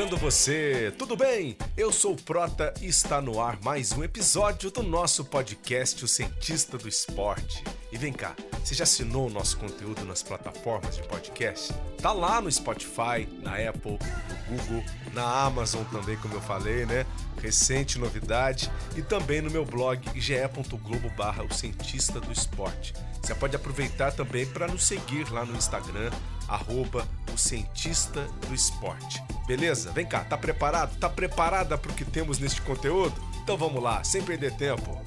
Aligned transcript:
chegando 0.00 0.16
você, 0.16 0.94
tudo 0.96 1.14
bem? 1.14 1.58
Eu 1.76 1.92
sou 1.92 2.14
o 2.14 2.16
Prota 2.16 2.72
e 2.80 2.86
está 2.86 3.20
no 3.20 3.38
ar 3.38 3.58
mais 3.62 3.92
um 3.92 4.02
episódio 4.02 4.70
do 4.70 4.82
nosso 4.82 5.26
podcast 5.26 6.02
O 6.02 6.08
Cientista 6.08 6.78
do 6.78 6.88
Esporte. 6.88 7.62
E 7.92 7.98
vem 7.98 8.10
cá, 8.10 8.34
você 8.64 8.74
já 8.74 8.84
assinou 8.84 9.26
o 9.26 9.30
nosso 9.30 9.58
conteúdo 9.58 10.02
nas 10.06 10.22
plataformas 10.22 10.96
de 10.96 11.02
podcast? 11.02 11.74
Tá 12.00 12.14
lá 12.14 12.40
no 12.40 12.50
Spotify, 12.50 13.28
na 13.42 13.56
Apple, 13.56 13.98
no 14.30 14.36
Google, 14.50 14.84
na 15.12 15.44
Amazon 15.44 15.84
também, 15.84 16.16
como 16.16 16.34
eu 16.34 16.40
falei, 16.40 16.84
né? 16.84 17.06
Recente 17.40 17.98
novidade 17.98 18.70
e 18.96 19.02
também 19.02 19.40
no 19.40 19.50
meu 19.50 19.64
blog 19.64 20.00
ge.globo 20.20 21.10
barra 21.16 21.44
o 21.44 21.54
cientista 21.54 22.20
do 22.20 22.32
esporte. 22.32 22.92
Você 23.22 23.34
pode 23.34 23.54
aproveitar 23.54 24.12
também 24.12 24.46
para 24.46 24.66
nos 24.66 24.84
seguir 24.84 25.30
lá 25.30 25.44
no 25.44 25.56
Instagram, 25.56 26.10
arroba 26.48 27.06
o 27.32 27.38
cientista 27.38 28.26
do 28.48 28.54
esporte. 28.54 29.22
Beleza? 29.46 29.92
Vem 29.92 30.06
cá, 30.06 30.24
tá 30.24 30.36
preparado? 30.36 30.98
Tá 30.98 31.08
preparada 31.08 31.78
para 31.78 31.92
o 31.92 31.94
que 31.94 32.04
temos 32.04 32.38
neste 32.38 32.60
conteúdo? 32.62 33.14
Então 33.42 33.56
vamos 33.56 33.82
lá, 33.82 34.02
sem 34.02 34.22
perder 34.22 34.52
tempo. 34.56 35.00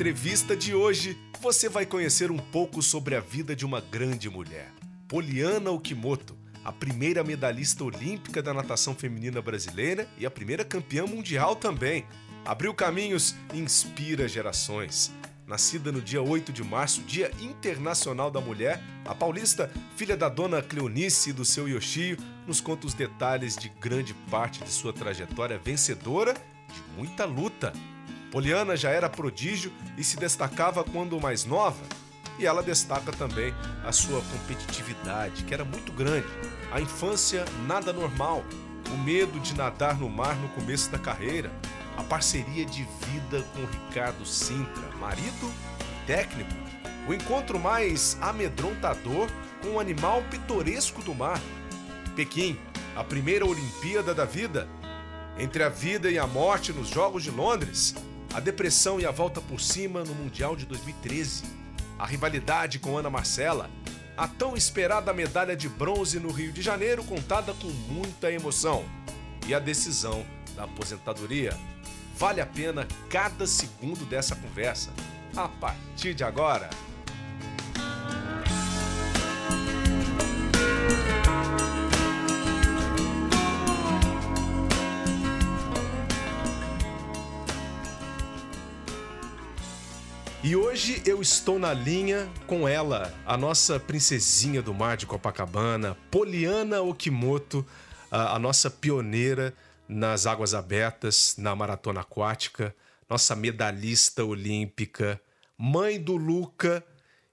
Entrevista 0.00 0.56
de 0.56 0.74
hoje, 0.74 1.14
você 1.42 1.68
vai 1.68 1.84
conhecer 1.84 2.30
um 2.30 2.38
pouco 2.38 2.80
sobre 2.80 3.14
a 3.14 3.20
vida 3.20 3.54
de 3.54 3.66
uma 3.66 3.82
grande 3.82 4.30
mulher, 4.30 4.72
Poliana 5.06 5.70
Okimoto, 5.70 6.34
a 6.64 6.72
primeira 6.72 7.22
medalhista 7.22 7.84
olímpica 7.84 8.42
da 8.42 8.54
natação 8.54 8.94
feminina 8.94 9.42
brasileira 9.42 10.08
e 10.16 10.24
a 10.24 10.30
primeira 10.30 10.64
campeã 10.64 11.04
mundial 11.04 11.54
também. 11.54 12.06
Abriu 12.46 12.72
caminhos 12.72 13.36
e 13.52 13.58
inspira 13.58 14.26
gerações. 14.26 15.12
Nascida 15.46 15.92
no 15.92 16.00
dia 16.00 16.22
8 16.22 16.50
de 16.50 16.64
março, 16.64 17.02
Dia 17.02 17.30
Internacional 17.38 18.30
da 18.30 18.40
Mulher, 18.40 18.82
a 19.04 19.14
paulista, 19.14 19.70
filha 19.96 20.16
da 20.16 20.30
dona 20.30 20.62
Cleonice 20.62 21.28
e 21.28 21.34
do 21.34 21.44
seu 21.44 21.68
Yoshio, 21.68 22.16
nos 22.46 22.58
conta 22.58 22.86
os 22.86 22.94
detalhes 22.94 23.54
de 23.54 23.68
grande 23.68 24.14
parte 24.30 24.64
de 24.64 24.70
sua 24.70 24.94
trajetória 24.94 25.58
vencedora 25.62 26.32
de 26.32 26.96
muita 26.96 27.26
luta. 27.26 27.74
Poliana 28.30 28.76
já 28.76 28.90
era 28.90 29.08
prodígio 29.08 29.72
e 29.98 30.04
se 30.04 30.16
destacava 30.16 30.84
quando 30.84 31.20
mais 31.20 31.44
nova, 31.44 31.82
e 32.38 32.46
ela 32.46 32.62
destaca 32.62 33.12
também 33.12 33.52
a 33.84 33.92
sua 33.92 34.22
competitividade, 34.22 35.44
que 35.44 35.52
era 35.52 35.64
muito 35.64 35.92
grande. 35.92 36.26
A 36.70 36.80
infância 36.80 37.44
nada 37.66 37.92
normal, 37.92 38.44
o 38.92 38.96
medo 38.98 39.38
de 39.40 39.54
nadar 39.54 39.98
no 39.98 40.08
mar 40.08 40.36
no 40.36 40.48
começo 40.50 40.90
da 40.90 40.98
carreira, 40.98 41.50
a 41.96 42.04
parceria 42.04 42.64
de 42.64 42.86
vida 43.06 43.44
com 43.52 43.66
Ricardo 43.66 44.24
Sintra, 44.24 44.90
marido 44.98 45.52
e 45.80 46.06
técnico, 46.06 46.54
o 47.08 47.12
encontro 47.12 47.58
mais 47.58 48.16
amedrontador 48.20 49.28
com 49.60 49.70
um 49.70 49.80
animal 49.80 50.22
pitoresco 50.30 51.02
do 51.02 51.14
mar. 51.14 51.40
Pequim, 52.14 52.56
a 52.96 53.02
primeira 53.02 53.44
Olimpíada 53.44 54.14
da 54.14 54.24
vida. 54.24 54.68
Entre 55.38 55.62
a 55.62 55.68
vida 55.68 56.10
e 56.10 56.18
a 56.18 56.26
morte 56.26 56.72
nos 56.72 56.88
Jogos 56.88 57.22
de 57.22 57.30
Londres, 57.30 57.94
a 58.32 58.38
depressão 58.38 59.00
e 59.00 59.06
a 59.06 59.10
volta 59.10 59.40
por 59.40 59.60
cima 59.60 60.04
no 60.04 60.14
Mundial 60.14 60.54
de 60.54 60.64
2013, 60.66 61.44
a 61.98 62.06
rivalidade 62.06 62.78
com 62.78 62.96
Ana 62.96 63.10
Marcela, 63.10 63.68
a 64.16 64.28
tão 64.28 64.56
esperada 64.56 65.12
medalha 65.12 65.56
de 65.56 65.68
bronze 65.68 66.20
no 66.20 66.30
Rio 66.30 66.52
de 66.52 66.62
Janeiro 66.62 67.02
contada 67.02 67.52
com 67.54 67.68
muita 67.92 68.30
emoção 68.30 68.84
e 69.46 69.54
a 69.54 69.58
decisão 69.58 70.24
da 70.54 70.64
aposentadoria. 70.64 71.56
Vale 72.16 72.40
a 72.40 72.46
pena 72.46 72.86
cada 73.08 73.46
segundo 73.46 74.04
dessa 74.04 74.36
conversa. 74.36 74.90
A 75.36 75.48
partir 75.48 76.14
de 76.14 76.22
agora. 76.22 76.68
Hoje 90.70 91.02
eu 91.04 91.20
estou 91.20 91.58
na 91.58 91.74
linha 91.74 92.30
com 92.46 92.68
ela, 92.68 93.12
a 93.26 93.36
nossa 93.36 93.80
princesinha 93.80 94.62
do 94.62 94.72
mar 94.72 94.96
de 94.96 95.04
Copacabana, 95.04 95.96
Poliana 96.12 96.80
Okimoto, 96.80 97.66
a, 98.08 98.38
nossa 98.38 98.70
pioneira 98.70 99.52
nas 99.88 100.26
águas 100.26 100.54
abertas, 100.54 101.34
na 101.36 101.56
maratona 101.56 102.02
aquática, 102.02 102.72
nossa 103.08 103.34
medalhista 103.34 104.24
olímpica, 104.24 105.20
mãe 105.58 106.00
do 106.00 106.16
Luca 106.16 106.84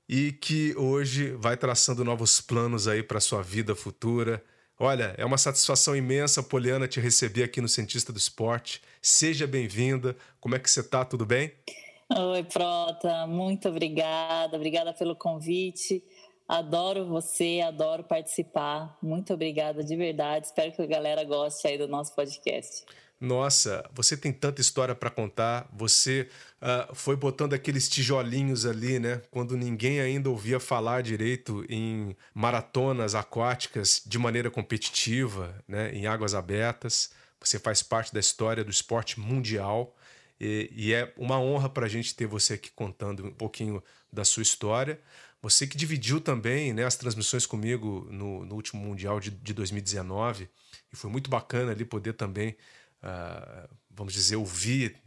e 0.09 0.31
que 0.31 0.75
hoje 0.75 1.29
vai 1.37 1.55
traçando 1.55 2.03
novos 2.03 2.41
planos 2.41 2.87
aí 2.87 3.03
para 3.03 3.19
sua 3.19 3.43
vida 3.43 3.75
futura. 3.75 4.43
Olha, 4.79 5.13
é 5.15 5.23
uma 5.23 5.37
satisfação 5.37 5.95
imensa, 5.95 6.41
Poliana, 6.41 6.87
te 6.87 6.99
receber 6.99 7.43
aqui 7.43 7.61
no 7.61 7.69
Cientista 7.69 8.11
do 8.11 8.17
Esporte. 8.17 8.81
Seja 8.99 9.45
bem-vinda. 9.45 10.17
Como 10.39 10.55
é 10.55 10.59
que 10.59 10.71
você 10.71 10.81
tá? 10.81 11.05
Tudo 11.05 11.23
bem? 11.23 11.53
Oi, 12.09 12.43
Prota, 12.45 13.27
muito 13.27 13.67
obrigada, 13.67 14.55
obrigada 14.55 14.93
pelo 14.93 15.15
convite. 15.15 16.01
Adoro 16.47 17.05
você, 17.05 17.61
adoro 17.65 18.03
participar. 18.05 18.97
Muito 19.01 19.33
obrigada 19.33 19.83
de 19.83 19.93
verdade. 19.97 20.45
Espero 20.45 20.71
que 20.71 20.81
a 20.81 20.85
galera 20.85 21.23
goste 21.25 21.67
aí 21.67 21.77
do 21.77 21.87
nosso 21.87 22.15
podcast. 22.15 22.85
Nossa, 23.19 23.83
você 23.91 24.15
tem 24.15 24.31
tanta 24.31 24.61
história 24.61 24.95
para 24.95 25.09
contar. 25.09 25.67
Você 25.73 26.29
uh, 26.61 26.95
foi 26.95 27.17
botando 27.17 27.53
aqueles 27.53 27.89
tijolinhos 27.89 28.65
ali, 28.65 28.99
né? 28.99 29.21
Quando 29.29 29.57
ninguém 29.57 29.99
ainda 29.99 30.29
ouvia 30.29 30.61
falar 30.61 31.03
direito 31.03 31.65
em 31.67 32.15
maratonas 32.33 33.15
aquáticas 33.15 34.01
de 34.05 34.17
maneira 34.17 34.49
competitiva, 34.49 35.61
né? 35.67 35.91
Em 35.93 36.07
águas 36.07 36.33
abertas. 36.33 37.11
Você 37.41 37.59
faz 37.59 37.83
parte 37.83 38.13
da 38.13 38.19
história 38.19 38.63
do 38.63 38.71
esporte 38.71 39.19
mundial. 39.19 39.96
E, 40.39 40.71
e 40.71 40.93
é 40.93 41.13
uma 41.17 41.39
honra 41.39 41.69
para 41.69 41.85
a 41.85 41.89
gente 41.89 42.15
ter 42.15 42.27
você 42.27 42.53
aqui 42.53 42.71
contando 42.71 43.25
um 43.25 43.31
pouquinho 43.31 43.83
da 44.11 44.23
sua 44.23 44.43
história. 44.43 44.99
Você 45.41 45.67
que 45.67 45.77
dividiu 45.77 46.19
também 46.19 46.73
né, 46.73 46.83
as 46.83 46.95
transmissões 46.95 47.45
comigo 47.45 48.07
no, 48.11 48.45
no 48.45 48.55
último 48.55 48.81
Mundial 48.81 49.19
de, 49.19 49.29
de 49.29 49.53
2019, 49.53 50.49
e 50.91 50.95
foi 50.95 51.09
muito 51.09 51.29
bacana 51.29 51.71
ali 51.71 51.85
poder 51.85 52.13
também, 52.13 52.55
uh, 53.03 53.69
vamos 53.89 54.13
dizer, 54.13 54.35
ouvir 54.35 54.97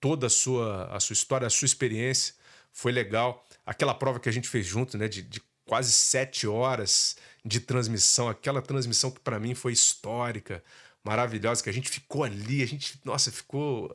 toda 0.00 0.26
a 0.26 0.30
sua, 0.30 0.86
a 0.86 1.00
sua 1.00 1.14
história, 1.14 1.46
a 1.46 1.50
sua 1.50 1.66
experiência. 1.66 2.34
Foi 2.72 2.92
legal. 2.92 3.44
Aquela 3.64 3.94
prova 3.94 4.20
que 4.20 4.28
a 4.28 4.32
gente 4.32 4.48
fez 4.48 4.66
junto, 4.66 4.98
né, 4.98 5.08
de, 5.08 5.22
de 5.22 5.40
quase 5.64 5.92
sete 5.92 6.46
horas 6.46 7.16
de 7.44 7.60
transmissão, 7.60 8.28
aquela 8.28 8.62
transmissão 8.62 9.10
que 9.10 9.20
para 9.20 9.38
mim 9.38 9.54
foi 9.54 9.72
histórica 9.72 10.62
maravilhosa 11.06 11.62
que 11.62 11.70
a 11.70 11.72
gente 11.72 11.88
ficou 11.88 12.24
ali, 12.24 12.62
a 12.62 12.66
gente, 12.66 12.98
nossa, 13.04 13.30
ficou 13.30 13.94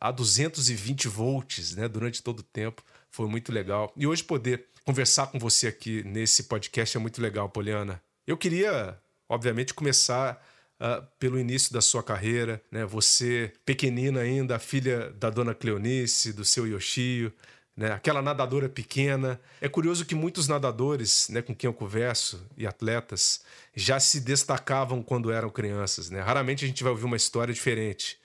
a 0.00 0.10
220 0.10 1.06
volts, 1.06 1.76
né, 1.76 1.86
durante 1.86 2.22
todo 2.22 2.40
o 2.40 2.42
tempo. 2.42 2.82
Foi 3.10 3.28
muito 3.28 3.52
legal. 3.52 3.92
E 3.94 4.06
hoje 4.06 4.24
poder 4.24 4.66
conversar 4.84 5.26
com 5.26 5.38
você 5.38 5.66
aqui 5.66 6.02
nesse 6.04 6.44
podcast 6.44 6.96
é 6.96 7.00
muito 7.00 7.20
legal, 7.20 7.48
Poliana. 7.50 8.02
Eu 8.26 8.38
queria, 8.38 8.98
obviamente, 9.28 9.74
começar 9.74 10.42
uh, 10.80 11.06
pelo 11.18 11.38
início 11.38 11.72
da 11.72 11.82
sua 11.82 12.02
carreira, 12.02 12.62
né? 12.70 12.86
Você 12.86 13.52
pequenina 13.64 14.20
ainda, 14.20 14.58
filha 14.58 15.10
da 15.10 15.28
dona 15.28 15.54
Cleonice, 15.54 16.32
do 16.32 16.44
seu 16.44 16.66
Yoshio, 16.66 17.32
né? 17.76 17.92
Aquela 17.92 18.22
nadadora 18.22 18.68
pequena. 18.68 19.40
É 19.60 19.68
curioso 19.68 20.06
que 20.06 20.14
muitos 20.14 20.48
nadadores, 20.48 21.28
né, 21.28 21.42
com 21.42 21.54
quem 21.54 21.68
eu 21.68 21.74
converso 21.74 22.46
e 22.56 22.66
atletas, 22.66 23.42
já 23.74 24.00
se 24.00 24.20
destacavam 24.20 25.02
quando 25.02 25.30
eram 25.30 25.50
crianças, 25.50 26.08
né? 26.08 26.20
Raramente 26.20 26.64
a 26.64 26.68
gente 26.68 26.82
vai 26.82 26.90
ouvir 26.90 27.04
uma 27.04 27.16
história 27.16 27.52
diferente. 27.52 28.18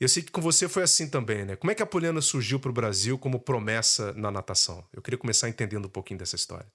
Eu 0.00 0.08
sei 0.08 0.22
que 0.22 0.30
com 0.30 0.40
você 0.40 0.68
foi 0.68 0.84
assim 0.84 1.10
também, 1.10 1.44
né? 1.44 1.56
Como 1.56 1.72
é 1.72 1.74
que 1.74 1.82
a 1.82 1.86
Poliana 1.86 2.20
surgiu 2.20 2.60
para 2.60 2.70
o 2.70 2.72
Brasil 2.72 3.18
como 3.18 3.40
promessa 3.40 4.12
na 4.12 4.30
natação? 4.30 4.84
Eu 4.92 5.02
queria 5.02 5.18
começar 5.18 5.48
entendendo 5.48 5.86
um 5.86 5.90
pouquinho 5.90 6.20
dessa 6.20 6.36
história. 6.36 6.66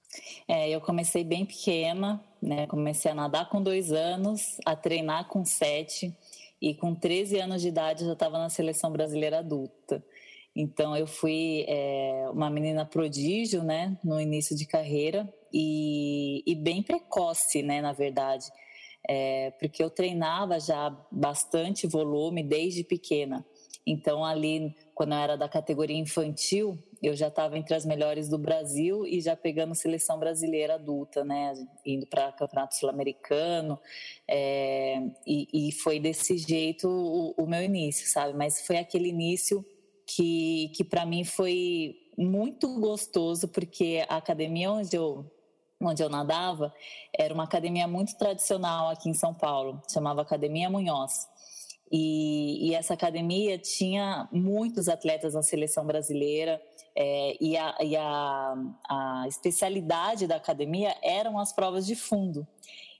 É, 0.46 0.68
eu 0.68 0.80
comecei 0.80 1.24
bem 1.24 1.46
pequena, 1.46 2.22
né? 2.40 2.66
Comecei 2.66 3.10
a 3.10 3.14
nadar 3.14 3.48
com 3.48 3.62
dois 3.62 3.90
anos, 3.92 4.58
a 4.66 4.76
treinar 4.76 5.26
com 5.26 5.42
sete, 5.42 6.14
e 6.64 6.74
com 6.74 6.94
13 6.94 7.40
anos 7.40 7.60
de 7.60 7.68
idade 7.68 8.02
eu 8.02 8.06
já 8.08 8.12
estava 8.14 8.38
na 8.38 8.48
seleção 8.48 8.90
brasileira 8.90 9.40
adulta. 9.40 10.02
Então 10.54 10.96
eu 10.96 11.06
fui 11.06 11.64
é, 11.66 12.28
uma 12.32 12.48
menina 12.48 12.84
prodígio, 12.84 13.62
né, 13.62 13.98
no 14.04 14.20
início 14.20 14.56
de 14.56 14.66
carreira 14.66 15.32
e, 15.52 16.42
e 16.46 16.54
bem 16.54 16.82
precoce, 16.82 17.62
né, 17.62 17.82
na 17.82 17.92
verdade, 17.92 18.46
é, 19.08 19.50
porque 19.58 19.82
eu 19.82 19.90
treinava 19.90 20.60
já 20.60 20.90
bastante 21.10 21.86
volume 21.86 22.42
desde 22.42 22.84
pequena. 22.84 23.44
Então, 23.86 24.24
ali, 24.24 24.74
quando 24.94 25.12
eu 25.12 25.18
era 25.18 25.36
da 25.36 25.46
categoria 25.46 25.96
infantil, 25.96 26.78
eu 27.02 27.14
já 27.14 27.28
estava 27.28 27.58
entre 27.58 27.74
as 27.74 27.84
melhores 27.84 28.30
do 28.30 28.38
Brasil 28.38 29.06
e 29.06 29.20
já 29.20 29.36
pegando 29.36 29.74
seleção 29.74 30.18
brasileira 30.18 30.76
adulta, 30.76 31.22
né? 31.22 31.52
Indo 31.84 32.06
para 32.06 32.32
campeonato 32.32 32.76
sul-americano. 32.76 33.78
É, 34.26 35.02
e, 35.26 35.68
e, 35.68 35.72
foi 35.72 36.00
desse 36.00 36.38
jeito 36.38 36.88
o, 36.88 37.34
o, 37.36 37.46
meu 37.46 37.62
início, 37.62 38.08
sabe? 38.08 38.32
Mas 38.36 38.66
foi 38.66 38.78
aquele 38.78 39.10
início 39.10 39.62
que, 40.06 40.72
que 40.74 40.84
para 40.84 41.06
mim 41.06 41.24
foi 41.24 41.96
muito 42.16 42.78
gostoso, 42.78 43.48
porque 43.48 44.04
a 44.08 44.16
academia 44.16 44.70
onde 44.70 44.96
eu 44.96 45.30
onde 45.80 46.02
eu 46.02 46.08
nadava, 46.08 46.72
era 47.12 47.34
uma 47.34 47.44
academia 47.44 47.86
muito 47.86 48.16
tradicional 48.16 48.88
aqui 48.88 49.10
em 49.10 49.14
São 49.14 49.34
Paulo, 49.34 49.82
chamava 49.92 50.22
Academia 50.22 50.70
Munhoz. 50.70 51.28
E, 51.92 52.68
e 52.70 52.74
essa 52.74 52.94
academia 52.94 53.58
tinha 53.58 54.28
muitos 54.32 54.88
atletas 54.88 55.34
na 55.34 55.42
seleção 55.42 55.84
brasileira, 55.84 56.60
é, 56.96 57.36
e, 57.40 57.56
a, 57.56 57.76
e 57.80 57.96
a, 57.96 58.54
a 58.88 59.24
especialidade 59.28 60.26
da 60.26 60.36
academia 60.36 60.96
eram 61.02 61.38
as 61.38 61.52
provas 61.52 61.84
de 61.86 61.94
fundo. 61.94 62.46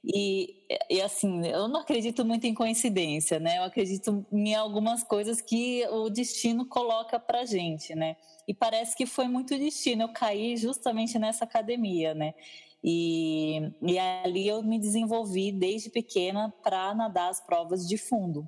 E, 0.07 0.67
e, 0.91 1.01
assim, 1.01 1.47
eu 1.47 1.67
não 1.67 1.81
acredito 1.81 2.25
muito 2.27 2.47
em 2.47 2.53
coincidência, 2.53 3.41
né? 3.41 3.57
Eu 3.59 3.63
acredito 3.63 4.25
em 4.31 4.55
algumas 4.55 5.03
coisas 5.03 5.41
que 5.41 5.87
o 5.89 6.11
destino 6.11 6.67
coloca 6.67 7.19
pra 7.19 7.47
gente, 7.47 7.95
né? 7.95 8.17
E 8.47 8.53
parece 8.53 8.95
que 8.95 9.07
foi 9.07 9.27
muito 9.29 9.57
destino. 9.57 10.03
Eu 10.03 10.13
caí 10.13 10.59
justamente 10.59 11.19
nessa 11.19 11.45
academia, 11.45 12.13
né? 12.13 12.35
E, 12.83 13.73
e 13.81 13.99
ali 13.99 14.47
eu 14.47 14.63
me 14.63 14.79
desenvolvi 14.79 15.51
desde 15.51 15.89
pequena 15.89 16.53
para 16.63 16.95
nadar 16.95 17.31
as 17.31 17.41
provas 17.41 17.89
de 17.89 17.97
fundo 17.97 18.47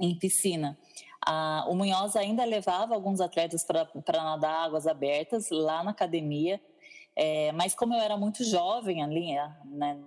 em 0.00 0.18
piscina. 0.18 0.76
Ah, 1.24 1.66
o 1.68 1.76
Munhoz 1.76 2.16
ainda 2.16 2.44
levava 2.44 2.94
alguns 2.94 3.20
atletas 3.20 3.62
para 3.62 4.24
nadar 4.24 4.64
águas 4.64 4.88
abertas 4.88 5.50
lá 5.50 5.84
na 5.84 5.90
academia, 5.92 6.60
é, 7.14 7.52
mas 7.52 7.74
como 7.74 7.94
eu 7.94 8.00
era 8.00 8.16
muito 8.16 8.42
jovem 8.42 9.02
ali, 9.04 9.34
né, 9.66 9.98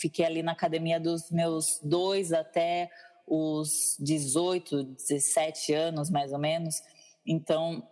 fiquei 0.00 0.24
ali 0.24 0.42
na 0.42 0.52
academia 0.52 0.98
dos 0.98 1.30
meus 1.30 1.80
dois 1.82 2.32
até 2.32 2.90
os 3.26 3.96
18, 4.00 4.84
17 4.84 5.74
anos 5.74 6.10
mais 6.10 6.32
ou 6.32 6.38
menos, 6.38 6.82
então 7.26 7.82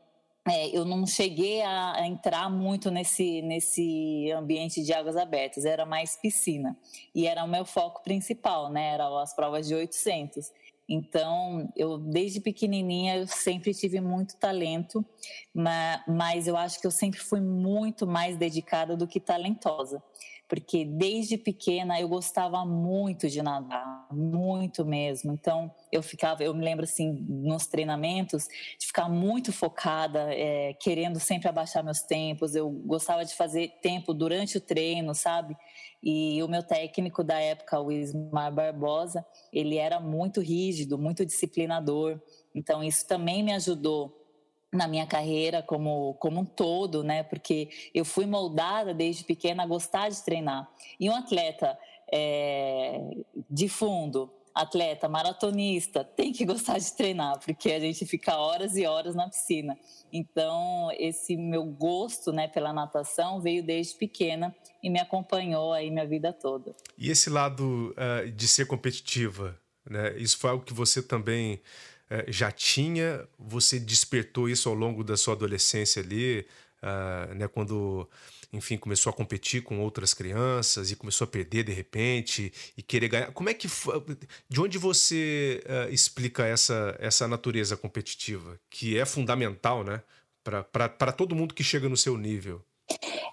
é, 0.49 0.69
eu 0.69 0.85
não 0.85 1.05
cheguei 1.07 1.61
a, 1.63 1.97
a, 1.97 2.07
entrar 2.07 2.49
muito 2.49 2.89
nesse, 2.89 3.43
nesse 3.43 4.31
ambiente 4.31 4.81
de 4.83 4.93
águas 4.93 5.17
abertas, 5.17 5.65
era 5.65 5.85
mais 5.85 6.17
piscina. 6.17 6.79
E 7.13 7.27
era 7.27 7.43
o 7.43 7.49
meu 7.49 7.65
foco 7.65 8.01
principal, 8.05 8.71
né? 8.71 8.95
Eram 8.95 9.19
as 9.19 9.35
provas 9.35 9.67
de 9.67 9.75
800. 9.75 10.53
Então, 10.89 11.69
eu 11.75 11.99
desde 11.99 12.41
pequenininha 12.41 13.17
eu 13.17 13.27
sempre 13.27 13.75
tive 13.75 14.01
muito 14.01 14.37
talento, 14.37 15.05
mas 15.53 16.47
eu 16.47 16.57
acho 16.57 16.81
que 16.81 16.87
eu 16.87 16.93
sempre 16.93 17.19
fui 17.19 17.41
muito 17.41 18.07
mais 18.07 18.37
dedicada 18.37 18.97
do 18.97 19.09
que 19.09 19.19
talentosa 19.19 20.01
porque 20.49 20.85
desde 20.85 21.37
pequena 21.37 22.01
eu 22.01 22.09
gostava 22.09 22.65
muito 22.65 23.29
de 23.29 23.43
nadar, 23.43 24.07
muito 24.13 24.85
mesmo. 24.85 25.33
Então 25.33 25.73
eu 25.91 26.03
ficava, 26.03 26.43
eu 26.45 26.55
me 26.55 26.65
lembro 26.65 26.85
assim, 26.85 27.13
nos 27.29 27.67
treinamentos, 27.67 28.47
de 28.79 28.87
ficar 28.87 29.09
muito 29.09 29.53
focada, 29.53 30.33
é, 30.33 30.73
querendo 30.75 31.19
sempre 31.19 31.49
abaixar 31.49 31.83
meus 31.83 32.01
tempos. 32.01 32.55
Eu 32.55 32.71
gostava 32.71 33.25
de 33.25 33.35
fazer 33.35 33.73
tempo 33.83 34.15
durante 34.15 34.59
o 34.59 34.61
treino, 34.61 35.15
sabe? 35.15 35.57
E 36.03 36.41
o 36.43 36.49
meu 36.49 36.63
técnico 36.63 37.25
da 37.25 37.41
época, 37.41 37.81
o 37.81 37.91
Ismar 37.91 38.53
Barbosa, 38.53 39.27
ele 39.53 39.77
era 39.77 39.99
muito 39.99 40.41
rígido, 40.41 40.97
muito 40.97 41.27
disciplinador. 41.27 42.21
Então 42.55 42.85
isso 42.85 43.05
também 43.07 43.43
me 43.43 43.53
ajudou 43.53 44.26
na 44.73 44.89
minha 44.89 45.07
carreira 45.07 45.63
como, 45.63 46.15
como 46.15 46.41
um 46.41 46.45
todo, 46.45 47.03
né? 47.03 47.23
Porque 47.23 47.69
eu 47.95 48.05
fui 48.05 48.27
moldada 48.27 48.93
desde 48.93 49.25
pequena 49.25 49.63
a 49.63 49.67
gostar 49.67 50.09
de 50.09 50.23
treinar. 50.23 50.69
E 50.99 51.09
um 51.09 51.15
atleta 51.15 51.79
é, 52.13 53.01
de 53.51 53.69
fundo, 53.69 54.31
atleta 54.55 55.09
maratonista, 55.09 56.03
tem 56.03 56.33
que 56.33 56.45
gostar 56.47 56.79
de 56.79 56.93
treinar, 56.95 57.39
porque 57.41 57.73
a 57.73 57.81
gente 57.81 58.07
fica 58.07 58.37
horas 58.37 58.77
e 58.77 58.87
horas 58.87 59.15
na 59.15 59.29
piscina. 59.29 59.79
Então, 60.13 60.89
esse 60.99 61.37
meu 61.37 61.65
gosto 61.65 62.33
né, 62.33 62.49
pela 62.49 62.73
natação 62.73 63.41
veio 63.41 63.63
desde 63.63 63.95
pequena 63.95 64.55
e 64.83 64.89
me 64.89 64.99
acompanhou 64.99 65.73
aí 65.73 65.91
minha 65.91 66.07
vida 66.07 66.33
toda. 66.33 66.75
E 66.97 67.11
esse 67.11 67.29
lado 67.29 67.95
uh, 67.95 68.31
de 68.31 68.49
ser 68.49 68.67
competitiva, 68.67 69.59
né? 69.89 70.17
Isso 70.17 70.39
foi 70.39 70.51
algo 70.51 70.65
que 70.65 70.73
você 70.73 71.03
também 71.03 71.61
já 72.29 72.51
tinha? 72.51 73.27
Você 73.39 73.79
despertou 73.79 74.49
isso 74.49 74.69
ao 74.69 74.75
longo 74.75 75.03
da 75.03 75.17
sua 75.17 75.35
adolescência 75.35 76.03
ali, 76.03 76.47
uh, 76.83 77.35
né, 77.35 77.49
quando, 77.49 78.09
enfim, 78.53 78.77
começou 78.77 79.11
a 79.11 79.13
competir 79.13 79.63
com 79.63 79.81
outras 79.81 80.15
crianças 80.15 80.91
e 80.91 80.97
começou 80.97 81.25
a 81.25 81.29
perder 81.29 81.65
de 81.65 81.73
repente 81.73 82.53
e 82.77 82.83
querer 82.83 83.09
ganhar? 83.09 83.33
Como 83.33 83.49
é 83.49 83.55
que 83.55 83.69
de 84.49 84.61
onde 84.61 84.79
você 84.79 85.63
uh, 85.67 85.93
explica 85.93 86.47
essa, 86.47 86.97
essa 87.01 87.27
natureza 87.27 87.77
competitiva, 87.77 88.59
que 88.71 88.99
é 88.99 89.05
fundamental, 89.05 89.83
né, 89.83 90.03
para 90.43 91.13
todo 91.13 91.35
mundo 91.35 91.55
que 91.55 91.65
chega 91.65 91.89
no 91.89 91.97
seu 91.97 92.17
nível? 92.17 92.65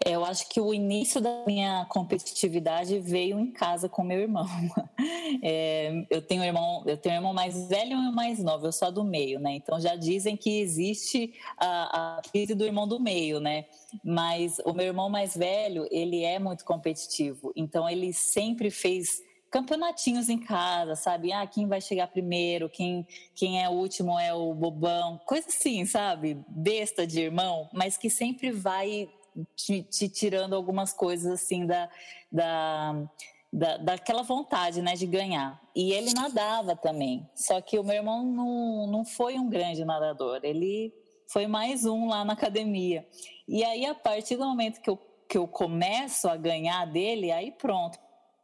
Eu 0.05 0.25
acho 0.25 0.49
que 0.49 0.59
o 0.59 0.73
início 0.73 1.21
da 1.21 1.43
minha 1.45 1.85
competitividade 1.85 2.99
veio 2.99 3.39
em 3.39 3.51
casa 3.51 3.87
com 3.87 4.03
meu 4.03 4.19
irmão. 4.19 4.45
É, 5.41 6.05
eu 6.09 6.21
tenho 6.21 6.41
um 6.41 6.45
irmão, 6.45 6.83
eu 6.85 6.95
tenho 6.95 7.15
um 7.15 7.17
irmão 7.17 7.33
mais 7.33 7.67
velho 7.67 7.93
e 7.93 7.95
um 7.95 8.11
mais 8.13 8.39
novo, 8.39 8.67
eu 8.67 8.71
sou 8.71 8.87
a 8.87 8.91
do 8.91 9.03
meio, 9.03 9.39
né? 9.39 9.55
Então 9.55 9.79
já 9.79 9.95
dizem 9.95 10.37
que 10.37 10.59
existe 10.59 11.33
a, 11.57 12.17
a 12.17 12.21
crise 12.21 12.53
do 12.53 12.63
irmão 12.63 12.87
do 12.87 12.99
meio, 12.99 13.39
né? 13.39 13.65
Mas 14.03 14.59
o 14.63 14.73
meu 14.73 14.85
irmão 14.85 15.09
mais 15.09 15.35
velho, 15.35 15.87
ele 15.91 16.23
é 16.23 16.39
muito 16.39 16.63
competitivo, 16.63 17.51
então 17.55 17.89
ele 17.89 18.13
sempre 18.13 18.69
fez 18.69 19.21
campeonatinhos 19.49 20.29
em 20.29 20.37
casa, 20.37 20.95
sabe? 20.95 21.33
Ah, 21.33 21.45
quem 21.45 21.67
vai 21.67 21.81
chegar 21.81 22.07
primeiro, 22.07 22.69
quem, 22.69 23.05
quem 23.35 23.61
é 23.61 23.67
o 23.67 23.73
último 23.73 24.17
é 24.19 24.33
o 24.33 24.53
bobão, 24.53 25.19
coisa 25.25 25.47
assim, 25.47 25.83
sabe? 25.85 26.37
Besta 26.47 27.05
de 27.05 27.21
irmão, 27.21 27.69
mas 27.73 27.97
que 27.97 28.09
sempre 28.09 28.51
vai 28.51 29.09
te, 29.55 29.83
te 29.83 30.09
tirando 30.09 30.55
algumas 30.55 30.93
coisas 30.93 31.31
assim 31.31 31.65
da, 31.65 31.89
da, 32.31 33.07
da, 33.51 33.77
daquela 33.77 34.23
vontade 34.23 34.81
né, 34.81 34.93
de 34.93 35.05
ganhar. 35.05 35.61
E 35.75 35.91
ele 35.91 36.13
nadava 36.13 36.75
também. 36.75 37.29
Só 37.35 37.59
que 37.61 37.77
o 37.77 37.83
meu 37.83 37.95
irmão 37.95 38.23
não, 38.25 38.87
não 38.87 39.05
foi 39.05 39.35
um 39.35 39.49
grande 39.49 39.83
nadador, 39.85 40.39
ele 40.43 40.93
foi 41.27 41.47
mais 41.47 41.85
um 41.85 42.07
lá 42.07 42.23
na 42.23 42.33
academia. 42.33 43.07
E 43.47 43.63
aí, 43.63 43.85
a 43.85 43.95
partir 43.95 44.35
do 44.35 44.45
momento 44.45 44.81
que 44.81 44.89
eu, 44.89 44.99
que 45.27 45.37
eu 45.37 45.47
começo 45.47 46.29
a 46.29 46.35
ganhar 46.35 46.85
dele, 46.85 47.31
aí 47.31 47.51
pronto. 47.51 47.97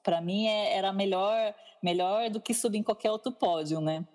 Para 0.03 0.21
mim 0.21 0.47
é, 0.47 0.75
era 0.75 0.91
melhor, 0.91 1.53
melhor 1.83 2.29
do 2.29 2.41
que 2.41 2.53
subir 2.53 2.79
em 2.79 2.83
qualquer 2.83 3.11
outro 3.11 3.31
pódio, 3.31 3.79
né? 3.79 4.05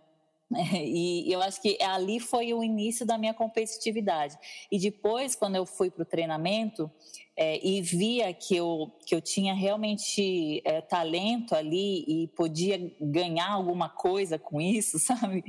E 0.84 1.32
eu 1.32 1.42
acho 1.42 1.60
que 1.60 1.76
ali 1.82 2.20
foi 2.20 2.52
o 2.52 2.62
início 2.62 3.06
da 3.06 3.18
minha 3.18 3.34
competitividade. 3.34 4.36
E 4.70 4.78
depois, 4.78 5.34
quando 5.34 5.56
eu 5.56 5.66
fui 5.66 5.90
para 5.90 6.02
o 6.02 6.06
treinamento 6.06 6.90
é, 7.36 7.64
e 7.66 7.80
via 7.80 8.32
que 8.32 8.54
eu, 8.56 8.92
que 9.04 9.14
eu 9.14 9.20
tinha 9.20 9.54
realmente 9.54 10.62
é, 10.64 10.80
talento 10.80 11.54
ali 11.54 12.04
e 12.06 12.28
podia 12.28 12.78
ganhar 13.00 13.50
alguma 13.50 13.88
coisa 13.88 14.38
com 14.38 14.60
isso, 14.60 14.98
sabe? 15.00 15.42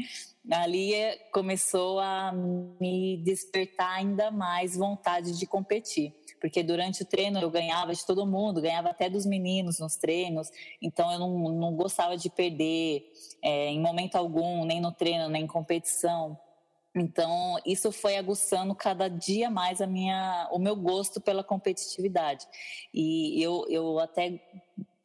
Ali 0.52 0.94
é, 0.94 1.18
começou 1.32 2.00
a 2.00 2.32
me 2.32 3.18
despertar 3.18 3.98
ainda 3.98 4.32
mais 4.32 4.76
vontade 4.76 5.38
de 5.38 5.46
competir 5.46 6.14
porque 6.40 6.62
durante 6.64 7.04
o 7.04 7.06
treino 7.06 7.40
eu 7.40 7.50
ganhava 7.50 7.94
de 7.94 8.06
todo 8.06 8.26
mundo, 8.26 8.62
ganhava 8.62 8.90
até 8.90 9.10
dos 9.10 9.26
meninos 9.26 9.80
nos 9.80 9.96
treinos, 9.96 10.52
então 10.82 11.12
eu 11.12 11.20
não, 11.20 11.30
não 11.50 11.76
gostava 11.76 12.18
de 12.18 12.30
perder 12.30 13.12
é, 13.42 13.68
em 13.68 13.80
momento 13.80 14.16
algum, 14.16 14.66
nem 14.66 14.82
no 14.82 14.92
treino, 14.92 15.30
nem 15.30 15.44
em 15.44 15.48
competição. 15.48 16.38
Então, 16.96 17.60
isso 17.66 17.92
foi 17.92 18.16
aguçando 18.16 18.74
cada 18.74 19.10
dia 19.10 19.50
mais 19.50 19.82
a 19.82 19.88
minha, 19.88 20.48
o 20.50 20.58
meu 20.58 20.78
gosto 20.78 21.20
pela 21.20 21.44
competitividade. 21.44 22.48
E 22.94 23.42
eu, 23.42 23.66
eu 23.68 24.00
até 24.00 24.40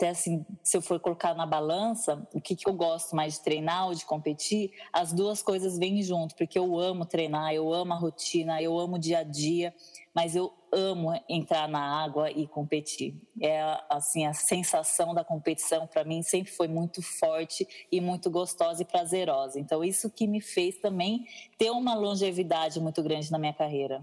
até 0.00 0.08
assim, 0.08 0.46
se 0.62 0.78
eu 0.78 0.80
for 0.80 0.98
colocar 0.98 1.34
na 1.34 1.44
balança, 1.44 2.26
o 2.32 2.40
que, 2.40 2.56
que 2.56 2.66
eu 2.66 2.72
gosto 2.72 3.14
mais 3.14 3.34
de 3.34 3.42
treinar 3.42 3.86
ou 3.86 3.94
de 3.94 4.06
competir, 4.06 4.72
as 4.90 5.12
duas 5.12 5.42
coisas 5.42 5.76
vêm 5.76 6.02
junto, 6.02 6.34
porque 6.36 6.58
eu 6.58 6.80
amo 6.80 7.04
treinar, 7.04 7.52
eu 7.52 7.70
amo 7.70 7.92
a 7.92 7.96
rotina, 7.96 8.62
eu 8.62 8.78
amo 8.78 8.96
o 8.96 8.98
dia 8.98 9.18
a 9.18 9.22
dia, 9.22 9.74
mas 10.14 10.34
eu 10.34 10.50
amo 10.72 11.12
entrar 11.28 11.68
na 11.68 12.02
água 12.02 12.30
e 12.30 12.46
competir. 12.46 13.14
É 13.42 13.60
assim, 13.90 14.24
a 14.24 14.32
sensação 14.32 15.12
da 15.12 15.22
competição 15.22 15.86
para 15.86 16.02
mim 16.02 16.22
sempre 16.22 16.50
foi 16.50 16.66
muito 16.66 17.02
forte 17.02 17.68
e 17.92 18.00
muito 18.00 18.30
gostosa 18.30 18.80
e 18.80 18.86
prazerosa. 18.86 19.60
Então 19.60 19.84
isso 19.84 20.08
que 20.08 20.26
me 20.26 20.40
fez 20.40 20.78
também 20.78 21.26
ter 21.58 21.70
uma 21.70 21.94
longevidade 21.94 22.80
muito 22.80 23.02
grande 23.02 23.30
na 23.30 23.38
minha 23.38 23.52
carreira. 23.52 24.02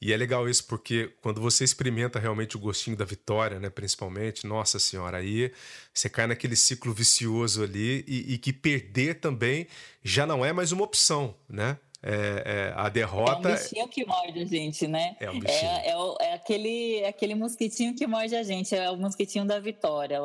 E 0.00 0.12
é 0.12 0.16
legal 0.16 0.48
isso 0.48 0.66
porque 0.66 1.14
quando 1.20 1.40
você 1.40 1.62
experimenta 1.62 2.18
realmente 2.18 2.56
o 2.56 2.60
gostinho 2.60 2.96
da 2.96 3.04
vitória, 3.04 3.60
né, 3.60 3.68
principalmente, 3.68 4.46
nossa 4.46 4.78
senhora, 4.78 5.18
aí 5.18 5.52
você 5.92 6.08
cai 6.08 6.26
naquele 6.26 6.56
ciclo 6.56 6.92
vicioso 6.94 7.62
ali 7.62 8.02
e, 8.08 8.34
e 8.34 8.38
que 8.38 8.52
perder 8.52 9.20
também 9.20 9.66
já 10.02 10.26
não 10.26 10.44
é 10.44 10.52
mais 10.52 10.72
uma 10.72 10.84
opção, 10.84 11.34
né? 11.46 11.78
É, 12.02 12.72
é, 12.72 12.72
a 12.76 12.88
derrota. 12.88 13.50
É 13.50 13.52
um 13.52 13.56
bichinho 13.56 13.88
que 13.88 14.06
morde 14.06 14.40
a 14.40 14.44
gente, 14.46 14.88
né? 14.88 15.14
É 15.20 15.30
um 15.30 15.38
bichinho. 15.38 15.70
É, 15.70 15.88
é, 15.90 15.96
o, 15.98 16.16
é, 16.18 16.32
aquele, 16.32 17.00
é 17.00 17.08
aquele 17.08 17.34
mosquitinho 17.34 17.94
que 17.94 18.06
morde 18.06 18.34
a 18.34 18.42
gente, 18.42 18.74
é 18.74 18.90
o 18.90 18.96
mosquitinho 18.96 19.44
da 19.44 19.60
vitória. 19.60 20.18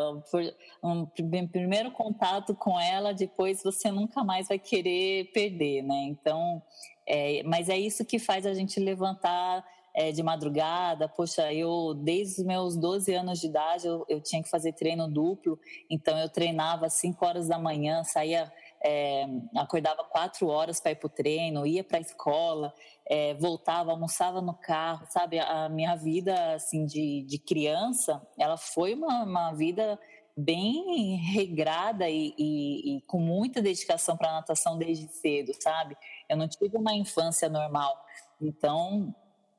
Um, 0.82 1.06
primeiro 1.52 1.92
contato 1.92 2.56
com 2.56 2.80
ela, 2.80 3.14
depois 3.14 3.62
você 3.62 3.92
nunca 3.92 4.24
mais 4.24 4.48
vai 4.48 4.58
querer 4.58 5.26
perder, 5.34 5.82
né? 5.82 6.06
Então, 6.08 6.64
é, 7.08 7.44
mas 7.44 7.70
é 7.70 7.78
isso 7.78 8.06
que 8.06 8.20
faz 8.20 8.46
a 8.46 8.54
gente 8.54 8.80
levantar 8.80 9.66
é, 9.94 10.12
de 10.12 10.22
madrugada. 10.22 11.08
Poxa, 11.08 11.54
eu, 11.54 11.94
desde 11.94 12.42
os 12.42 12.46
meus 12.46 12.76
12 12.76 13.14
anos 13.14 13.40
de 13.40 13.48
idade, 13.48 13.88
eu, 13.88 14.06
eu 14.10 14.22
tinha 14.22 14.44
que 14.44 14.50
fazer 14.50 14.74
treino 14.74 15.08
duplo, 15.08 15.58
então 15.90 16.18
eu 16.18 16.30
treinava 16.30 16.88
às 16.88 16.94
5 16.94 17.26
horas 17.26 17.48
da 17.48 17.58
manhã, 17.58 18.04
saía 18.04 18.52
é, 18.84 19.26
acordava 19.56 20.04
quatro 20.04 20.48
horas 20.48 20.80
para 20.80 20.92
ir 20.92 20.96
para 20.96 21.08
o 21.08 21.10
treino, 21.10 21.66
ia 21.66 21.84
para 21.84 21.98
a 21.98 22.02
escola, 22.02 22.72
é, 23.08 23.34
voltava, 23.34 23.92
almoçava 23.92 24.42
no 24.42 24.54
carro, 24.54 25.08
sabe? 25.10 25.40
A 25.40 25.68
minha 25.70 25.96
vida, 25.96 26.54
assim, 26.54 26.86
de, 26.86 27.24
de 27.24 27.40
criança, 27.40 28.22
ela 28.38 28.58
foi 28.58 28.94
uma, 28.94 29.24
uma 29.24 29.54
vida 29.54 30.00
bem 30.38 31.16
regrada 31.16 32.10
e, 32.10 32.36
e, 32.38 32.98
e 32.98 33.02
com 33.02 33.20
muita 33.20 33.62
dedicação 33.62 34.18
para 34.18 34.30
a 34.30 34.34
natação 34.34 34.78
desde 34.78 35.08
cedo, 35.08 35.52
sabe? 35.60 35.96
Eu 36.30 36.38
não 36.38 36.48
tive 36.48 36.78
uma 36.78 36.94
infância 36.94 37.50
normal. 37.50 38.06
Então, 38.42 39.14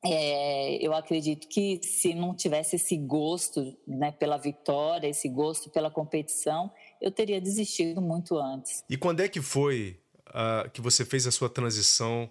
é, 0.04 0.76
eu 0.84 0.94
acredito 0.94 1.48
que 1.48 1.80
se 1.82 2.14
não 2.14 2.34
tivesse 2.34 2.76
esse 2.76 2.96
gosto 2.96 3.76
né, 3.86 4.12
pela 4.12 4.36
vitória, 4.36 5.08
esse 5.08 5.28
gosto 5.28 5.70
pela 5.70 5.90
competição, 5.90 6.70
eu 7.00 7.10
teria 7.10 7.40
desistido 7.40 8.00
muito 8.00 8.38
antes. 8.38 8.84
E 8.88 8.96
quando 8.96 9.20
é 9.20 9.28
que 9.28 9.40
foi 9.40 9.98
uh, 10.28 10.70
que 10.70 10.80
você 10.80 11.04
fez 11.04 11.26
a 11.26 11.32
sua 11.32 11.48
transição 11.48 12.30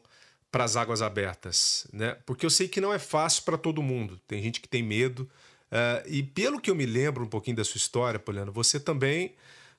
para 0.51 0.63
as 0.63 0.75
águas 0.75 1.01
abertas? 1.01 1.87
Né? 1.91 2.17
Porque 2.25 2.45
eu 2.45 2.49
sei 2.49 2.67
que 2.67 2.79
não 2.79 2.93
é 2.93 2.99
fácil 2.99 3.43
para 3.43 3.57
todo 3.57 3.81
mundo. 3.81 4.19
Tem 4.27 4.41
gente 4.41 4.61
que 4.61 4.69
tem 4.69 4.83
medo. 4.83 5.29
Uh, 5.71 6.07
e 6.07 6.23
pelo 6.23 6.61
que 6.61 6.71
eu 6.71 6.75
me 6.75 6.85
lembro 6.85 7.25
um 7.25 7.29
pouquinho 7.29 7.57
da 7.57 7.65
sua 7.65 7.77
história, 7.77 8.19
Poliana, 8.19 8.51
você 8.51 8.79
também 8.79 9.35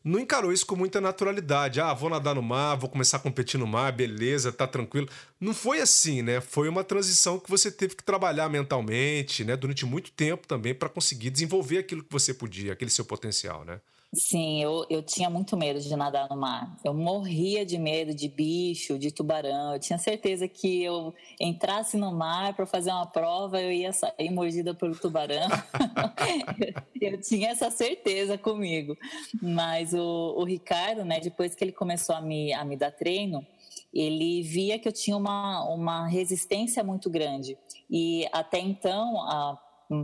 não 0.06 0.20
encarou 0.20 0.52
isso 0.52 0.64
com 0.64 0.76
muita 0.76 1.00
naturalidade. 1.00 1.80
Ah, 1.80 1.92
vou 1.92 2.08
nadar 2.08 2.36
no 2.36 2.42
mar, 2.42 2.76
vou 2.76 2.88
começar 2.88 3.16
a 3.16 3.20
competir 3.20 3.58
no 3.58 3.66
mar, 3.66 3.90
beleza, 3.92 4.52
tá 4.52 4.64
tranquilo. 4.64 5.08
Não 5.40 5.52
foi 5.52 5.80
assim, 5.80 6.22
né? 6.22 6.40
Foi 6.40 6.68
uma 6.68 6.84
transição 6.84 7.40
que 7.40 7.50
você 7.50 7.72
teve 7.72 7.96
que 7.96 8.04
trabalhar 8.04 8.48
mentalmente, 8.48 9.44
né, 9.44 9.56
durante 9.56 9.84
muito 9.84 10.12
tempo 10.12 10.46
também 10.46 10.72
para 10.72 10.88
conseguir 10.88 11.30
desenvolver 11.30 11.78
aquilo 11.78 12.04
que 12.04 12.12
você 12.12 12.32
podia, 12.32 12.72
aquele 12.72 12.90
seu 12.90 13.04
potencial, 13.04 13.64
né? 13.64 13.80
Sim, 14.14 14.62
eu, 14.62 14.86
eu 14.88 15.02
tinha 15.02 15.28
muito 15.28 15.56
medo 15.56 15.78
de 15.80 15.94
nadar 15.94 16.28
no 16.30 16.36
mar. 16.36 16.74
Eu 16.82 16.94
morria 16.94 17.66
de 17.66 17.76
medo 17.76 18.14
de 18.14 18.28
bicho, 18.28 18.98
de 18.98 19.10
tubarão. 19.10 19.74
Eu 19.74 19.80
tinha 19.80 19.98
certeza 19.98 20.48
que 20.48 20.82
eu 20.82 21.14
entrasse 21.40 21.96
no 21.96 22.12
mar 22.12 22.54
para 22.54 22.64
fazer 22.66 22.90
uma 22.90 23.04
prova, 23.04 23.60
eu 23.60 23.70
ia 23.70 23.92
sair 23.92 24.30
mordida 24.30 24.74
pelo 24.74 24.96
tubarão. 24.96 25.48
eu 27.00 27.20
tinha 27.20 27.50
essa 27.50 27.70
certeza 27.70 28.38
comigo. 28.38 28.96
Mas 29.42 29.92
o, 29.92 30.34
o 30.36 30.44
Ricardo, 30.44 31.04
né, 31.04 31.20
depois 31.20 31.54
que 31.54 31.62
ele 31.62 31.72
começou 31.72 32.14
a 32.14 32.20
me, 32.20 32.54
a 32.54 32.64
me 32.64 32.76
dar 32.76 32.92
treino, 32.92 33.46
ele 33.92 34.42
via 34.42 34.78
que 34.78 34.88
eu 34.88 34.92
tinha 34.92 35.16
uma, 35.16 35.64
uma 35.68 36.06
resistência 36.06 36.82
muito 36.82 37.10
grande. 37.10 37.58
E 37.90 38.26
até 38.32 38.58
então, 38.58 39.20
a 39.22 39.58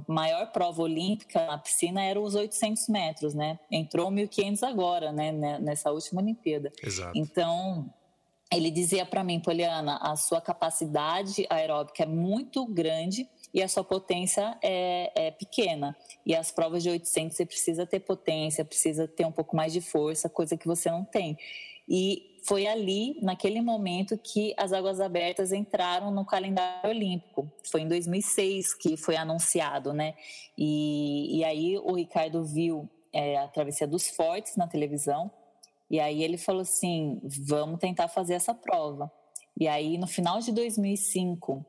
maior 0.07 0.53
prova 0.53 0.83
olímpica 0.83 1.47
na 1.47 1.59
piscina 1.59 2.03
era 2.03 2.21
os 2.21 2.35
800 2.35 2.89
metros, 2.89 3.35
né? 3.35 3.59
Entrou 3.71 4.11
1.500 4.11 4.62
agora, 4.62 5.12
né? 5.12 5.33
Nessa 5.59 5.91
última 5.91 6.21
Olimpíada. 6.21 6.73
Exato. 6.83 7.12
Então, 7.17 7.91
ele 8.53 8.71
dizia 8.71 9.07
para 9.07 9.25
mim, 9.25 9.41
Poliana, 9.41 9.97
a 10.03 10.15
sua 10.15 10.41
capacidade 10.41 11.47
aeróbica 11.49 12.03
é 12.03 12.07
muito 12.07 12.67
grande 12.67 13.27
e 13.53 13.62
a 13.62 13.69
sua 13.69 13.83
potência 13.83 14.57
é, 14.62 15.11
é, 15.15 15.31
pequena. 15.31 15.97
E 16.25 16.35
as 16.35 16.51
provas 16.51 16.83
de 16.83 16.91
800 16.91 17.37
você 17.37 17.47
precisa 17.47 17.87
ter 17.87 18.01
potência, 18.01 18.65
precisa 18.65 19.09
ter 19.09 19.25
um 19.25 19.33
pouco 19.33 19.57
mais 19.57 19.73
de 19.73 19.81
força, 19.81 20.29
coisa 20.29 20.57
que 20.57 20.67
você 20.67 20.91
não 20.91 21.05
tem. 21.05 21.37
E 21.89 22.41
foi 22.45 22.67
ali, 22.67 23.19
naquele 23.23 23.61
momento, 23.61 24.19
que 24.19 24.55
as 24.57 24.73
águas 24.73 25.01
abertas 25.01 25.53
entraram 25.53 26.11
no 26.11 26.25
calendário 26.25 26.91
olímpico. 26.91 27.51
Foi 27.71 27.83
em 27.83 27.89
2006 27.89 28.75
que 28.75 28.97
foi 28.97 29.17
anunciado, 29.17 29.93
né? 29.93 30.15
E, 30.59 31.39
e 31.39 31.45
aí 31.45 31.79
o 31.79 31.95
Ricardo 31.95 32.45
viu 32.45 32.89
é, 33.12 33.39
a 33.39 33.47
Travessia 33.47 33.87
dos 33.87 34.09
Fortes 34.09 34.57
na 34.57 34.67
televisão, 34.67 35.31
e 35.91 36.01
aí 36.01 36.23
ele 36.23 36.37
falou 36.37 36.62
assim: 36.62 37.21
vamos 37.23 37.79
tentar 37.79 38.09
fazer 38.09 38.35
essa 38.35 38.55
prova. 38.55 39.12
E 39.59 39.69
aí, 39.69 39.99
no 39.99 40.07
final 40.07 40.41
de 40.41 40.51
2005, 40.51 41.65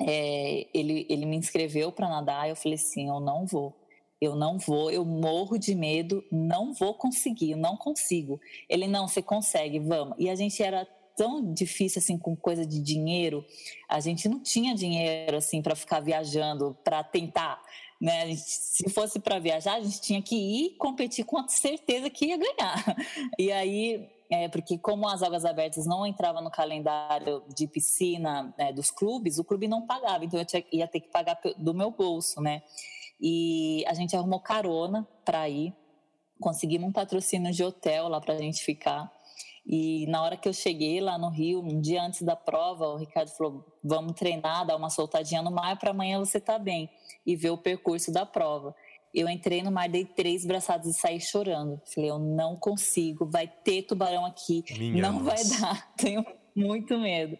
é, 0.00 0.66
ele, 0.74 1.06
ele 1.08 1.24
me 1.24 1.36
inscreveu 1.36 1.92
para 1.92 2.08
nadar, 2.08 2.48
eu 2.48 2.56
falei 2.56 2.74
assim: 2.74 3.08
eu 3.08 3.20
não 3.20 3.46
vou 3.46 3.81
eu 4.22 4.36
não 4.36 4.56
vou, 4.56 4.88
eu 4.88 5.04
morro 5.04 5.58
de 5.58 5.74
medo, 5.74 6.24
não 6.30 6.72
vou 6.72 6.94
conseguir, 6.94 7.56
não 7.56 7.76
consigo. 7.76 8.40
Ele, 8.68 8.86
não, 8.86 9.08
você 9.08 9.20
consegue, 9.20 9.80
vamos. 9.80 10.14
E 10.16 10.30
a 10.30 10.36
gente 10.36 10.62
era 10.62 10.86
tão 11.16 11.52
difícil 11.52 11.98
assim 11.98 12.16
com 12.16 12.36
coisa 12.36 12.64
de 12.64 12.80
dinheiro, 12.80 13.44
a 13.88 13.98
gente 13.98 14.28
não 14.28 14.38
tinha 14.38 14.76
dinheiro 14.76 15.36
assim 15.36 15.60
para 15.60 15.74
ficar 15.74 15.98
viajando, 15.98 16.78
para 16.84 17.02
tentar, 17.02 17.60
né? 18.00 18.28
Gente, 18.28 18.42
se 18.42 18.88
fosse 18.90 19.18
para 19.18 19.40
viajar, 19.40 19.74
a 19.74 19.80
gente 19.80 20.00
tinha 20.00 20.22
que 20.22 20.36
ir 20.36 20.76
competir 20.76 21.24
com 21.24 21.46
certeza 21.48 22.08
que 22.08 22.26
ia 22.26 22.38
ganhar. 22.38 22.96
E 23.36 23.50
aí, 23.50 24.08
é, 24.30 24.48
porque 24.48 24.78
como 24.78 25.08
as 25.08 25.20
águas 25.20 25.44
abertas 25.44 25.84
não 25.84 26.06
entravam 26.06 26.42
no 26.42 26.50
calendário 26.50 27.42
de 27.52 27.66
piscina 27.66 28.54
né, 28.56 28.72
dos 28.72 28.88
clubes, 28.88 29.36
o 29.40 29.44
clube 29.44 29.66
não 29.66 29.84
pagava, 29.84 30.24
então 30.24 30.38
eu 30.38 30.46
tinha, 30.46 30.64
ia 30.70 30.86
ter 30.86 31.00
que 31.00 31.08
pagar 31.08 31.40
do 31.58 31.74
meu 31.74 31.90
bolso, 31.90 32.40
né? 32.40 32.62
E 33.22 33.84
a 33.86 33.94
gente 33.94 34.16
arrumou 34.16 34.40
carona 34.40 35.06
para 35.24 35.48
ir, 35.48 35.72
conseguimos 36.40 36.88
um 36.88 36.92
patrocínio 36.92 37.52
de 37.52 37.62
hotel 37.62 38.08
lá 38.08 38.20
para 38.20 38.34
a 38.34 38.38
gente 38.38 38.64
ficar. 38.64 39.10
E 39.64 40.06
na 40.08 40.20
hora 40.22 40.36
que 40.36 40.48
eu 40.48 40.52
cheguei 40.52 41.00
lá 41.00 41.16
no 41.16 41.28
Rio, 41.28 41.60
um 41.60 41.80
dia 41.80 42.02
antes 42.02 42.22
da 42.22 42.34
prova, 42.34 42.88
o 42.88 42.96
Ricardo 42.96 43.28
falou: 43.28 43.64
vamos 43.82 44.14
treinar, 44.14 44.66
dar 44.66 44.76
uma 44.76 44.90
soltadinha 44.90 45.40
no 45.40 45.52
mar 45.52 45.78
para 45.78 45.92
amanhã 45.92 46.18
você 46.18 46.40
tá 46.40 46.58
bem 46.58 46.90
e 47.24 47.36
ver 47.36 47.50
o 47.50 47.56
percurso 47.58 48.12
da 48.12 48.26
prova. 48.26 48.74
Eu 49.14 49.28
entrei 49.28 49.62
no 49.62 49.70
mar, 49.70 49.88
dei 49.88 50.04
três 50.04 50.44
braçadas 50.44 50.86
e 50.88 50.98
saí 50.98 51.20
chorando. 51.20 51.80
Falei: 51.94 52.10
eu 52.10 52.18
não 52.18 52.56
consigo, 52.56 53.24
vai 53.24 53.46
ter 53.46 53.82
tubarão 53.82 54.26
aqui, 54.26 54.64
Minha 54.76 55.02
não 55.02 55.20
nossa. 55.20 55.24
vai 55.36 55.60
dar, 55.60 55.92
tenho 55.94 56.26
muito 56.56 56.98
medo. 56.98 57.38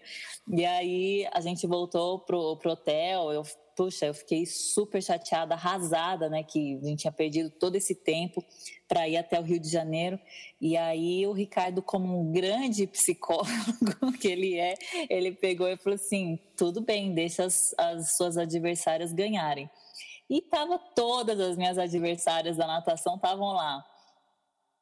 E 0.48 0.64
aí 0.64 1.28
a 1.32 1.40
gente 1.40 1.66
voltou 1.66 2.20
pro, 2.20 2.56
pro 2.56 2.70
hotel, 2.70 3.32
eu 3.32 3.42
puxa, 3.76 4.06
eu 4.06 4.14
fiquei 4.14 4.44
super 4.46 5.02
chateada, 5.02 5.54
arrasada, 5.54 6.28
né, 6.28 6.42
que 6.42 6.78
a 6.82 6.86
gente 6.86 7.00
tinha 7.00 7.12
perdido 7.12 7.50
todo 7.50 7.76
esse 7.76 7.94
tempo 7.94 8.44
para 8.88 9.08
ir 9.08 9.16
até 9.16 9.38
o 9.38 9.42
Rio 9.42 9.58
de 9.58 9.68
Janeiro. 9.68 10.18
E 10.60 10.76
aí 10.76 11.26
o 11.26 11.32
Ricardo, 11.32 11.82
como 11.82 12.20
um 12.20 12.32
grande 12.32 12.86
psicólogo 12.86 13.46
que 14.20 14.28
ele 14.28 14.58
é, 14.58 14.74
ele 15.08 15.32
pegou 15.32 15.68
e 15.68 15.76
falou 15.76 15.96
assim: 15.96 16.38
tudo 16.56 16.80
bem, 16.80 17.14
deixa 17.14 17.44
as, 17.44 17.74
as 17.78 18.16
suas 18.16 18.36
adversárias 18.36 19.12
ganharem. 19.12 19.70
E 20.28 20.40
tava 20.40 20.78
todas 20.78 21.38
as 21.40 21.56
minhas 21.56 21.76
adversárias 21.78 22.56
da 22.56 22.66
natação 22.66 23.16
estavam 23.16 23.52
lá 23.52 23.84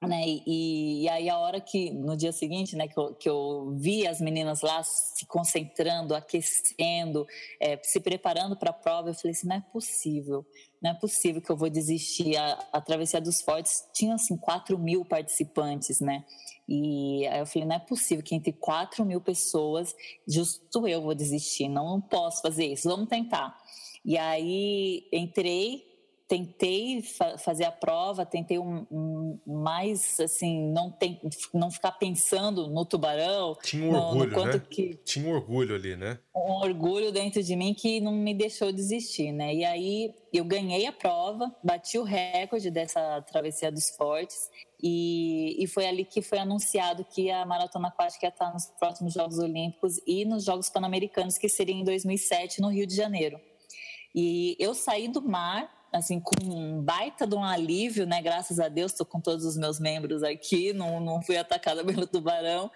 né? 0.08 0.24
E, 0.26 1.02
e, 1.02 1.08
aí 1.10 1.28
a 1.28 1.38
hora 1.38 1.60
que 1.60 1.90
no 1.90 2.16
dia 2.16 2.32
seguinte, 2.32 2.74
né, 2.74 2.88
que 2.88 2.98
eu, 2.98 3.14
que 3.14 3.28
eu 3.28 3.74
vi 3.78 4.06
as 4.06 4.18
meninas 4.20 4.62
lá 4.62 4.82
se 4.82 5.26
concentrando, 5.26 6.14
aquecendo, 6.14 7.26
é, 7.60 7.78
se 7.82 8.00
preparando 8.00 8.56
para 8.56 8.70
a 8.70 8.72
prova, 8.72 9.10
eu 9.10 9.14
falei 9.14 9.32
assim, 9.32 9.46
não 9.46 9.56
é 9.56 9.60
possível, 9.60 10.46
não 10.82 10.92
é 10.92 10.94
possível 10.94 11.42
que 11.42 11.50
eu 11.50 11.56
vou 11.56 11.68
desistir. 11.68 12.36
A, 12.36 12.52
a 12.72 12.80
travessia 12.80 13.20
dos 13.20 13.42
fortes 13.42 13.84
tinha 13.92 14.14
assim 14.14 14.38
4 14.38 14.78
mil 14.78 15.04
participantes, 15.04 16.00
né? 16.00 16.24
E 16.66 17.26
aí 17.26 17.40
eu 17.40 17.46
falei, 17.46 17.68
não 17.68 17.76
é 17.76 17.80
possível 17.80 18.24
que 18.24 18.34
entre 18.34 18.52
4 18.52 19.04
mil 19.04 19.20
pessoas, 19.20 19.94
justo 20.26 20.88
eu 20.88 21.02
vou 21.02 21.14
desistir, 21.14 21.68
não 21.68 22.00
posso 22.00 22.40
fazer 22.40 22.66
isso, 22.66 22.88
vamos 22.88 23.08
tentar. 23.08 23.54
E 24.02 24.16
aí 24.16 25.06
entrei 25.12 25.89
tentei 26.30 27.02
fa 27.02 27.36
fazer 27.36 27.64
a 27.64 27.72
prova, 27.72 28.24
tentei 28.24 28.56
um, 28.56 28.86
um, 28.88 29.38
mais 29.44 30.20
assim, 30.20 30.70
não, 30.70 30.88
tem, 30.88 31.20
não 31.52 31.72
ficar 31.72 31.90
pensando 31.90 32.68
no 32.68 32.84
tubarão. 32.84 33.56
Tinha 33.60 33.84
um 33.84 33.96
orgulho, 33.96 34.36
no 34.36 34.44
né? 34.44 34.62
Que, 34.70 34.94
Tinha 35.04 35.26
um 35.26 35.34
orgulho 35.34 35.74
ali, 35.74 35.96
né? 35.96 36.20
Um 36.32 36.52
orgulho 36.52 37.10
dentro 37.10 37.42
de 37.42 37.56
mim 37.56 37.74
que 37.74 38.00
não 38.00 38.12
me 38.12 38.32
deixou 38.32 38.70
desistir, 38.70 39.32
né? 39.32 39.52
E 39.52 39.64
aí 39.64 40.14
eu 40.32 40.44
ganhei 40.44 40.86
a 40.86 40.92
prova, 40.92 41.52
bati 41.64 41.98
o 41.98 42.04
recorde 42.04 42.70
dessa 42.70 43.20
travessia 43.22 43.72
dos 43.72 43.90
fortes 43.90 44.48
e, 44.80 45.56
e 45.60 45.66
foi 45.66 45.84
ali 45.84 46.04
que 46.04 46.22
foi 46.22 46.38
anunciado 46.38 47.04
que 47.04 47.28
a 47.28 47.44
maratona 47.44 47.88
aquática 47.88 48.26
ia 48.26 48.30
estar 48.30 48.52
nos 48.52 48.66
próximos 48.78 49.12
Jogos 49.12 49.40
Olímpicos 49.40 50.00
e 50.06 50.24
nos 50.24 50.44
Jogos 50.44 50.70
Pan-Americanos 50.70 51.36
que 51.36 51.48
seriam 51.48 51.80
em 51.80 51.84
2007 51.84 52.60
no 52.60 52.68
Rio 52.68 52.86
de 52.86 52.94
Janeiro. 52.94 53.40
E 54.14 54.56
eu 54.60 54.74
saí 54.74 55.08
do 55.08 55.20
mar 55.20 55.79
assim, 55.92 56.20
com 56.20 56.34
um 56.44 56.82
baita 56.82 57.26
de 57.26 57.34
um 57.34 57.44
alívio, 57.44 58.06
né? 58.06 58.22
Graças 58.22 58.60
a 58.60 58.68
Deus, 58.68 58.92
estou 58.92 59.06
com 59.06 59.20
todos 59.20 59.44
os 59.44 59.56
meus 59.56 59.80
membros 59.80 60.22
aqui, 60.22 60.72
não, 60.72 61.00
não 61.00 61.22
fui 61.22 61.36
atacada 61.36 61.84
pelo 61.84 62.06
tubarão. 62.06 62.70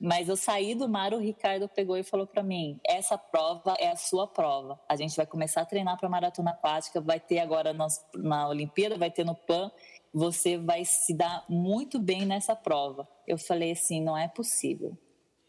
Mas 0.00 0.28
eu 0.28 0.36
saí 0.36 0.76
do 0.76 0.88
mar, 0.88 1.12
o 1.12 1.18
Ricardo 1.18 1.68
pegou 1.68 1.96
e 1.96 2.04
falou 2.04 2.26
para 2.26 2.42
mim: 2.42 2.78
essa 2.86 3.18
prova 3.18 3.74
é 3.78 3.90
a 3.90 3.96
sua 3.96 4.28
prova. 4.28 4.78
A 4.88 4.94
gente 4.94 5.16
vai 5.16 5.26
começar 5.26 5.62
a 5.62 5.66
treinar 5.66 5.98
para 5.98 6.08
maratona 6.08 6.50
aquática, 6.50 7.00
vai 7.00 7.18
ter 7.18 7.40
agora 7.40 7.72
nas, 7.72 8.04
na 8.14 8.48
Olimpíada, 8.48 8.96
vai 8.96 9.10
ter 9.10 9.24
no 9.24 9.34
PAN. 9.34 9.70
Você 10.14 10.56
vai 10.56 10.84
se 10.84 11.12
dar 11.12 11.44
muito 11.48 11.98
bem 11.98 12.24
nessa 12.24 12.54
prova. 12.54 13.08
Eu 13.26 13.38
falei 13.38 13.72
assim: 13.72 14.00
não 14.00 14.16
é 14.16 14.28
possível 14.28 14.96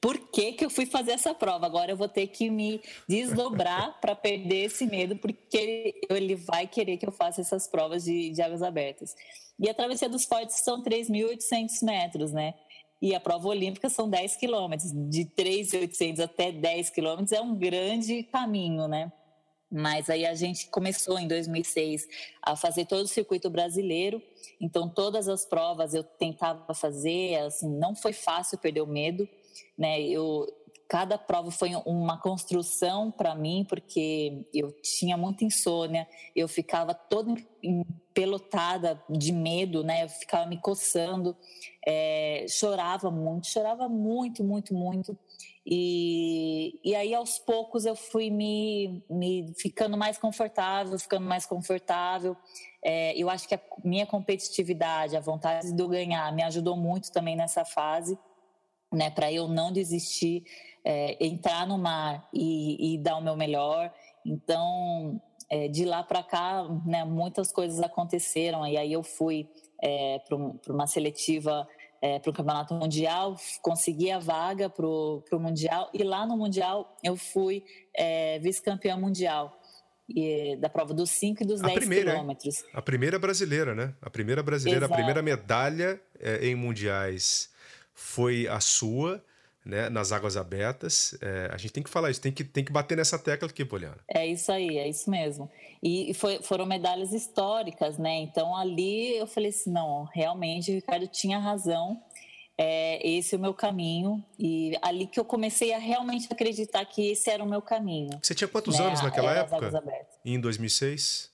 por 0.01 0.18
que, 0.18 0.53
que 0.53 0.65
eu 0.65 0.70
fui 0.70 0.86
fazer 0.86 1.12
essa 1.12 1.34
prova. 1.34 1.65
Agora 1.65 1.91
eu 1.91 1.98
vou 1.98 2.08
ter 2.08 2.27
que 2.27 2.50
me 2.50 2.82
desdobrar 3.08 3.98
para 4.00 4.15
perder 4.15 4.65
esse 4.65 4.86
medo, 4.86 5.15
porque 5.18 5.58
ele, 5.58 5.94
ele, 6.10 6.36
vai 6.36 6.68
querer 6.68 6.98
que 6.98 7.06
eu 7.06 7.12
faça 7.12 7.41
essas 7.41 7.68
provas 7.68 8.03
de, 8.03 8.29
de 8.29 8.41
águas 8.41 8.62
abertas. 8.62 9.15
E 9.60 9.70
a 9.70 9.74
travessia 9.74 10.08
dos 10.08 10.25
fortes 10.25 10.62
são 10.62 10.82
3.800 10.82 11.84
metros, 11.84 12.32
né? 12.32 12.53
E 13.01 13.13
a 13.13 13.20
prova 13.20 13.48
olímpica 13.48 13.89
são 13.89 14.10
10 14.10 14.38
quilômetros. 14.38 14.91
De 15.10 15.25
3.800 15.25 16.20
até 16.22 16.51
10 16.51 16.89
quilômetros 16.89 17.32
é 17.34 17.41
um 17.41 17.56
grande 17.56 18.24
caminho, 18.24 18.88
né? 18.88 19.12
Mas 19.72 20.10
aí 20.10 20.25
a 20.25 20.34
gente 20.34 20.68
começou 20.68 21.20
em 21.20 21.27
2006 21.27 22.08
a 22.41 22.56
fazer 22.56 22.86
todo 22.86 23.03
o 23.03 23.08
circuito 23.08 23.50
brasileiro. 23.50 24.22
Então 24.60 24.89
todas 24.89 25.27
as 25.27 25.46
provas 25.46 25.94
eu 25.94 26.03
tentava 26.03 26.74
fazer, 26.74 27.36
assim, 27.41 27.70
não 27.70 27.94
foi 27.94 28.13
fácil 28.13 28.58
perder 28.58 28.82
o 28.82 28.88
medo 28.88 29.27
né? 29.78 30.01
Eu 30.01 30.48
cada 30.89 31.20
prova 31.20 31.51
foi 31.51 31.70
uma 31.86 32.20
construção 32.20 33.12
para 33.12 33.36
mim 33.36 33.63
porque 33.70 34.44
eu 34.51 34.72
tinha 34.82 35.16
muita 35.16 35.46
insônia, 35.46 36.08
eu 36.36 36.48
ficava 36.48 36.96
toda 36.96 37.36
empelotada 37.62 39.00
de 39.08 39.32
medo, 39.32 39.84
né? 39.84 40.04
Eu 40.04 40.10
ficava 40.10 40.48
me 40.48 40.60
coçando, 40.60 41.38
é, 41.86 42.44
chorava 42.50 43.12
muito, 43.12 43.46
chorava 43.48 43.88
muito, 43.88 44.44
muito, 44.44 44.74
muito. 44.74 45.16
E, 45.63 46.80
e 46.84 46.96
aí 46.96 47.13
aos 47.13 47.38
poucos 47.38 47.86
eu 47.86 47.96
fui 47.96 48.32
me, 48.32 49.04
me 49.08 49.54
ficando 49.60 49.96
mais 49.96 50.18
confortável, 50.18 50.98
ficando 50.98 51.28
mais 51.28 51.46
confortável. 51.46 52.36
É, 52.84 53.16
eu 53.16 53.30
acho 53.30 53.48
que 53.48 53.54
a 53.54 53.62
minha 53.84 54.08
competitividade, 54.08 55.16
a 55.16 55.20
vontade 55.20 55.72
de 55.72 55.80
eu 55.84 55.88
ganhar, 55.88 56.34
me 56.34 56.42
ajudou 56.42 56.75
muito 56.75 57.12
também 57.12 57.36
nessa 57.36 57.63
fase 57.63 58.18
né, 58.91 59.10
para 59.10 59.31
eu 59.31 59.48
não 59.48 59.72
desistir, 59.72 60.43
é, 60.84 61.24
entrar 61.24 61.67
no 61.67 61.77
mar 61.77 62.27
e, 62.34 62.93
e, 62.93 62.98
dar 62.98 63.17
o 63.17 63.22
meu 63.22 63.36
melhor. 63.36 63.93
Então, 64.25 65.22
é, 65.50 65.67
de 65.67 65.86
lá 65.86 66.03
para 66.03 66.24
cá, 66.24 66.63
né, 66.86 67.03
muitas 67.05 67.51
coisas 67.51 67.79
aconteceram. 67.81 68.65
E 68.65 68.77
aí 68.77 68.91
eu 68.91 69.03
fui 69.03 69.48
é, 69.81 70.19
para 70.19 70.74
uma 70.74 70.88
seletiva 70.88 71.67
para 72.22 72.29
o 72.29 72.34
Campeonato 72.34 72.74
Mundial, 72.74 73.36
consegui 73.62 74.10
a 74.10 74.19
vaga 74.19 74.69
para 74.69 74.86
o 74.86 75.22
Mundial. 75.34 75.89
E 75.93 76.01
lá 76.01 76.25
no 76.25 76.38
Mundial 76.38 76.96
eu 77.03 77.17
fui 77.17 77.62
vice-campeã 78.41 78.96
mundial. 78.96 79.60
E, 80.08 80.55
da 80.55 80.69
prova 80.69 80.93
dos 80.93 81.10
5 81.10 81.43
e 81.43 81.46
dos 81.46 81.60
10 81.60 81.89
quilômetros. 81.89 82.63
A 82.74 82.81
primeira 82.81 83.19
brasileira, 83.19 83.75
né? 83.75 83.93
A 84.01 84.10
primeira 84.10 84.41
brasileira, 84.41 84.86
Exato. 84.86 84.93
a 84.93 84.96
primeira 84.96 85.22
medalha 85.22 86.01
em 86.41 86.55
mundiais 86.55 87.51
foi 88.00 88.48
a 88.48 88.60
sua, 88.62 89.24
né, 89.63 89.89
nas 89.89 90.12
águas 90.12 90.38
abertas. 90.38 91.18
É, 91.22 91.50
a 91.51 91.58
gente 91.58 91.74
tem 91.74 91.84
que 91.84 91.89
falar 91.89 92.10
isso, 92.10 92.22
tem 92.22 92.32
que, 92.32 92.44
tem 92.44 92.63
que 92.63 92.72
bater 92.72 92.98
nessa 92.98 93.20
tecla 93.20 93.48
aqui, 93.50 93.65
Poliana. 93.65 93.98
É 94.08 94.26
isso 94.26 94.52
aí, 94.52 94.78
é 94.78 94.88
isso 94.88 95.10
mesmo. 95.10 95.52
E 95.84 96.13
foi, 96.13 96.41
foram 96.41 96.65
medalhas 96.65 97.12
históricas, 97.12 97.97
né? 97.97 98.15
Então 98.19 98.56
ali 98.56 99.17
eu 99.17 99.28
falei 99.28 99.50
assim: 99.50 99.71
não, 99.71 100.06
realmente 100.06 100.71
o 100.71 100.76
Ricardo 100.76 101.08
tinha 101.08 101.38
razão. 101.38 102.02
É, 102.58 103.08
esse 103.08 103.36
é 103.36 103.38
o 103.38 103.41
meu 103.41 103.54
caminho. 103.54 104.24
E 104.38 104.78
ali 104.82 105.06
que 105.06 105.19
eu 105.19 105.26
comecei 105.26 105.74
a 105.74 105.78
realmente 105.78 106.28
acreditar 106.32 106.84
que 106.86 107.12
esse 107.12 107.30
era 107.30 107.43
o 107.43 107.50
meu 107.50 107.62
caminho. 107.62 108.19
Você 108.21 108.34
tinha 108.34 108.47
quantos 108.47 108.78
né? 108.80 108.86
anos 108.86 109.02
naquela 109.02 109.34
época? 109.34 109.71
Em 110.26 110.39
2006? 110.39 111.30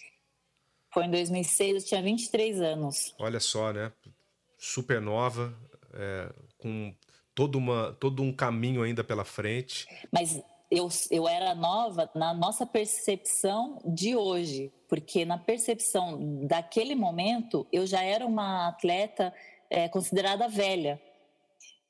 Foi 0.93 1.05
em 1.05 1.11
2006, 1.11 1.75
eu 1.75 1.89
tinha 1.89 2.01
23 2.01 2.61
anos. 2.61 3.15
Olha 3.19 3.39
só, 3.39 3.73
né? 3.73 3.91
Super 4.57 5.01
nova. 5.01 5.53
É, 5.93 6.29
com 6.65 6.91
todo, 7.35 7.59
uma, 7.59 7.95
todo 7.99 8.23
um 8.23 8.33
caminho 8.33 8.81
ainda 8.81 9.03
pela 9.03 9.23
frente. 9.23 9.85
Mas 10.11 10.41
eu, 10.71 10.89
eu 11.11 11.27
era 11.27 11.53
nova 11.53 12.09
na 12.15 12.33
nossa 12.33 12.65
percepção 12.65 13.77
de 13.85 14.15
hoje, 14.15 14.73
porque 14.89 15.23
na 15.25 15.37
percepção 15.37 16.43
daquele 16.47 16.95
momento 16.95 17.67
eu 17.71 17.85
já 17.85 18.01
era 18.01 18.25
uma 18.25 18.69
atleta 18.69 19.31
é, 19.69 19.87
considerada 19.87 20.47
velha. 20.47 20.99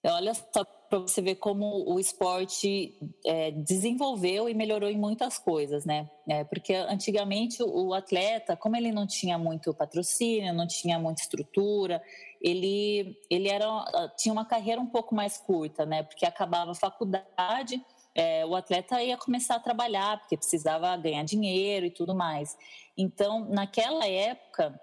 Olha 0.03 0.33
só 0.33 0.65
para 0.89 0.99
você 0.99 1.21
ver 1.21 1.35
como 1.35 1.89
o 1.89 1.99
esporte 1.99 2.93
é, 3.25 3.51
desenvolveu 3.51 4.47
e 4.47 4.53
melhorou 4.53 4.89
em 4.89 4.97
muitas 4.97 5.37
coisas, 5.37 5.85
né? 5.85 6.09
É, 6.27 6.43
porque 6.43 6.73
antigamente 6.73 7.63
o 7.63 7.93
atleta, 7.93 8.55
como 8.55 8.75
ele 8.75 8.91
não 8.91 9.07
tinha 9.07 9.37
muito 9.37 9.73
patrocínio, 9.73 10.53
não 10.53 10.67
tinha 10.67 10.99
muita 10.99 11.21
estrutura, 11.21 12.01
ele, 12.45 13.19
ele 13.27 13.49
era, 13.49 13.67
tinha 14.15 14.31
uma 14.31 14.45
carreira 14.45 14.79
um 14.79 14.85
pouco 14.85 15.15
mais 15.15 15.35
curta, 15.35 15.83
né? 15.83 16.03
Porque 16.03 16.27
acabava 16.27 16.71
a 16.71 16.75
faculdade, 16.75 17.83
é, 18.13 18.45
o 18.45 18.53
atleta 18.55 19.01
ia 19.01 19.17
começar 19.17 19.55
a 19.55 19.59
trabalhar, 19.59 20.19
porque 20.19 20.37
precisava 20.37 20.95
ganhar 20.95 21.23
dinheiro 21.23 21.87
e 21.87 21.89
tudo 21.89 22.13
mais. 22.13 22.55
Então, 22.95 23.45
naquela 23.49 24.07
época, 24.07 24.79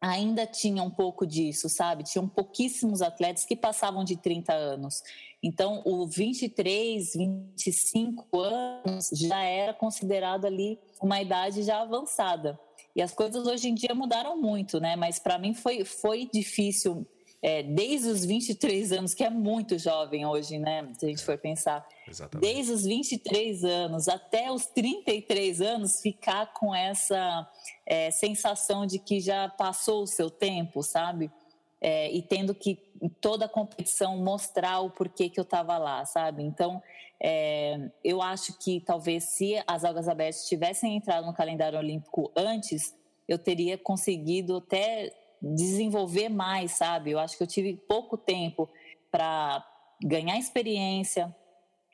ainda 0.00 0.48
tinha 0.48 0.82
um 0.82 0.90
pouco 0.90 1.24
disso, 1.24 1.68
sabe? 1.68 2.02
Tinham 2.02 2.28
pouquíssimos 2.28 3.00
atletas 3.00 3.44
que 3.44 3.54
passavam 3.54 4.02
de 4.02 4.16
30 4.16 4.52
anos. 4.52 5.00
Então, 5.40 5.82
o 5.84 6.08
23, 6.08 7.12
25 7.14 8.40
anos 8.40 9.10
já 9.12 9.44
era 9.44 9.72
considerado 9.72 10.44
ali 10.44 10.76
uma 11.00 11.22
idade 11.22 11.62
já 11.62 11.82
avançada. 11.82 12.58
E 12.96 13.02
as 13.02 13.12
coisas 13.12 13.46
hoje 13.46 13.68
em 13.68 13.74
dia 13.74 13.94
mudaram 13.94 14.40
muito, 14.40 14.80
né? 14.80 14.96
Mas 14.96 15.18
para 15.18 15.36
mim 15.38 15.52
foi, 15.52 15.84
foi 15.84 16.26
difícil, 16.32 17.06
é, 17.42 17.62
desde 17.62 18.08
os 18.08 18.24
23 18.24 18.90
anos, 18.90 19.12
que 19.12 19.22
é 19.22 19.28
muito 19.28 19.78
jovem 19.78 20.24
hoje, 20.24 20.58
né? 20.58 20.88
Se 20.98 21.04
a 21.04 21.08
gente 21.10 21.22
for 21.22 21.36
pensar. 21.36 21.86
Exatamente. 22.08 22.50
Desde 22.50 22.72
os 22.72 22.84
23 22.84 23.64
anos 23.64 24.08
até 24.08 24.50
os 24.50 24.64
33 24.64 25.60
anos, 25.60 26.00
ficar 26.00 26.54
com 26.54 26.74
essa 26.74 27.46
é, 27.84 28.10
sensação 28.10 28.86
de 28.86 28.98
que 28.98 29.20
já 29.20 29.46
passou 29.46 30.02
o 30.02 30.06
seu 30.06 30.30
tempo, 30.30 30.82
sabe? 30.82 31.30
É, 31.78 32.10
e 32.10 32.22
tendo 32.22 32.54
que 32.54 32.78
em 33.02 33.10
toda 33.10 33.44
a 33.44 33.48
competição 33.48 34.16
mostrar 34.16 34.80
o 34.80 34.88
porquê 34.88 35.28
que 35.28 35.38
eu 35.38 35.44
estava 35.44 35.76
lá, 35.76 36.06
sabe? 36.06 36.42
Então, 36.42 36.82
é, 37.22 37.90
eu 38.04 38.20
acho 38.20 38.58
que 38.58 38.80
talvez 38.80 39.24
se 39.24 39.54
as 39.66 39.84
algas 39.84 40.08
abertas 40.08 40.46
tivessem 40.46 40.96
entrado 40.96 41.26
no 41.26 41.34
calendário 41.34 41.78
olímpico 41.78 42.32
antes, 42.36 42.94
eu 43.28 43.38
teria 43.38 43.78
conseguido 43.78 44.56
até 44.56 45.12
desenvolver 45.40 46.28
mais, 46.28 46.72
sabe? 46.72 47.10
Eu 47.10 47.18
acho 47.18 47.36
que 47.36 47.42
eu 47.42 47.46
tive 47.46 47.76
pouco 47.88 48.16
tempo 48.16 48.68
para 49.10 49.64
ganhar 50.02 50.38
experiência, 50.38 51.34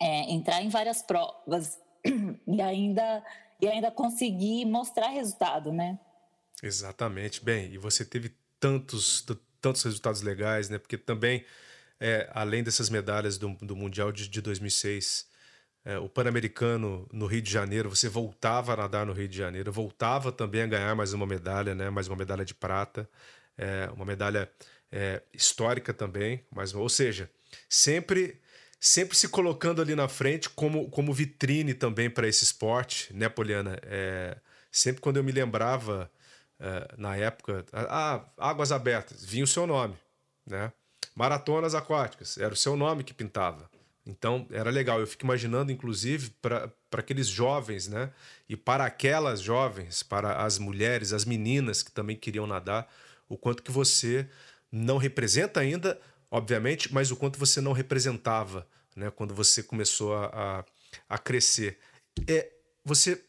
é, 0.00 0.32
entrar 0.32 0.62
em 0.62 0.68
várias 0.68 1.02
provas 1.02 1.78
e 2.46 2.60
ainda 2.60 3.24
e 3.60 3.68
ainda 3.68 3.92
conseguir 3.92 4.64
mostrar 4.64 5.08
resultado, 5.08 5.72
né? 5.72 5.96
Exatamente. 6.60 7.44
Bem, 7.44 7.72
e 7.72 7.78
você 7.78 8.04
teve 8.04 8.34
tantos 8.58 9.24
tantos 9.62 9.84
resultados 9.84 10.20
legais, 10.20 10.68
né? 10.68 10.76
Porque 10.76 10.98
também, 10.98 11.44
é, 12.02 12.28
além 12.34 12.64
dessas 12.64 12.90
medalhas 12.90 13.38
do, 13.38 13.50
do 13.62 13.76
Mundial 13.76 14.10
de, 14.10 14.28
de 14.28 14.40
2006, 14.40 15.24
é, 15.84 15.98
o 15.98 16.08
Pan-Americano 16.08 17.08
no 17.12 17.26
Rio 17.26 17.40
de 17.40 17.50
Janeiro, 17.50 17.88
você 17.88 18.08
voltava 18.08 18.72
a 18.72 18.76
nadar 18.76 19.06
no 19.06 19.12
Rio 19.12 19.28
de 19.28 19.36
Janeiro, 19.36 19.70
voltava 19.70 20.32
também 20.32 20.62
a 20.62 20.66
ganhar 20.66 20.96
mais 20.96 21.12
uma 21.12 21.24
medalha, 21.24 21.76
né? 21.76 21.90
Mais 21.90 22.08
uma 22.08 22.16
medalha 22.16 22.44
de 22.44 22.54
prata, 22.54 23.08
é, 23.56 23.88
uma 23.94 24.04
medalha 24.04 24.50
é, 24.90 25.22
histórica 25.32 25.94
também, 25.94 26.44
mas, 26.50 26.74
ou 26.74 26.88
seja, 26.88 27.30
sempre 27.68 28.40
sempre 28.80 29.16
se 29.16 29.28
colocando 29.28 29.80
ali 29.80 29.94
na 29.94 30.08
frente 30.08 30.50
como, 30.50 30.90
como 30.90 31.12
vitrine 31.14 31.72
também 31.72 32.10
para 32.10 32.26
esse 32.26 32.42
esporte, 32.42 33.14
né, 33.14 33.28
Poliana? 33.28 33.78
É, 33.84 34.36
sempre 34.72 35.00
quando 35.00 35.18
eu 35.18 35.24
me 35.24 35.30
lembrava 35.30 36.10
uh, 36.58 37.00
na 37.00 37.16
época, 37.16 37.64
ah, 37.72 38.26
águas 38.36 38.72
abertas, 38.72 39.24
vinha 39.24 39.44
o 39.44 39.46
seu 39.46 39.68
nome, 39.68 39.94
né? 40.44 40.72
Maratonas 41.14 41.74
aquáticas, 41.74 42.38
era 42.38 42.54
o 42.54 42.56
seu 42.56 42.76
nome 42.76 43.04
que 43.04 43.12
pintava. 43.12 43.70
Então 44.04 44.46
era 44.50 44.70
legal. 44.70 45.00
Eu 45.00 45.06
fico 45.06 45.24
imaginando, 45.24 45.70
inclusive, 45.70 46.30
para 46.40 46.72
aqueles 46.92 47.28
jovens, 47.28 47.86
né? 47.86 48.10
E 48.48 48.56
para 48.56 48.84
aquelas 48.84 49.40
jovens, 49.40 50.02
para 50.02 50.44
as 50.44 50.58
mulheres, 50.58 51.12
as 51.12 51.24
meninas 51.24 51.82
que 51.82 51.92
também 51.92 52.16
queriam 52.16 52.46
nadar, 52.46 52.92
o 53.28 53.36
quanto 53.36 53.62
que 53.62 53.70
você 53.70 54.28
não 54.70 54.96
representa 54.96 55.60
ainda, 55.60 56.00
obviamente, 56.30 56.92
mas 56.92 57.10
o 57.10 57.16
quanto 57.16 57.38
você 57.38 57.60
não 57.60 57.72
representava, 57.72 58.66
né? 58.96 59.10
Quando 59.10 59.34
você 59.34 59.62
começou 59.62 60.14
a, 60.14 60.26
a, 60.26 60.64
a 61.10 61.18
crescer. 61.18 61.78
É, 62.26 62.50
você 62.84 63.22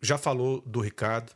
já 0.00 0.16
falou 0.16 0.60
do 0.60 0.80
Ricardo, 0.80 1.32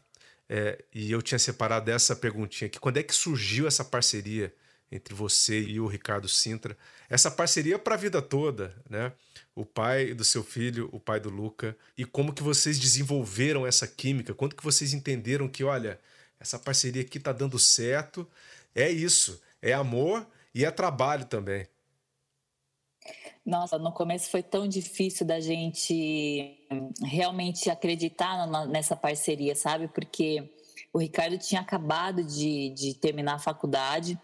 é, 0.49 0.83
e 0.95 1.11
eu 1.11 1.21
tinha 1.21 1.39
separado 1.39 1.91
essa 1.91 2.17
perguntinha 2.17 2.69
aqui. 2.69 2.79
Quando 2.79 2.97
é 2.99 3.03
que 3.03 3.15
surgiu 3.15 3.67
essa 3.67 3.85
parceria 3.85 4.55
entre 4.91 5.15
você 5.15 5.61
e 5.61 5.81
o 5.81 5.87
Ricardo 5.87 6.29
Sintra? 6.29 6.77
Essa 7.09 7.31
parceria 7.31 7.79
para 7.79 7.95
a 7.95 7.99
vida 7.99 8.21
toda, 8.21 8.75
né? 8.89 9.13
O 9.55 9.65
pai 9.65 10.15
do 10.15 10.25
seu 10.25 10.45
filho, 10.45 10.89
o 10.93 11.01
pai 11.01 11.19
do 11.19 11.31
Luca, 11.31 11.77
e 11.97 12.05
como 12.05 12.33
que 12.33 12.43
vocês 12.43 12.79
desenvolveram 12.79 13.67
essa 13.67 13.87
química? 13.87 14.35
Quando 14.35 14.55
que 14.55 14.65
vocês 14.65 14.93
entenderam 14.93 15.49
que, 15.49 15.65
olha, 15.65 15.99
essa 16.39 16.59
parceria 16.59 17.03
aqui 17.03 17.19
tá 17.19 17.33
dando 17.33 17.59
certo? 17.59 18.29
É 18.75 18.91
isso, 18.91 19.41
é 19.61 19.73
amor 19.73 20.27
e 20.55 20.65
é 20.65 20.71
trabalho 20.71 21.25
também. 21.25 21.67
Nossa, 23.45 23.79
no 23.79 23.91
começo 23.93 24.31
foi 24.31 24.43
tão 24.43 24.69
difícil 24.69 25.27
da 25.27 25.41
gente 25.41 26.59
realmente 27.03 27.71
acreditar 27.71 28.47
nessa 28.69 28.95
parceria, 28.95 29.55
sabe? 29.55 29.89
Porque 29.89 30.53
o 30.93 30.99
Ricardo 30.99 31.39
tinha 31.39 31.61
acabado 31.61 32.23
de, 32.23 32.71
de 32.71 32.95
terminar 32.95 33.35
a 33.35 33.39
faculdade. 33.39 34.19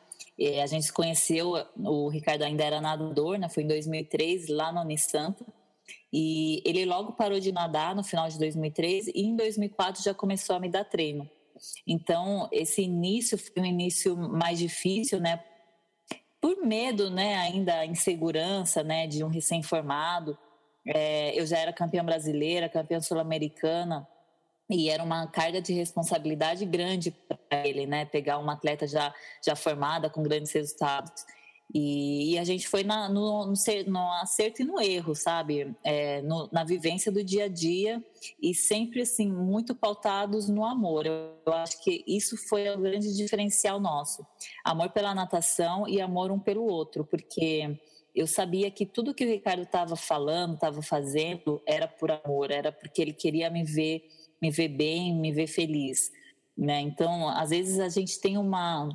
A 0.61 0.67
gente 0.67 0.87
se 0.87 0.93
conheceu, 0.93 1.53
o 1.77 2.09
Ricardo 2.09 2.43
ainda 2.43 2.65
era 2.65 2.81
nadador, 2.81 3.39
né? 3.39 3.49
Foi 3.49 3.63
em 3.63 3.69
2003, 3.69 4.49
lá 4.49 4.73
no 4.73 4.81
Unisanta. 4.81 5.45
E 6.13 6.63
ele 6.65 6.85
logo 6.85 7.13
parou 7.13 7.39
de 7.39 7.53
nadar 7.53 7.95
no 7.95 8.03
final 8.03 8.29
de 8.29 8.39
2003 8.39 9.09
e 9.09 9.23
em 9.23 9.37
2004 9.37 10.03
já 10.03 10.15
começou 10.15 10.57
a 10.57 10.61
me 10.61 10.69
dar 10.69 10.85
treino. 10.85 11.29
Então, 11.87 12.49
esse 12.51 12.83
início 12.83 13.39
foi 13.39 13.63
um 13.63 13.67
início 13.67 14.17
mais 14.17 14.59
difícil, 14.59 15.21
né? 15.21 15.43
por 16.45 16.59
medo, 16.59 17.09
né, 17.09 17.37
ainda 17.37 17.87
insegurança, 17.87 18.85
né, 18.85 19.07
de 19.07 19.25
um 19.25 19.29
recém-formado. 19.29 20.37
É, 20.87 21.41
eu 21.41 21.47
já 21.47 21.57
era 21.57 21.73
campeã 21.73 22.05
brasileira, 22.05 22.69
campeã 22.69 23.01
sul-americana 23.01 24.07
e 24.69 24.89
era 24.89 25.03
uma 25.03 25.27
carga 25.27 25.61
de 25.61 25.73
responsabilidade 25.73 26.65
grande 26.65 27.11
para 27.11 27.67
ele, 27.67 27.87
né, 27.87 28.05
pegar 28.05 28.39
uma 28.39 28.55
atleta 28.55 28.87
já 28.87 29.15
já 29.45 29.55
formada 29.55 30.09
com 30.09 30.23
grandes 30.23 30.53
resultados. 30.53 31.25
E, 31.73 32.33
e, 32.33 32.39
a 32.39 32.45
gente 32.45 32.69
foi 32.69 32.85
na, 32.85 33.09
no, 33.09 33.47
no, 33.47 33.55
no, 33.87 34.13
acerto 34.21 34.63
e 34.63 34.65
no 34.65 34.81
erro, 34.81 35.15
sabe? 35.15 35.75
É, 35.83 36.21
no, 36.23 36.49
na 36.53 36.63
vivência 36.63 37.11
do 37.11 37.25
dia 37.25 37.47
a 37.47 37.49
dia 37.49 38.05
e 38.41 38.55
sempre, 38.55 39.01
assim, 39.01 39.33
muito 39.33 39.75
pautados 39.75 40.49
no 40.49 40.65
amor. 40.65 41.07
Eu, 41.07 41.33
eu, 41.45 41.53
acho 41.55 41.83
que 41.83 42.05
isso 42.07 42.37
foi 42.49 42.69
o 42.69 42.79
grande 42.79 43.17
diferencial 43.17 43.81
nosso. 43.81 44.25
Amor 44.65 44.91
pela 44.91 45.15
natação 45.15 45.89
e 45.89 46.01
amor 46.01 46.31
um 46.31 46.39
pelo 46.39 46.65
outro, 46.65 47.05
porque 47.05 47.77
eu 48.15 48.27
sabia 48.27 48.71
que 48.71 48.87
tudo 48.87 49.15
que 49.15 49.25
o 49.25 49.29
Ricardo 49.29 49.63
estava 49.63 49.97
falando, 49.97 50.55
estava 50.55 50.81
fazendo, 50.81 51.61
era 51.67 51.89
por 51.89 52.11
amor, 52.11 52.53
era 52.53 52.71
porque 52.71 53.03
ele 53.03 53.13
queria 53.13 53.51
me 53.51 53.65
ver, 53.65 54.07
me 54.45 54.51
ver 54.51 54.69
bem, 54.69 55.15
me 55.15 55.33
ver 55.33 55.47
feliz. 55.47 56.13
Né? 56.57 56.81
Então, 56.81 57.29
às 57.31 57.49
vezes 57.49 57.81
a 57.81 57.89
gente 57.89 58.21
tem 58.21 58.37
uma 58.37 58.91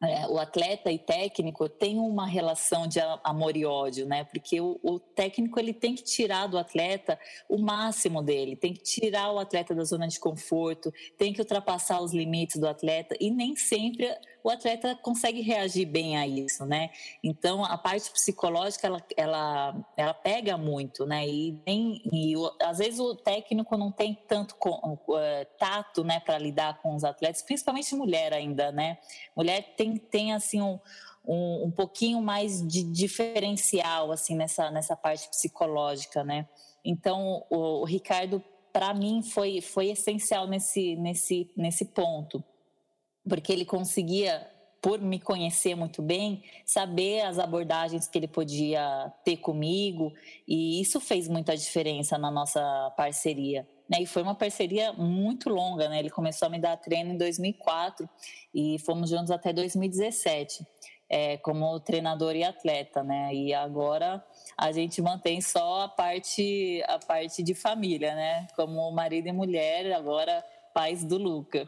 é, 0.00 0.28
o 0.28 0.38
atleta 0.38 0.92
e 0.92 0.98
técnico 0.98 1.68
tem 1.68 1.98
uma 1.98 2.24
relação 2.24 2.86
de 2.86 3.00
amor 3.24 3.56
e 3.56 3.66
ódio, 3.66 4.06
né? 4.06 4.22
Porque 4.22 4.60
o, 4.60 4.78
o, 4.80 5.00
técnico 5.00 5.58
ele 5.58 5.72
tem 5.72 5.92
que 5.96 6.04
tirar 6.04 6.46
do 6.46 6.56
atleta 6.56 7.18
o 7.48 7.58
máximo 7.58 8.22
dele, 8.22 8.54
tem 8.54 8.72
que 8.72 8.80
tirar 8.80 9.32
o 9.32 9.40
atleta 9.40 9.74
da 9.74 9.82
zona 9.82 10.06
de 10.06 10.20
conforto, 10.20 10.92
tem 11.16 11.32
que 11.32 11.40
ultrapassar 11.40 12.00
os 12.00 12.14
limites 12.14 12.60
do 12.60 12.68
atleta 12.68 13.16
e 13.18 13.28
nem 13.28 13.56
sempre 13.56 14.08
o 14.48 14.50
atleta 14.50 14.96
consegue 15.02 15.42
reagir 15.42 15.84
bem 15.84 16.16
a 16.16 16.26
isso, 16.26 16.64
né? 16.64 16.88
Então 17.22 17.62
a 17.62 17.76
parte 17.76 18.10
psicológica 18.10 18.86
ela, 18.86 19.02
ela, 19.14 19.86
ela 19.94 20.14
pega 20.14 20.56
muito, 20.56 21.04
né? 21.04 21.28
E, 21.28 21.60
nem, 21.66 22.00
e 22.10 22.32
às 22.62 22.78
vezes 22.78 22.98
o 22.98 23.14
técnico 23.14 23.76
não 23.76 23.92
tem 23.92 24.14
tanto 24.26 24.56
com, 24.56 24.70
uh, 24.70 24.98
tato, 25.58 26.02
né, 26.02 26.18
para 26.20 26.38
lidar 26.38 26.80
com 26.80 26.94
os 26.94 27.04
atletas, 27.04 27.42
principalmente 27.42 27.94
mulher 27.94 28.32
ainda, 28.32 28.72
né? 28.72 28.96
Mulher 29.36 29.74
tem, 29.76 29.98
tem 29.98 30.32
assim 30.32 30.62
um, 30.62 30.80
um, 31.26 31.66
um 31.66 31.70
pouquinho 31.70 32.22
mais 32.22 32.66
de 32.66 32.82
diferencial 32.82 34.10
assim 34.10 34.34
nessa 34.34 34.70
nessa 34.70 34.96
parte 34.96 35.28
psicológica, 35.28 36.24
né? 36.24 36.48
Então 36.82 37.44
o, 37.50 37.82
o 37.82 37.84
Ricardo 37.84 38.42
para 38.72 38.94
mim 38.94 39.22
foi 39.22 39.60
foi 39.60 39.90
essencial 39.90 40.46
nesse 40.46 40.96
nesse 40.96 41.50
nesse 41.54 41.84
ponto 41.84 42.42
porque 43.28 43.52
ele 43.52 43.64
conseguia, 43.64 44.46
por 44.80 45.00
me 45.00 45.20
conhecer 45.20 45.74
muito 45.74 46.00
bem, 46.00 46.42
saber 46.64 47.22
as 47.22 47.38
abordagens 47.38 48.08
que 48.08 48.18
ele 48.18 48.28
podia 48.28 49.12
ter 49.24 49.36
comigo, 49.36 50.12
e 50.46 50.80
isso 50.80 51.00
fez 51.00 51.28
muita 51.28 51.56
diferença 51.56 52.16
na 52.16 52.30
nossa 52.30 52.92
parceria. 52.96 53.68
Né? 53.88 54.02
E 54.02 54.06
foi 54.06 54.22
uma 54.22 54.34
parceria 54.34 54.92
muito 54.92 55.48
longa, 55.48 55.88
né? 55.88 55.98
Ele 55.98 56.10
começou 56.10 56.46
a 56.46 56.50
me 56.50 56.58
dar 56.58 56.76
treino 56.76 57.12
em 57.12 57.16
2004 57.16 58.08
e 58.54 58.78
fomos 58.80 59.08
juntos 59.08 59.30
até 59.30 59.52
2017, 59.52 60.64
é, 61.08 61.38
como 61.38 61.80
treinador 61.80 62.36
e 62.36 62.44
atleta, 62.44 63.02
né? 63.02 63.34
E 63.34 63.54
agora 63.54 64.22
a 64.56 64.70
gente 64.72 65.00
mantém 65.00 65.40
só 65.40 65.82
a 65.82 65.88
parte 65.88 66.82
a 66.86 66.98
parte 66.98 67.42
de 67.42 67.54
família, 67.54 68.14
né? 68.14 68.46
Como 68.54 68.90
marido 68.90 69.26
e 69.28 69.32
mulher, 69.32 69.90
agora 69.92 70.44
pais 70.74 71.02
do 71.02 71.16
Luca. 71.16 71.66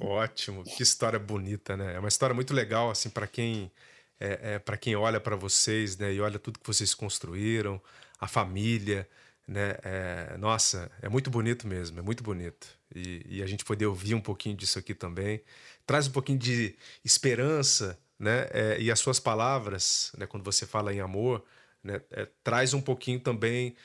Ótimo, 0.00 0.64
que 0.64 0.82
história 0.82 1.18
bonita, 1.18 1.76
né? 1.76 1.94
É 1.94 1.98
uma 1.98 2.08
história 2.08 2.34
muito 2.34 2.52
legal, 2.52 2.90
assim, 2.90 3.08
para 3.08 3.26
quem 3.26 3.70
é, 4.18 4.54
é 4.54 4.58
para 4.58 4.76
quem 4.76 4.96
olha 4.96 5.20
para 5.20 5.36
vocês, 5.36 5.96
né? 5.96 6.12
E 6.12 6.20
olha 6.20 6.38
tudo 6.38 6.58
que 6.58 6.66
vocês 6.66 6.94
construíram, 6.94 7.80
a 8.18 8.26
família, 8.26 9.08
né? 9.46 9.76
É, 9.82 10.36
nossa, 10.38 10.90
é 11.00 11.08
muito 11.08 11.30
bonito 11.30 11.66
mesmo, 11.66 11.98
é 11.98 12.02
muito 12.02 12.22
bonito. 12.22 12.66
E, 12.94 13.22
e, 13.28 13.42
a 13.42 13.46
gente 13.46 13.64
poder 13.64 13.86
ouvir 13.86 14.14
um 14.14 14.20
pouquinho 14.20 14.56
disso 14.56 14.78
aqui 14.78 14.94
também 14.94 15.42
traz 15.86 16.06
um 16.08 16.10
pouquinho 16.12 16.38
de 16.38 16.74
esperança, 17.04 17.98
né? 18.18 18.48
É, 18.52 18.76
e 18.80 18.90
as 18.90 18.98
suas 18.98 19.20
palavras, 19.20 20.12
né? 20.18 20.26
Quando 20.26 20.44
você 20.44 20.66
fala 20.66 20.92
em 20.92 21.00
amor, 21.00 21.44
né? 21.82 22.00
É, 22.10 22.28
traz 22.42 22.74
um 22.74 22.80
pouquinho 22.80 23.20
também 23.20 23.76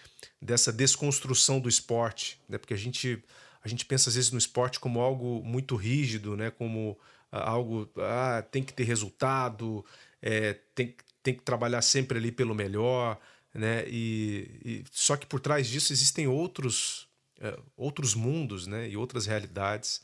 dessa 0.42 0.74
desconstrução 0.74 1.60
do 1.60 1.70
esporte, 1.70 2.40
né? 2.50 2.58
Porque 2.58 2.74
a 2.74 2.78
gente 2.78 3.24
a 3.64 3.68
gente 3.68 3.86
pensa 3.86 4.10
às 4.10 4.16
vezes 4.16 4.32
no 4.32 4.38
esporte 4.38 4.80
como 4.80 5.00
algo 5.00 5.44
muito 5.44 5.76
rígido, 5.76 6.36
né? 6.36 6.52
Como 6.52 6.98
ah, 7.32 7.50
algo 7.52 7.90
ah, 7.98 8.44
tem 8.52 8.64
que 8.64 8.74
ter 8.74 8.84
resultado, 8.84 9.86
é, 10.22 10.54
tem, 10.76 10.96
tem 11.22 11.34
que 11.36 11.44
trabalhar 11.44 11.82
sempre 11.82 12.18
ali 12.18 12.32
pelo 12.32 12.56
melhor, 12.56 13.20
né? 13.54 13.84
E, 13.88 14.60
e 14.66 14.84
só 14.92 15.16
que 15.16 15.26
por 15.26 15.40
trás 15.40 15.68
disso 15.68 15.94
existem 15.94 16.28
outros 16.28 17.08
é, 17.40 17.58
outros 17.76 18.16
mundos, 18.16 18.68
né? 18.68 18.90
E 18.90 18.98
outras 18.98 19.26
realidades 19.26 20.02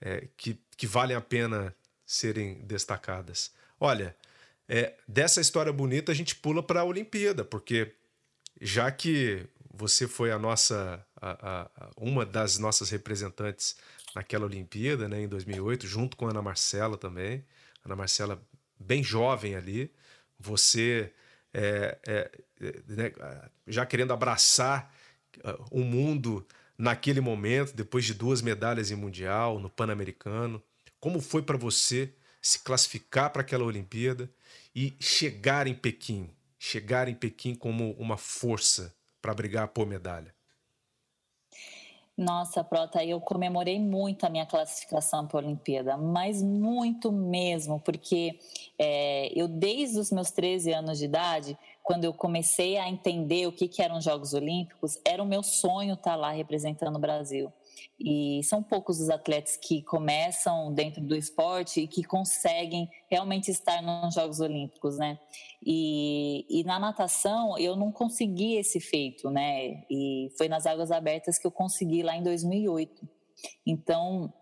é, 0.00 0.28
que, 0.36 0.58
que 0.76 0.86
valem 0.86 1.16
a 1.16 1.20
pena 1.20 1.74
serem 2.06 2.60
destacadas. 2.66 3.52
Olha, 3.78 4.16
é, 4.68 4.94
dessa 5.06 5.40
história 5.40 5.72
bonita 5.72 6.12
a 6.12 6.14
gente 6.14 6.34
pula 6.34 6.62
para 6.62 6.80
a 6.80 6.84
Olimpíada, 6.84 7.44
porque 7.44 7.92
já 8.60 8.90
que 8.90 9.46
você 9.78 10.08
foi 10.08 10.32
a 10.32 10.38
nossa 10.38 11.06
a, 11.20 11.70
a, 11.76 11.90
uma 11.96 12.26
das 12.26 12.58
nossas 12.58 12.90
representantes 12.90 13.76
naquela 14.12 14.44
Olimpíada, 14.44 15.08
né, 15.08 15.22
em 15.22 15.28
2008, 15.28 15.86
junto 15.86 16.16
com 16.16 16.26
a 16.26 16.30
Ana 16.30 16.42
Marcela 16.42 16.98
também. 16.98 17.44
Ana 17.84 17.94
Marcela 17.94 18.42
bem 18.78 19.04
jovem 19.04 19.54
ali. 19.54 19.92
Você 20.36 21.12
é, 21.54 21.96
é, 22.06 22.30
é 22.60 22.82
né, 22.88 23.12
já 23.68 23.86
querendo 23.86 24.12
abraçar 24.12 24.92
uh, 25.44 25.64
o 25.70 25.84
mundo 25.84 26.44
naquele 26.76 27.20
momento, 27.20 27.72
depois 27.72 28.04
de 28.04 28.14
duas 28.14 28.42
medalhas 28.42 28.90
em 28.90 28.96
mundial, 28.96 29.60
no 29.60 29.70
Pan-Americano. 29.70 30.60
Como 30.98 31.20
foi 31.20 31.42
para 31.42 31.56
você 31.56 32.12
se 32.42 32.58
classificar 32.60 33.30
para 33.30 33.42
aquela 33.42 33.64
Olimpíada 33.64 34.28
e 34.74 34.96
chegar 34.98 35.68
em 35.68 35.74
Pequim, 35.74 36.30
chegar 36.58 37.06
em 37.06 37.14
Pequim 37.14 37.54
como 37.54 37.92
uma 37.92 38.16
força 38.16 38.97
para 39.20 39.34
brigar 39.34 39.68
por 39.68 39.86
medalha? 39.86 40.34
Nossa, 42.18 42.64
Prota, 42.64 43.04
eu 43.04 43.20
comemorei 43.20 43.78
muito 43.78 44.24
a 44.24 44.28
minha 44.28 44.44
classificação 44.44 45.24
para 45.24 45.38
a 45.38 45.42
Olimpíada, 45.44 45.96
mas 45.96 46.42
muito 46.42 47.12
mesmo, 47.12 47.78
porque 47.78 48.40
é, 48.76 49.30
eu, 49.40 49.46
desde 49.46 50.00
os 50.00 50.10
meus 50.10 50.32
13 50.32 50.72
anos 50.72 50.98
de 50.98 51.04
idade, 51.04 51.56
quando 51.84 52.02
eu 52.02 52.12
comecei 52.12 52.76
a 52.76 52.88
entender 52.88 53.46
o 53.46 53.52
que, 53.52 53.68
que 53.68 53.80
eram 53.80 54.00
Jogos 54.00 54.34
Olímpicos, 54.34 54.98
era 55.04 55.22
o 55.22 55.26
meu 55.26 55.44
sonho 55.44 55.94
estar 55.94 56.16
lá 56.16 56.32
representando 56.32 56.96
o 56.96 56.98
Brasil. 56.98 57.52
E 57.98 58.40
são 58.44 58.62
poucos 58.62 59.00
os 59.00 59.10
atletas 59.10 59.56
que 59.56 59.82
começam 59.82 60.72
dentro 60.72 61.02
do 61.02 61.16
esporte 61.16 61.80
e 61.80 61.88
que 61.88 62.04
conseguem 62.04 62.88
realmente 63.10 63.50
estar 63.50 63.82
nos 63.82 64.14
Jogos 64.14 64.40
Olímpicos, 64.40 64.96
né? 64.96 65.18
E, 65.64 66.46
e 66.48 66.64
na 66.64 66.78
natação 66.78 67.58
eu 67.58 67.76
não 67.76 67.90
consegui 67.90 68.54
esse 68.56 68.80
feito, 68.80 69.30
né? 69.30 69.84
E 69.90 70.32
foi 70.36 70.48
nas 70.48 70.66
águas 70.66 70.90
abertas 70.90 71.38
que 71.38 71.46
eu 71.46 71.50
consegui 71.50 72.02
lá 72.02 72.16
em 72.16 72.22
2008. 72.22 73.08
Então, 73.66 74.32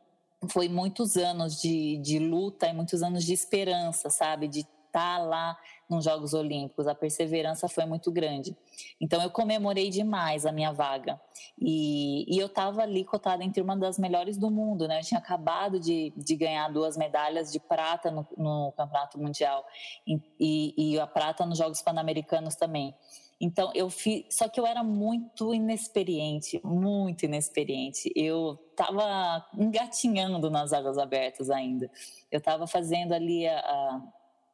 foi 0.50 0.68
muitos 0.68 1.16
anos 1.16 1.60
de, 1.60 1.98
de 1.98 2.18
luta 2.18 2.66
e 2.66 2.72
muitos 2.72 3.02
anos 3.02 3.24
de 3.24 3.32
esperança, 3.32 4.10
sabe? 4.10 4.48
De 4.48 4.60
estar 4.60 5.18
lá 5.18 5.56
nos 5.88 6.04
Jogos 6.04 6.34
Olímpicos. 6.34 6.86
A 6.86 6.94
perseverança 6.94 7.68
foi 7.68 7.84
muito 7.86 8.10
grande. 8.10 8.56
Então 9.00 9.22
eu 9.22 9.30
comemorei 9.30 9.90
demais 9.90 10.44
a 10.44 10.52
minha 10.52 10.72
vaga. 10.72 11.20
E, 11.58 12.24
e 12.28 12.38
eu 12.38 12.46
estava 12.46 12.82
ali 12.82 13.04
cotada 13.04 13.42
entre 13.44 13.62
uma 13.62 13.76
das 13.76 13.98
melhores 13.98 14.36
do 14.36 14.50
mundo, 14.50 14.86
né? 14.86 14.98
Eu 15.00 15.04
tinha 15.04 15.18
acabado 15.18 15.80
de, 15.80 16.12
de 16.16 16.36
ganhar 16.36 16.68
duas 16.72 16.96
medalhas 16.96 17.50
de 17.50 17.60
prata 17.60 18.10
no, 18.10 18.26
no 18.36 18.72
Campeonato 18.76 19.18
Mundial 19.18 19.64
e, 20.06 20.74
e, 20.78 21.00
a 21.00 21.06
prata 21.06 21.46
nos 21.46 21.58
Jogos 21.58 21.82
Pan-Americanos 21.82 22.54
também. 22.54 22.94
Então 23.38 23.70
eu 23.74 23.90
fiz, 23.90 24.24
só 24.30 24.48
que 24.48 24.58
eu 24.58 24.66
era 24.66 24.82
muito 24.82 25.54
inexperiente, 25.54 26.60
muito 26.64 27.24
inexperiente. 27.24 28.10
Eu 28.16 28.58
estava 28.70 29.46
engatinhando 29.54 30.50
nas 30.50 30.72
águas 30.72 30.96
abertas 30.96 31.50
ainda. 31.50 31.90
Eu 32.30 32.38
estava 32.38 32.66
fazendo 32.66 33.12
ali 33.12 33.46
a, 33.46 33.58
a 33.58 34.02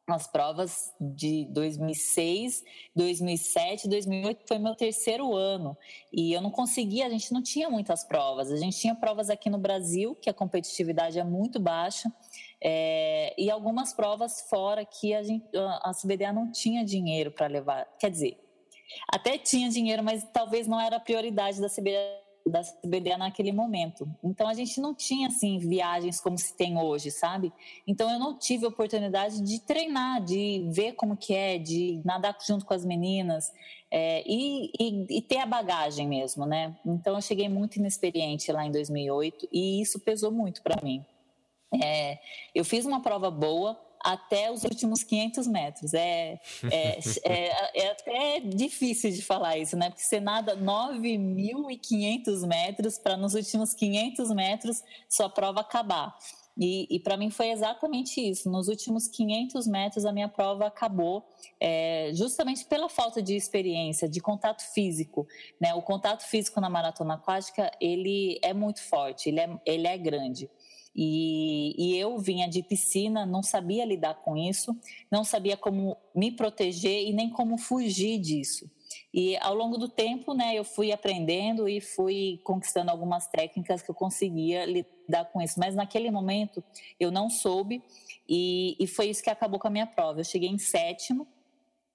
as 0.07 0.27
provas 0.27 0.93
de 0.99 1.45
2006, 1.51 2.63
2007, 2.93 3.87
2008 3.87 4.43
foi 4.45 4.59
meu 4.59 4.75
terceiro 4.75 5.33
ano 5.33 5.77
e 6.11 6.33
eu 6.33 6.41
não 6.41 6.51
conseguia, 6.51 7.05
a 7.05 7.09
gente 7.09 7.31
não 7.31 7.41
tinha 7.41 7.69
muitas 7.69 8.03
provas. 8.03 8.51
A 8.51 8.57
gente 8.57 8.77
tinha 8.77 8.93
provas 8.93 9.29
aqui 9.29 9.49
no 9.49 9.57
Brasil, 9.57 10.15
que 10.15 10.29
a 10.29 10.33
competitividade 10.33 11.17
é 11.17 11.23
muito 11.23 11.59
baixa, 11.59 12.11
é, 12.61 13.33
e 13.37 13.49
algumas 13.49 13.93
provas 13.93 14.41
fora 14.49 14.85
que 14.85 15.13
a, 15.13 15.23
gente, 15.23 15.45
a 15.55 15.91
CBDA 15.93 16.33
não 16.33 16.51
tinha 16.51 16.83
dinheiro 16.83 17.31
para 17.31 17.47
levar. 17.47 17.85
Quer 17.97 18.09
dizer, 18.09 18.37
até 19.07 19.37
tinha 19.37 19.69
dinheiro, 19.69 20.03
mas 20.03 20.27
talvez 20.33 20.67
não 20.67 20.79
era 20.79 20.97
a 20.97 20.99
prioridade 20.99 21.61
da 21.61 21.69
CBDA 21.69 22.22
da 22.45 22.61
CBDA 22.61 23.17
naquele 23.17 23.51
momento. 23.51 24.07
Então 24.23 24.47
a 24.47 24.53
gente 24.53 24.79
não 24.81 24.93
tinha 24.93 25.27
assim 25.27 25.57
viagens 25.59 26.19
como 26.19 26.37
se 26.37 26.55
tem 26.55 26.77
hoje, 26.77 27.09
sabe? 27.09 27.53
Então 27.87 28.11
eu 28.11 28.19
não 28.19 28.37
tive 28.37 28.65
oportunidade 28.65 29.41
de 29.41 29.59
treinar, 29.61 30.23
de 30.23 30.67
ver 30.71 30.93
como 30.93 31.15
que 31.15 31.33
é, 31.33 31.57
de 31.57 32.01
nadar 32.03 32.37
junto 32.45 32.65
com 32.65 32.73
as 32.73 32.85
meninas 32.85 33.51
é, 33.89 34.23
e, 34.25 34.71
e, 34.79 35.17
e, 35.17 35.21
ter 35.21 35.37
a 35.37 35.45
bagagem 35.45 36.07
mesmo, 36.07 36.45
né? 36.45 36.75
Então 36.85 37.15
eu 37.15 37.21
cheguei 37.21 37.47
muito 37.47 37.77
inexperiente 37.77 38.51
lá 38.51 38.65
em 38.65 38.71
2008 38.71 39.47
e 39.51 39.81
isso 39.81 39.99
pesou 39.99 40.31
muito 40.31 40.61
para 40.61 40.83
mim. 40.83 41.05
É, 41.81 42.19
eu 42.53 42.65
fiz 42.65 42.85
uma 42.85 43.01
prova 43.01 43.31
boa, 43.31 43.79
até 44.03 44.51
os 44.51 44.63
últimos 44.63 45.01
500 45.03 45.47
metros. 45.47 45.93
É, 45.93 46.39
é, 46.69 46.99
é, 47.23 47.81
é, 47.85 47.91
até 47.91 48.39
difícil 48.41 49.11
de 49.11 49.21
falar 49.21 49.57
isso, 49.57 49.77
né? 49.77 49.89
Porque 49.89 50.03
você 50.03 50.19
nada 50.19 50.57
9.500 50.57 52.45
metros 52.45 52.97
para 52.97 53.15
nos 53.15 53.33
últimos 53.33 53.73
500 53.73 54.29
metros 54.31 54.83
sua 55.07 55.29
prova 55.29 55.61
acabar. 55.61 56.15
E, 56.57 56.87
e 56.89 56.99
para 56.99 57.17
mim 57.17 57.29
foi 57.29 57.49
exatamente 57.49 58.21
isso. 58.21 58.49
Nos 58.49 58.67
últimos 58.67 59.07
500 59.07 59.65
metros 59.67 60.05
a 60.05 60.11
minha 60.11 60.29
prova 60.29 60.67
acabou, 60.67 61.25
é, 61.59 62.11
justamente 62.13 62.65
pela 62.65 62.87
falta 62.87 63.21
de 63.21 63.35
experiência, 63.35 64.07
de 64.07 64.19
contato 64.19 64.61
físico. 64.73 65.27
Né? 65.59 65.73
O 65.73 65.81
contato 65.81 66.23
físico 66.23 66.61
na 66.61 66.69
maratona 66.69 67.15
aquática 67.15 67.71
ele 67.81 68.39
é 68.43 68.53
muito 68.53 68.81
forte, 68.83 69.29
ele 69.29 69.39
é, 69.39 69.49
ele 69.65 69.87
é 69.87 69.97
grande. 69.97 70.49
E, 70.95 71.73
e, 71.77 71.97
eu 71.97 72.19
vinha 72.19 72.47
de 72.47 72.61
piscina, 72.61 73.25
não 73.25 73.41
sabia 73.41 73.83
lidar 73.83 74.15
com 74.15 74.37
isso, 74.37 74.77
não 75.09 75.23
sabia 75.23 75.57
como 75.57 75.97
me 76.13 76.31
proteger 76.31 77.07
e 77.07 77.11
nem 77.11 77.29
como 77.29 77.57
fugir 77.57 78.19
disso. 78.19 78.69
E 79.11 79.35
ao 79.37 79.55
longo 79.55 79.77
do 79.77 79.87
tempo, 79.87 80.33
né, 80.33 80.53
eu 80.55 80.63
fui 80.63 80.91
aprendendo 80.91 81.67
e 81.67 81.81
fui 81.81 82.39
conquistando 82.43 82.91
algumas 82.91 83.27
técnicas 83.27 83.81
que 83.81 83.89
eu 83.89 83.95
conseguia 83.95 84.65
lidar 84.65 85.25
com 85.25 85.41
isso. 85.41 85.59
Mas 85.59 85.75
naquele 85.75 86.11
momento 86.11 86.63
eu 86.99 87.11
não 87.11 87.29
soube 87.29 87.83
e, 88.29 88.75
e 88.79 88.87
foi 88.87 89.09
isso 89.09 89.23
que 89.23 89.29
acabou 89.29 89.59
com 89.59 89.67
a 89.67 89.71
minha 89.71 89.87
prova. 89.87 90.19
Eu 90.19 90.23
cheguei 90.23 90.49
em 90.49 90.59
sétimo, 90.59 91.27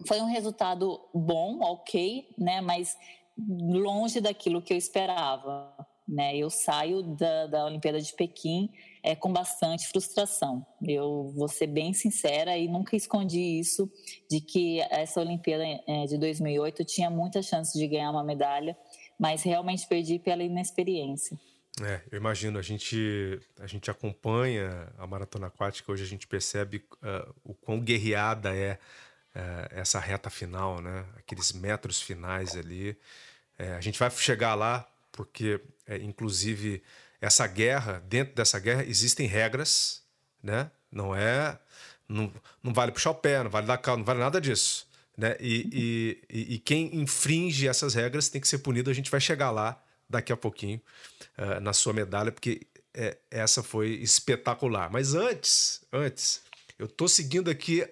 foi 0.07 0.21
um 0.21 0.27
resultado 0.27 1.01
bom, 1.15 1.61
ok, 1.61 2.29
né, 2.37 2.61
mas 2.61 2.97
longe 3.37 4.21
daquilo 4.21 4.63
que 4.63 4.73
eu 4.73 4.77
esperava. 4.77 5.75
Né? 6.09 6.37
Eu 6.37 6.49
saio 6.49 7.03
da, 7.03 7.47
da 7.47 7.67
Olimpíada 7.67 8.01
de 8.01 8.13
Pequim 8.15 8.71
é, 9.03 9.15
com 9.15 9.31
bastante 9.33 9.87
frustração. 9.89 10.67
Eu 10.83 11.33
vou 11.37 11.49
ser 11.49 11.67
bem 11.67 11.93
sincera 11.93 12.57
e 12.57 12.67
nunca 12.67 12.97
escondi 12.97 13.61
isso 13.61 13.91
de 14.31 14.41
que 14.41 14.81
essa 14.91 15.21
Olimpíada 15.21 15.65
é, 15.87 16.07
de 16.07 16.17
2008 16.17 16.85
tinha 16.85 17.11
muitas 17.11 17.47
chances 17.47 17.79
de 17.79 17.87
ganhar 17.87 18.11
uma 18.11 18.25
medalha, 18.25 18.77
mas 19.19 19.43
realmente 19.43 19.87
perdi 19.87 20.19
pela 20.19 20.43
inexperiência. 20.43 21.39
É, 21.83 22.01
eu 22.11 22.19
imagino, 22.19 22.59
a 22.59 22.63
gente, 22.63 23.39
a 23.61 23.67
gente 23.67 23.91
acompanha 23.91 24.93
a 24.99 25.07
maratona 25.07 25.47
aquática, 25.49 25.93
hoje 25.93 26.03
a 26.03 26.07
gente 26.07 26.27
percebe 26.27 26.85
uh, 27.03 27.35
o 27.45 27.55
quão 27.55 27.81
guerreada 27.81 28.57
é 28.57 28.79
uh, 29.35 29.69
essa 29.71 30.01
reta 30.01 30.29
final, 30.31 30.81
né? 30.81 31.05
Aqueles 31.17 31.53
metros 31.53 32.01
finais 32.01 32.57
ali. 32.57 32.97
É, 33.59 33.75
a 33.75 33.81
gente 33.81 33.99
vai 33.99 34.11
chegar 34.11 34.55
lá 34.55 34.89
porque, 35.19 35.61
é, 35.85 35.97
inclusive, 35.97 36.81
essa 37.21 37.45
guerra, 37.45 38.01
dentro 38.07 38.37
dessa 38.37 38.57
guerra, 38.61 38.85
existem 38.85 39.27
regras, 39.27 40.01
né? 40.41 40.71
Não 40.93 41.13
é. 41.13 41.59
Não, 42.09 42.33
não 42.63 42.73
vale 42.73 42.93
puxar 42.93 43.11
o 43.11 43.17
pé, 43.17 43.43
não 43.43 43.51
vale 43.51 43.67
dar 43.67 43.79
calma, 43.79 43.99
não 43.99 44.05
vale 44.05 44.21
nada 44.21 44.41
disso. 44.41 44.87
Né? 45.17 45.37
E, 45.41 46.23
e, 46.31 46.55
e, 46.55 46.59
quem 46.61 46.95
infringe 46.95 47.67
essas 47.67 47.95
regras 47.95 48.29
tem 48.29 48.41
que 48.41 48.47
ser 48.47 48.59
punido. 48.59 48.91
A 48.91 48.95
gente 48.95 49.11
vai 49.11 49.21
chegar 49.21 49.51
lá 49.51 49.83
daqui 50.09 50.33
a 50.33 50.37
pouquinho 50.37 50.81
uh, 51.37 51.59
na 51.61 51.73
sua 51.73 51.93
medalha, 51.93 52.31
porque 52.31 52.65
é, 52.95 53.19
essa 53.29 53.61
foi 53.61 53.95
espetacular. 53.95 54.89
Mas 54.89 55.15
antes, 55.15 55.83
antes, 55.93 56.43
eu 56.79 56.87
estou 56.87 57.09
seguindo 57.09 57.51
aqui, 57.51 57.85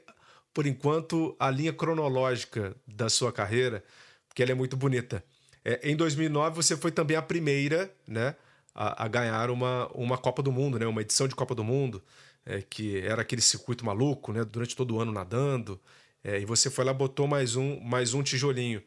por 0.54 0.64
enquanto, 0.64 1.34
a 1.40 1.50
linha 1.50 1.72
cronológica 1.72 2.76
da 2.86 3.10
sua 3.10 3.32
carreira, 3.32 3.82
porque 4.28 4.44
ela 4.44 4.52
é 4.52 4.54
muito 4.54 4.76
bonita. 4.76 5.24
É, 5.68 5.80
em 5.82 5.96
2009 5.96 6.54
você 6.54 6.76
foi 6.76 6.92
também 6.92 7.16
a 7.16 7.22
primeira, 7.22 7.92
né, 8.06 8.36
a, 8.72 9.04
a, 9.04 9.08
ganhar 9.08 9.50
uma, 9.50 9.88
uma 9.92 10.16
Copa 10.16 10.40
do 10.40 10.52
Mundo, 10.52 10.78
né, 10.78 10.86
uma 10.86 11.00
edição 11.00 11.26
de 11.26 11.34
Copa 11.34 11.56
do 11.56 11.64
Mundo, 11.64 12.00
é, 12.44 12.62
que 12.62 13.00
era 13.00 13.22
aquele 13.22 13.42
circuito 13.42 13.84
maluco, 13.84 14.32
né, 14.32 14.44
durante 14.44 14.76
todo 14.76 14.94
o 14.94 15.00
ano 15.00 15.10
nadando. 15.10 15.80
É, 16.22 16.38
e 16.38 16.44
você 16.44 16.70
foi 16.70 16.84
lá 16.84 16.92
botou 16.92 17.26
mais 17.26 17.56
um 17.56 17.80
mais 17.80 18.14
um 18.14 18.22
tijolinho. 18.22 18.78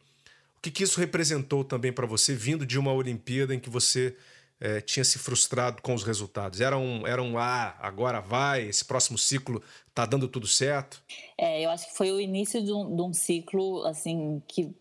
O 0.56 0.62
que, 0.62 0.70
que 0.70 0.82
isso 0.82 0.98
representou 0.98 1.64
também 1.64 1.92
para 1.92 2.06
você, 2.06 2.34
vindo 2.34 2.64
de 2.64 2.78
uma 2.78 2.94
Olimpíada 2.94 3.54
em 3.54 3.60
que 3.60 3.68
você 3.68 4.16
é, 4.58 4.80
tinha 4.80 5.04
se 5.04 5.18
frustrado 5.18 5.82
com 5.82 5.92
os 5.92 6.02
resultados? 6.02 6.62
Era 6.62 6.78
um, 6.78 7.06
era 7.06 7.22
um 7.22 7.36
ah, 7.36 7.76
agora 7.78 8.20
vai, 8.20 8.66
esse 8.68 8.86
próximo 8.86 9.18
ciclo 9.18 9.62
tá 9.94 10.06
dando 10.06 10.26
tudo 10.26 10.46
certo? 10.46 11.02
É, 11.36 11.62
eu 11.62 11.68
acho 11.68 11.90
que 11.90 11.96
foi 11.96 12.10
o 12.10 12.18
início 12.18 12.64
de 12.64 12.72
um, 12.72 12.96
de 12.96 13.02
um 13.02 13.12
ciclo 13.12 13.84
assim 13.84 14.42
que 14.48 14.74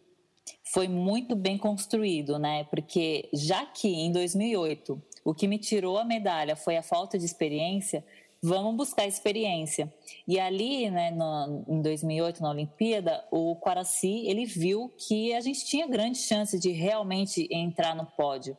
foi 0.63 0.87
muito 0.87 1.35
bem 1.35 1.57
construído, 1.57 2.37
né? 2.37 2.63
Porque 2.65 3.29
já 3.33 3.65
que 3.65 3.87
em 3.87 4.11
2008 4.11 5.01
o 5.23 5.33
que 5.33 5.47
me 5.47 5.57
tirou 5.57 5.97
a 5.97 6.05
medalha 6.05 6.55
foi 6.55 6.77
a 6.77 6.83
falta 6.83 7.17
de 7.17 7.25
experiência, 7.25 8.03
vamos 8.41 8.75
buscar 8.75 9.05
experiência. 9.05 9.93
E 10.27 10.39
ali, 10.39 10.89
né, 10.89 11.11
no, 11.11 11.65
em 11.67 11.81
2008 11.81 12.41
na 12.41 12.49
Olimpíada, 12.49 13.25
o 13.31 13.55
Quaraci 13.55 14.25
ele 14.27 14.45
viu 14.45 14.93
que 14.97 15.33
a 15.33 15.41
gente 15.41 15.65
tinha 15.65 15.87
grande 15.87 16.17
chance 16.17 16.57
de 16.57 16.71
realmente 16.71 17.47
entrar 17.51 17.95
no 17.95 18.05
pódio. 18.05 18.57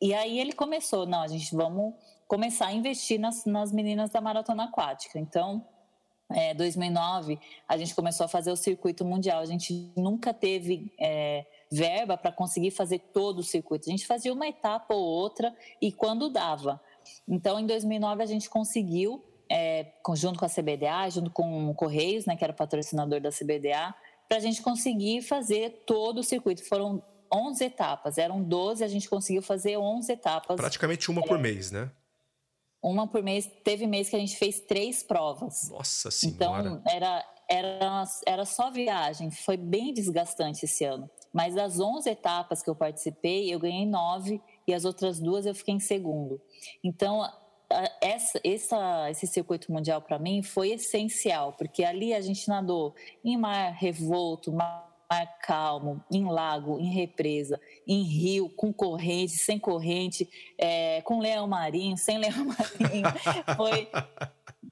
E 0.00 0.14
aí 0.14 0.38
ele 0.38 0.52
começou, 0.52 1.06
não, 1.06 1.22
a 1.22 1.28
gente 1.28 1.54
vamos 1.54 1.94
começar 2.26 2.66
a 2.66 2.72
investir 2.72 3.18
nas, 3.18 3.44
nas 3.44 3.72
meninas 3.72 4.10
da 4.10 4.20
maratona 4.20 4.64
aquática. 4.64 5.18
Então 5.18 5.66
é, 6.30 6.52
2009, 6.54 7.38
a 7.66 7.76
gente 7.76 7.94
começou 7.94 8.24
a 8.24 8.28
fazer 8.28 8.50
o 8.50 8.56
circuito 8.56 9.04
mundial. 9.04 9.40
A 9.40 9.46
gente 9.46 9.90
nunca 9.96 10.34
teve 10.34 10.92
é, 10.98 11.46
verba 11.70 12.16
para 12.16 12.30
conseguir 12.30 12.70
fazer 12.70 12.98
todo 13.12 13.38
o 13.38 13.42
circuito. 13.42 13.88
A 13.88 13.90
gente 13.90 14.06
fazia 14.06 14.32
uma 14.32 14.46
etapa 14.46 14.94
ou 14.94 15.02
outra 15.02 15.54
e 15.80 15.90
quando 15.90 16.28
dava. 16.28 16.80
Então, 17.26 17.58
em 17.58 17.66
2009, 17.66 18.22
a 18.22 18.26
gente 18.26 18.50
conseguiu, 18.50 19.24
é, 19.50 19.86
junto 20.14 20.38
com 20.38 20.44
a 20.44 20.48
CBDA, 20.48 21.08
junto 21.10 21.30
com 21.30 21.70
o 21.70 21.74
Correios, 21.74 22.26
né, 22.26 22.36
que 22.36 22.44
era 22.44 22.52
patrocinador 22.52 23.20
da 23.20 23.30
CBDA, 23.30 23.94
para 24.28 24.36
a 24.36 24.40
gente 24.40 24.60
conseguir 24.60 25.22
fazer 25.22 25.84
todo 25.86 26.18
o 26.18 26.22
circuito. 26.22 26.62
Foram 26.68 27.02
11 27.32 27.64
etapas, 27.64 28.18
eram 28.18 28.42
12, 28.42 28.84
a 28.84 28.88
gente 28.88 29.08
conseguiu 29.08 29.42
fazer 29.42 29.78
11 29.78 30.12
etapas. 30.12 30.56
Praticamente 30.56 31.10
uma 31.10 31.22
por 31.22 31.38
mês, 31.38 31.70
né? 31.70 31.90
Uma 32.82 33.06
por 33.06 33.22
mês. 33.22 33.50
Teve 33.64 33.86
mês 33.86 34.08
que 34.08 34.16
a 34.16 34.18
gente 34.18 34.36
fez 34.36 34.60
três 34.60 35.02
provas. 35.02 35.68
Nossa 35.70 36.10
Senhora! 36.10 36.68
Então, 36.68 36.82
era, 36.86 37.24
era, 37.48 38.04
era 38.26 38.44
só 38.44 38.70
viagem. 38.70 39.30
Foi 39.30 39.56
bem 39.56 39.92
desgastante 39.92 40.64
esse 40.64 40.84
ano. 40.84 41.08
Mas 41.32 41.54
das 41.54 41.78
11 41.78 42.08
etapas 42.08 42.62
que 42.62 42.70
eu 42.70 42.74
participei, 42.74 43.52
eu 43.52 43.58
ganhei 43.58 43.86
nove 43.86 44.40
e 44.66 44.72
as 44.72 44.84
outras 44.84 45.20
duas 45.20 45.46
eu 45.46 45.54
fiquei 45.54 45.74
em 45.74 45.80
segundo. 45.80 46.40
Então, 46.82 47.28
essa, 48.00 48.40
essa, 48.42 49.10
esse 49.10 49.26
circuito 49.26 49.70
mundial 49.70 50.00
para 50.00 50.18
mim 50.18 50.42
foi 50.42 50.70
essencial, 50.70 51.52
porque 51.52 51.84
ali 51.84 52.14
a 52.14 52.20
gente 52.20 52.48
nadou 52.48 52.94
em 53.22 53.36
mar 53.36 53.72
revolto, 53.72 54.52
mar 54.52 54.87
calmo, 55.40 56.04
em 56.10 56.26
lago, 56.26 56.78
em 56.78 56.92
represa, 56.92 57.58
em 57.86 58.02
rio, 58.02 58.50
com 58.50 58.72
corrente, 58.72 59.32
sem 59.32 59.58
corrente, 59.58 60.28
é, 60.58 61.00
com 61.02 61.18
leão 61.18 61.46
marinho, 61.46 61.96
sem 61.96 62.18
leão 62.18 62.44
marinho. 62.44 63.06
Foi, 63.56 63.88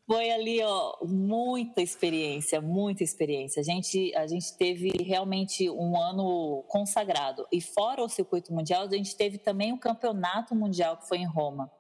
foi 0.06 0.30
ali, 0.30 0.62
ó, 0.62 0.98
muita 1.04 1.80
experiência, 1.80 2.60
muita 2.60 3.02
experiência. 3.02 3.60
A 3.60 3.64
gente, 3.64 4.14
a 4.14 4.26
gente 4.26 4.56
teve 4.56 4.90
realmente 5.02 5.70
um 5.70 5.98
ano 6.00 6.64
consagrado. 6.68 7.46
E 7.50 7.60
fora 7.60 8.02
o 8.02 8.08
circuito 8.08 8.52
mundial, 8.52 8.82
a 8.82 8.96
gente 8.96 9.16
teve 9.16 9.38
também 9.38 9.72
o 9.72 9.78
campeonato 9.78 10.54
mundial 10.54 10.98
que 10.98 11.08
foi 11.08 11.18
em 11.18 11.26
Roma. 11.26 11.70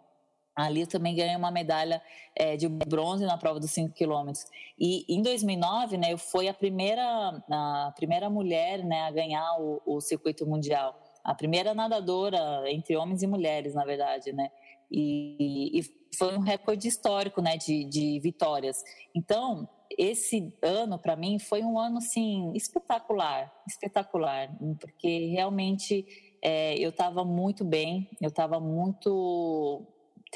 Ali 0.56 0.80
eu 0.80 0.86
também 0.86 1.14
ganhei 1.14 1.36
uma 1.36 1.50
medalha 1.50 2.02
é, 2.34 2.56
de 2.56 2.66
bronze 2.66 3.26
na 3.26 3.36
prova 3.36 3.60
dos 3.60 3.70
5 3.72 3.92
quilômetros. 3.92 4.46
E 4.78 5.04
em 5.06 5.20
2009, 5.20 5.98
né, 5.98 6.14
eu 6.14 6.18
fui 6.18 6.48
a 6.48 6.54
primeira, 6.54 7.04
a 7.50 7.92
primeira 7.94 8.30
mulher 8.30 8.82
né, 8.82 9.02
a 9.02 9.10
ganhar 9.10 9.60
o, 9.60 9.82
o, 9.84 10.00
circuito 10.00 10.46
mundial. 10.46 10.98
A 11.22 11.34
primeira 11.34 11.74
nadadora 11.74 12.62
entre 12.70 12.96
homens 12.96 13.22
e 13.22 13.26
mulheres, 13.26 13.74
na 13.74 13.84
verdade, 13.84 14.32
né? 14.32 14.50
E, 14.90 15.78
e 15.78 15.82
foi 16.16 16.34
um 16.36 16.40
recorde 16.40 16.88
histórico, 16.88 17.42
né, 17.42 17.58
de, 17.58 17.84
de 17.84 18.18
vitórias. 18.20 18.82
Então, 19.14 19.68
esse 19.98 20.54
ano, 20.62 20.98
para 20.98 21.16
mim, 21.16 21.38
foi 21.38 21.62
um 21.62 21.78
ano, 21.78 21.98
assim, 21.98 22.52
espetacular, 22.54 23.52
espetacular, 23.66 24.48
porque 24.80 25.26
realmente 25.26 26.06
é, 26.40 26.78
eu 26.78 26.90
estava 26.90 27.24
muito 27.24 27.64
bem, 27.64 28.08
eu 28.20 28.28
estava 28.28 28.60
muito 28.60 29.84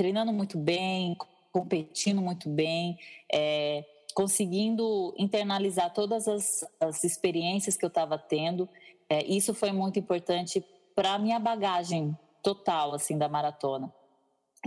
treinando 0.00 0.32
muito 0.32 0.56
bem, 0.56 1.14
competindo 1.52 2.22
muito 2.22 2.48
bem, 2.48 2.98
é, 3.30 3.84
conseguindo 4.14 5.14
internalizar 5.18 5.92
todas 5.92 6.26
as, 6.26 6.64
as 6.80 7.04
experiências 7.04 7.76
que 7.76 7.84
eu 7.84 7.88
estava 7.88 8.16
tendo. 8.16 8.66
É, 9.10 9.22
isso 9.26 9.52
foi 9.52 9.72
muito 9.72 9.98
importante 9.98 10.64
para 10.94 11.12
a 11.12 11.18
minha 11.18 11.38
bagagem 11.38 12.16
total 12.42 12.94
assim 12.94 13.18
da 13.18 13.28
maratona. 13.28 13.92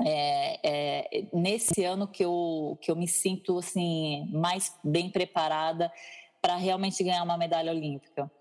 É, 0.06 0.60
é, 0.64 1.28
nesse 1.34 1.84
ano 1.84 2.08
que 2.08 2.24
eu, 2.24 2.78
que 2.80 2.92
eu 2.92 2.96
me 2.96 3.08
sinto 3.08 3.58
assim 3.58 4.30
mais 4.32 4.78
bem 4.84 5.10
preparada 5.10 5.92
para 6.40 6.58
realmente 6.58 7.04
ganhar 7.04 7.24
uma 7.24 7.40
medalha 7.40 7.72
olímpica. 7.72 8.32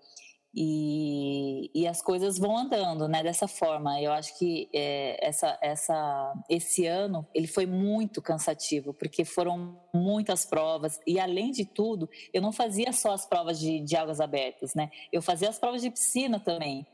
E, 0.55 1.71
e 1.73 1.87
as 1.87 1.99
coisas 2.01 2.37
vão 2.37 2.55
andando, 2.55 3.07
né? 3.07 3.23
Dessa 3.23 3.47
forma. 3.47 3.99
Eu 3.99 4.11
acho 4.11 4.37
que 4.37 4.69
é, 4.71 5.17
essa, 5.25 5.57
essa, 5.61 6.33
esse 6.47 6.85
ano 6.85 7.27
ele 7.33 7.47
foi 7.47 7.65
muito 7.65 8.21
cansativo, 8.21 8.93
porque 8.93 9.25
foram 9.25 9.79
muitas 9.93 10.45
provas. 10.45 10.99
E 11.07 11.19
além 11.19 11.51
de 11.51 11.65
tudo, 11.65 12.07
eu 12.31 12.41
não 12.41 12.51
fazia 12.51 12.93
só 12.93 13.13
as 13.13 13.25
provas 13.25 13.59
de, 13.59 13.79
de 13.79 13.95
águas 13.95 14.19
abertas, 14.19 14.75
né? 14.75 14.91
Eu 15.11 15.21
fazia 15.21 15.49
as 15.49 15.57
provas 15.57 15.81
de 15.81 15.89
piscina 15.89 16.39
também. 16.39 16.85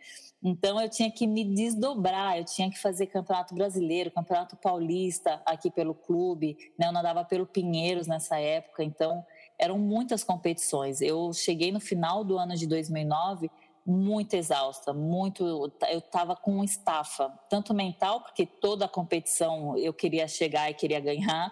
Então 0.42 0.80
eu 0.80 0.90
tinha 0.90 1.12
que 1.12 1.28
me 1.28 1.44
desdobrar, 1.44 2.38
eu 2.38 2.46
tinha 2.46 2.70
que 2.70 2.80
fazer 2.80 3.08
campeonato 3.08 3.54
brasileiro, 3.54 4.10
campeonato 4.10 4.56
paulista 4.56 5.42
aqui 5.46 5.70
pelo 5.70 5.94
clube, 5.94 6.58
né? 6.78 6.88
Eu 6.88 6.94
nadava 6.94 7.26
pelo 7.26 7.46
Pinheiros 7.46 8.08
nessa 8.08 8.40
época, 8.40 8.84
então 8.84 9.26
eram 9.60 9.78
muitas 9.78 10.24
competições. 10.24 11.02
Eu 11.02 11.34
cheguei 11.34 11.72
no 11.72 11.80
final 11.80 12.24
do 12.24 12.38
ano 12.38 12.56
de 12.56 12.66
2009 12.66 13.52
muito 13.86 14.36
exausta, 14.36 14.94
muito. 14.94 15.72
Eu 15.90 16.00
estava 16.00 16.36
com 16.36 16.64
estafa, 16.64 17.30
tanto 17.50 17.74
mental, 17.74 18.22
porque 18.22 18.46
toda 18.46 18.86
a 18.86 18.90
competição 18.90 19.78
eu 19.78 19.94
queria 19.94 20.28
chegar 20.28 20.70
e 20.70 20.74
queria 20.74 21.00
ganhar, 21.00 21.52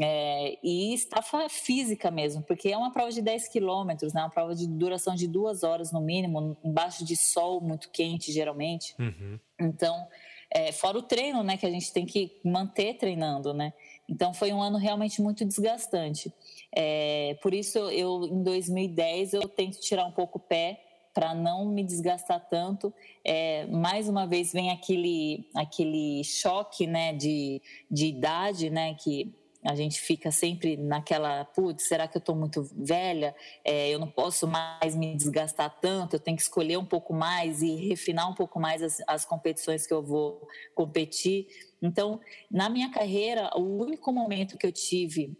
é, 0.00 0.58
e 0.62 0.92
estafa 0.92 1.48
física 1.48 2.10
mesmo, 2.10 2.42
porque 2.42 2.68
é 2.68 2.76
uma 2.76 2.92
prova 2.92 3.10
de 3.10 3.22
10 3.22 3.48
quilômetros, 3.48 4.12
né? 4.12 4.20
uma 4.20 4.30
prova 4.30 4.54
de 4.54 4.66
duração 4.66 5.14
de 5.14 5.26
duas 5.26 5.62
horas 5.62 5.92
no 5.92 6.00
mínimo, 6.00 6.56
embaixo 6.62 7.04
de 7.04 7.16
sol 7.16 7.60
muito 7.60 7.88
quente, 7.90 8.32
geralmente. 8.32 8.94
Uhum. 8.98 9.38
Então, 9.58 10.06
é, 10.50 10.72
fora 10.72 10.98
o 10.98 11.02
treino, 11.02 11.42
né, 11.42 11.56
que 11.56 11.64
a 11.64 11.70
gente 11.70 11.92
tem 11.92 12.04
que 12.04 12.40
manter 12.44 12.94
treinando, 12.94 13.54
né? 13.54 13.72
Então, 14.08 14.32
foi 14.32 14.52
um 14.52 14.62
ano 14.62 14.78
realmente 14.78 15.20
muito 15.20 15.44
desgastante. 15.44 16.32
É, 16.74 17.36
por 17.42 17.52
isso, 17.52 17.78
eu 17.90 18.24
em 18.24 18.42
2010 18.42 19.34
eu 19.34 19.48
tento 19.48 19.78
tirar 19.80 20.04
um 20.04 20.12
pouco 20.12 20.38
o 20.38 20.40
pé 20.40 20.82
para 21.12 21.34
não 21.34 21.66
me 21.66 21.82
desgastar 21.82 22.48
tanto. 22.48 22.94
É, 23.24 23.66
mais 23.66 24.08
uma 24.08 24.26
vez 24.26 24.52
vem 24.52 24.70
aquele 24.70 25.48
aquele 25.54 26.22
choque, 26.22 26.86
né, 26.86 27.12
de, 27.12 27.60
de 27.90 28.06
idade, 28.06 28.70
né, 28.70 28.94
que 28.94 29.34
a 29.64 29.74
gente 29.74 30.00
fica 30.00 30.30
sempre 30.30 30.76
naquela, 30.76 31.44
putz, 31.44 31.88
será 31.88 32.06
que 32.06 32.16
eu 32.16 32.20
estou 32.20 32.36
muito 32.36 32.62
velha? 32.72 33.34
É, 33.64 33.88
eu 33.90 33.98
não 33.98 34.08
posso 34.08 34.46
mais 34.46 34.94
me 34.94 35.16
desgastar 35.16 35.78
tanto, 35.80 36.14
eu 36.14 36.20
tenho 36.20 36.36
que 36.36 36.42
escolher 36.42 36.76
um 36.76 36.84
pouco 36.84 37.12
mais 37.12 37.62
e 37.62 37.74
refinar 37.88 38.30
um 38.30 38.34
pouco 38.34 38.60
mais 38.60 38.82
as, 38.82 39.02
as 39.06 39.24
competições 39.24 39.86
que 39.86 39.92
eu 39.92 40.02
vou 40.02 40.46
competir. 40.74 41.48
Então, 41.80 42.20
na 42.50 42.68
minha 42.68 42.90
carreira, 42.90 43.50
o 43.56 43.62
único 43.62 44.12
momento 44.12 44.58
que 44.58 44.66
eu 44.66 44.72
tive 44.72 45.36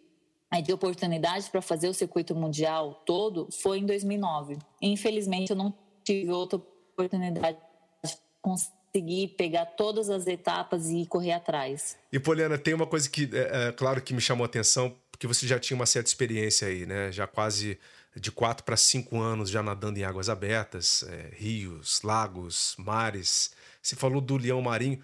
de 0.62 0.72
oportunidade 0.72 1.50
para 1.50 1.60
fazer 1.60 1.88
o 1.88 1.94
circuito 1.94 2.34
mundial 2.34 3.02
todo 3.04 3.48
foi 3.52 3.78
em 3.78 3.86
2009. 3.86 4.58
Infelizmente, 4.80 5.50
eu 5.50 5.56
não 5.56 5.74
tive 6.02 6.30
outra 6.30 6.58
oportunidade 6.58 7.58
de 8.02 8.16
conseguir 8.40 9.28
pegar 9.36 9.66
todas 9.66 10.08
as 10.08 10.26
etapas 10.26 10.88
e 10.88 11.04
correr 11.04 11.32
atrás. 11.32 11.98
E 12.10 12.18
Poliana, 12.18 12.56
tem 12.56 12.72
uma 12.72 12.86
coisa 12.86 13.10
que, 13.10 13.28
é, 13.32 13.68
é, 13.68 13.72
claro, 13.72 14.00
que 14.00 14.14
me 14.14 14.20
chamou 14.20 14.44
a 14.44 14.46
atenção, 14.46 14.96
porque 15.12 15.26
você 15.26 15.46
já 15.46 15.58
tinha 15.58 15.76
uma 15.76 15.86
certa 15.86 16.08
experiência 16.08 16.66
aí, 16.66 16.86
né? 16.86 17.12
Já 17.12 17.26
quase 17.26 17.78
de 18.16 18.32
quatro 18.32 18.64
para 18.64 18.76
cinco 18.76 19.20
anos 19.20 19.50
já 19.50 19.62
nadando 19.62 19.98
em 19.98 20.02
águas 20.02 20.28
abertas, 20.30 21.04
é, 21.08 21.30
rios, 21.34 22.00
lagos, 22.02 22.74
mares. 22.78 23.52
Você 23.82 23.94
falou 23.94 24.20
do 24.20 24.36
leão 24.38 24.62
marinho. 24.62 25.02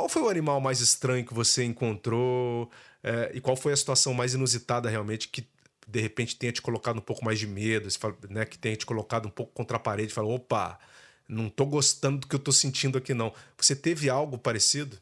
Qual 0.00 0.08
foi 0.08 0.22
o 0.22 0.30
animal 0.30 0.62
mais 0.62 0.80
estranho 0.80 1.26
que 1.26 1.34
você 1.34 1.62
encontrou? 1.62 2.70
É, 3.02 3.32
e 3.34 3.40
qual 3.40 3.54
foi 3.54 3.74
a 3.74 3.76
situação 3.76 4.14
mais 4.14 4.32
inusitada 4.32 4.88
realmente 4.88 5.28
que 5.28 5.46
de 5.86 6.00
repente 6.00 6.36
tenha 6.36 6.50
te 6.50 6.62
colocado 6.62 6.96
um 6.96 7.02
pouco 7.02 7.22
mais 7.22 7.38
de 7.38 7.46
medo, 7.46 7.86
né, 8.30 8.46
que 8.46 8.56
tenha 8.56 8.74
te 8.74 8.86
colocado 8.86 9.26
um 9.26 9.30
pouco 9.30 9.52
contra 9.52 9.76
a 9.76 9.80
parede 9.80 10.14
falou: 10.14 10.36
opa, 10.36 10.78
não 11.28 11.50
tô 11.50 11.66
gostando 11.66 12.20
do 12.20 12.26
que 12.26 12.34
eu 12.34 12.38
tô 12.38 12.50
sentindo 12.50 12.96
aqui 12.96 13.12
não. 13.12 13.30
Você 13.58 13.76
teve 13.76 14.08
algo 14.08 14.38
parecido? 14.38 14.96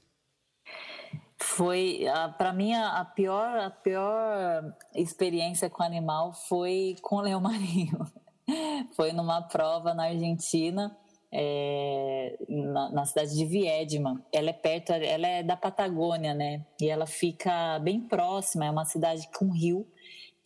Foi, 1.40 2.00
para 2.36 2.52
mim, 2.52 2.74
a 2.74 3.04
pior, 3.04 3.56
a 3.56 3.70
pior 3.70 4.74
experiência 4.96 5.70
com 5.70 5.84
animal 5.84 6.32
foi 6.48 6.96
com 7.02 7.14
o 7.18 7.20
leão 7.20 7.40
marinho. 7.40 8.04
foi 8.96 9.12
numa 9.12 9.42
prova 9.42 9.94
na 9.94 10.06
Argentina 10.06 10.92
é, 11.32 12.38
na, 12.48 12.90
na, 12.90 13.04
cidade 13.04 13.36
de 13.36 13.44
Viedma. 13.44 14.24
Ela 14.32 14.50
é 14.50 14.52
perto, 14.52 14.92
ela 14.92 15.26
é 15.26 15.42
da 15.42 15.56
Patagônia, 15.56 16.34
né? 16.34 16.64
E 16.80 16.88
ela 16.88 17.06
fica 17.06 17.78
bem 17.80 18.00
próxima, 18.00 18.66
é 18.66 18.70
uma 18.70 18.84
cidade 18.84 19.28
com 19.36 19.50
rio 19.50 19.86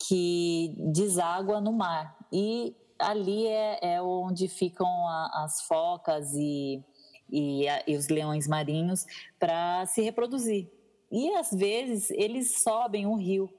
que 0.07 0.75
deságua 0.77 1.61
no 1.61 1.71
mar. 1.71 2.17
E 2.31 2.75
ali 2.99 3.47
é, 3.47 3.79
é 3.95 4.01
onde 4.01 4.47
ficam 4.47 4.87
a, 4.87 5.43
as 5.43 5.61
focas 5.61 6.33
e, 6.33 6.83
e, 7.31 7.67
a, 7.67 7.83
e 7.87 7.95
os 7.95 8.09
leões 8.09 8.47
marinhos 8.47 9.05
para 9.39 9.85
se 9.85 10.01
reproduzir. 10.01 10.69
E 11.11 11.29
às 11.35 11.51
vezes 11.51 12.09
eles 12.11 12.61
sobem 12.61 13.05
um 13.05 13.15
rio 13.15 13.49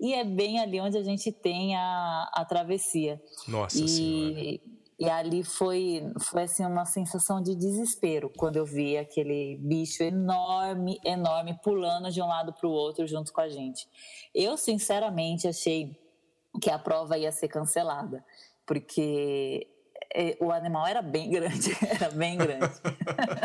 e 0.00 0.12
é 0.12 0.24
bem 0.24 0.58
ali 0.58 0.80
onde 0.80 0.98
a 0.98 1.02
gente 1.02 1.30
tem 1.30 1.76
a, 1.76 2.30
a 2.32 2.44
travessia. 2.44 3.22
Nossa 3.46 3.82
e, 3.82 3.88
Senhora. 3.88 4.60
E 4.98 5.10
ali 5.10 5.42
foi, 5.42 6.12
foi 6.20 6.44
assim, 6.44 6.64
uma 6.64 6.84
sensação 6.84 7.42
de 7.42 7.54
desespero 7.54 8.30
quando 8.36 8.56
eu 8.56 8.64
vi 8.64 8.96
aquele 8.96 9.56
bicho 9.56 10.02
enorme, 10.02 11.00
enorme, 11.04 11.58
pulando 11.62 12.10
de 12.10 12.22
um 12.22 12.26
lado 12.26 12.52
para 12.52 12.68
o 12.68 12.72
outro 12.72 13.06
junto 13.06 13.32
com 13.32 13.40
a 13.40 13.48
gente. 13.48 13.88
Eu, 14.32 14.56
sinceramente, 14.56 15.48
achei 15.48 15.98
que 16.60 16.70
a 16.70 16.78
prova 16.78 17.18
ia 17.18 17.32
ser 17.32 17.48
cancelada, 17.48 18.24
porque 18.64 19.66
é, 20.14 20.36
o 20.40 20.52
animal 20.52 20.86
era 20.86 21.02
bem 21.02 21.28
grande, 21.30 21.76
era 21.82 22.10
bem 22.10 22.38
grande. 22.38 22.74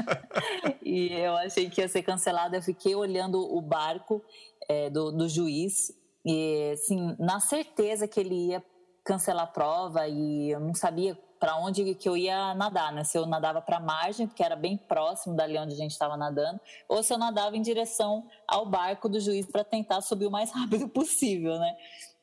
e 0.85 1.11
eu 1.13 1.35
achei 1.37 1.67
que 1.67 1.81
ia 1.81 1.87
ser 1.87 2.03
cancelada. 2.03 2.57
Eu 2.57 2.61
fiquei 2.61 2.93
olhando 2.93 3.39
o 3.41 3.59
barco 3.59 4.23
é, 4.67 4.87
do, 4.91 5.11
do 5.11 5.27
juiz 5.27 5.91
e, 6.23 6.71
assim, 6.73 7.15
na 7.17 7.39
certeza 7.39 8.07
que 8.07 8.19
ele 8.19 8.49
ia 8.49 8.63
cancelar 9.03 9.45
a 9.45 9.47
prova 9.47 10.07
e 10.07 10.51
eu 10.51 10.59
não 10.59 10.75
sabia 10.75 11.17
para 11.39 11.55
onde 11.55 11.95
que 11.95 12.09
eu 12.09 12.17
ia 12.17 12.53
nadar, 12.53 12.91
né? 12.91 13.03
Se 13.03 13.17
eu 13.17 13.25
nadava 13.25 13.61
para 13.61 13.77
a 13.77 13.79
margem, 13.79 14.27
porque 14.27 14.43
era 14.43 14.55
bem 14.55 14.75
próximo 14.75 15.35
dali 15.35 15.57
onde 15.57 15.73
a 15.73 15.77
gente 15.77 15.91
estava 15.91 16.17
nadando, 16.17 16.59
ou 16.87 17.01
se 17.01 17.13
eu 17.13 17.17
nadava 17.17 17.55
em 17.55 17.61
direção 17.61 18.27
ao 18.47 18.65
barco 18.65 19.07
do 19.07 19.19
juiz 19.19 19.45
para 19.45 19.63
tentar 19.63 20.01
subir 20.01 20.25
o 20.25 20.31
mais 20.31 20.51
rápido 20.53 20.87
possível, 20.89 21.57
né? 21.57 21.75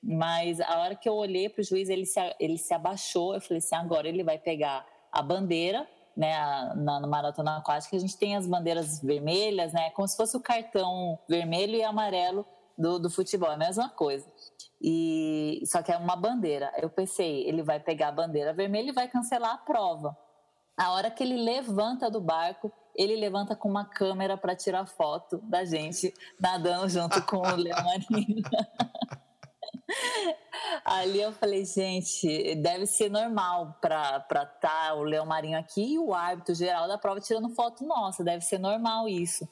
Mas 0.02 0.60
a 0.60 0.78
hora 0.80 0.94
que 0.94 1.08
eu 1.08 1.14
olhei 1.14 1.48
para 1.48 1.62
o 1.62 1.64
juiz, 1.64 1.88
ele 1.88 2.04
se, 2.04 2.20
ele 2.38 2.58
se 2.58 2.74
abaixou, 2.74 3.34
eu 3.34 3.40
falei 3.40 3.58
assim, 3.58 3.74
agora 3.74 4.08
ele 4.08 4.22
vai 4.22 4.38
pegar 4.38 4.86
a 5.10 5.22
bandeira 5.22 5.88
né, 6.16 6.32
na, 6.76 7.00
na 7.00 7.06
maratona 7.06 7.58
aquática, 7.58 7.96
a 7.96 8.00
gente 8.00 8.16
tem 8.16 8.36
as 8.36 8.46
bandeiras 8.46 9.02
vermelhas, 9.02 9.72
né, 9.72 9.90
como 9.90 10.08
se 10.08 10.16
fosse 10.16 10.36
o 10.36 10.40
cartão 10.40 11.18
vermelho 11.28 11.76
e 11.76 11.82
amarelo 11.82 12.46
do, 12.76 12.98
do 12.98 13.10
futebol, 13.10 13.50
é 13.50 13.54
a 13.54 13.58
mesma 13.58 13.88
coisa. 13.88 14.30
E 14.80 15.62
só 15.66 15.82
que 15.82 15.90
é 15.90 15.96
uma 15.96 16.16
bandeira. 16.16 16.72
Eu 16.76 16.90
pensei, 16.90 17.46
ele 17.48 17.62
vai 17.62 17.80
pegar 17.80 18.08
a 18.08 18.12
bandeira 18.12 18.52
vermelha 18.52 18.90
e 18.90 18.94
vai 18.94 19.08
cancelar 19.08 19.54
a 19.54 19.58
prova. 19.58 20.16
A 20.76 20.92
hora 20.92 21.10
que 21.10 21.22
ele 21.22 21.36
levanta 21.42 22.10
do 22.10 22.20
barco, 22.20 22.70
ele 22.94 23.16
levanta 23.16 23.56
com 23.56 23.68
uma 23.68 23.84
câmera 23.84 24.36
para 24.36 24.54
tirar 24.54 24.86
foto 24.86 25.38
da 25.44 25.64
gente 25.64 26.12
nadando 26.38 26.88
junto 26.88 27.22
com 27.22 27.38
o 27.38 27.56
Leão 27.56 27.82
Marinho. 27.82 28.42
Ali 30.84 31.20
eu 31.20 31.32
falei, 31.32 31.64
gente, 31.64 32.54
deve 32.56 32.86
ser 32.86 33.10
normal 33.10 33.78
para 33.80 34.18
estar 34.18 34.58
tá 34.60 34.94
o 34.94 35.02
Leão 35.02 35.26
Marinho 35.26 35.58
aqui 35.58 35.94
e 35.94 35.98
o 35.98 36.14
árbitro 36.14 36.54
geral 36.54 36.86
da 36.86 36.98
prova 36.98 37.20
tirando 37.20 37.50
foto 37.50 37.84
nossa, 37.84 38.22
deve 38.22 38.44
ser 38.44 38.58
normal 38.58 39.08
isso. 39.08 39.48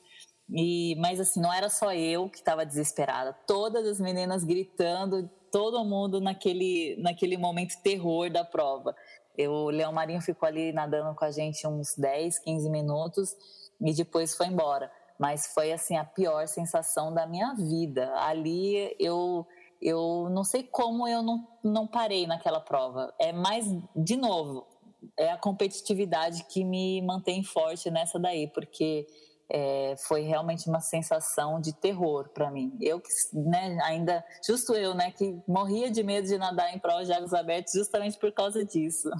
E, 0.51 0.95
mas 0.97 1.19
assim, 1.21 1.41
não 1.41 1.53
era 1.53 1.69
só 1.71 1.93
eu 1.93 2.29
que 2.29 2.39
estava 2.39 2.67
desesperada, 2.67 3.33
todas 3.47 3.87
as 3.87 3.99
meninas 3.99 4.45
gritando, 4.45 5.29
todo 5.51 5.85
mundo 5.85 6.21
naquele, 6.21 6.97
naquele 6.99 7.37
momento 7.37 7.81
terror 7.83 8.31
da 8.31 8.45
prova. 8.45 8.95
Eu, 9.37 9.53
o 9.53 9.71
Leão 9.71 9.93
Marinho 9.93 10.21
ficou 10.21 10.47
ali 10.47 10.73
nadando 10.73 11.15
com 11.15 11.25
a 11.25 11.31
gente 11.31 11.67
uns 11.67 11.95
10, 11.97 12.39
15 12.41 12.71
minutos 12.71 13.35
e 13.81 13.93
depois 13.93 14.37
foi 14.37 14.47
embora. 14.47 14.91
Mas 15.19 15.47
foi 15.55 15.73
assim 15.73 15.97
a 15.97 16.05
pior 16.05 16.47
sensação 16.47 17.13
da 17.13 17.27
minha 17.27 17.55
vida. 17.55 18.13
Ali 18.17 18.95
eu 18.99 19.47
eu 19.85 20.29
não 20.31 20.45
sei 20.45 20.63
como 20.63 21.07
eu 21.07 21.23
não, 21.23 21.47
não 21.63 21.87
parei 21.87 22.27
naquela 22.27 22.59
prova. 22.59 23.13
É 23.19 23.33
mais, 23.35 23.67
de 23.95 24.17
novo, 24.17 24.67
é 25.15 25.31
a 25.31 25.37
competitividade 25.37 26.45
que 26.45 26.65
me 26.65 27.03
mantém 27.03 27.43
forte 27.43 27.91
nessa 27.91 28.19
daí, 28.19 28.49
porque 28.49 29.07
é, 29.49 29.95
foi 29.99 30.23
realmente 30.23 30.69
uma 30.69 30.81
sensação 30.81 31.61
de 31.61 31.73
terror 31.73 32.29
para 32.31 32.51
mim. 32.51 32.77
Eu 32.81 33.01
que, 33.01 33.09
né, 33.33 33.79
ainda, 33.83 34.25
justo 34.45 34.75
eu, 34.75 34.95
né, 34.95 35.11
que 35.11 35.39
morria 35.47 35.91
de 35.91 36.03
medo 36.03 36.27
de 36.27 36.39
nadar 36.39 36.75
em 36.75 36.79
provas 36.79 37.07
de 37.07 37.13
águas 37.13 37.35
abertas 37.35 37.73
justamente 37.75 38.19
por 38.19 38.33
causa 38.33 38.65
disso. 38.65 39.11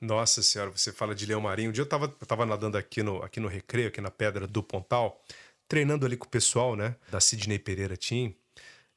Nossa 0.00 0.42
senhora, 0.42 0.70
você 0.70 0.92
fala 0.92 1.14
de 1.14 1.26
leão 1.26 1.40
marinho. 1.40 1.70
Um 1.70 1.72
dia 1.72 1.82
eu 1.82 1.84
estava 1.84 2.06
eu 2.06 2.26
tava 2.26 2.46
nadando 2.46 2.78
aqui 2.78 3.02
no, 3.02 3.22
aqui 3.22 3.40
no 3.40 3.48
Recreio, 3.48 3.88
aqui 3.88 4.00
na 4.00 4.10
Pedra 4.10 4.46
do 4.46 4.62
Pontal, 4.62 5.20
treinando 5.68 6.06
ali 6.06 6.16
com 6.16 6.26
o 6.26 6.30
pessoal, 6.30 6.74
né, 6.76 6.96
da 7.10 7.20
Sidney 7.20 7.58
Pereira 7.58 7.96
Team. 7.96 8.34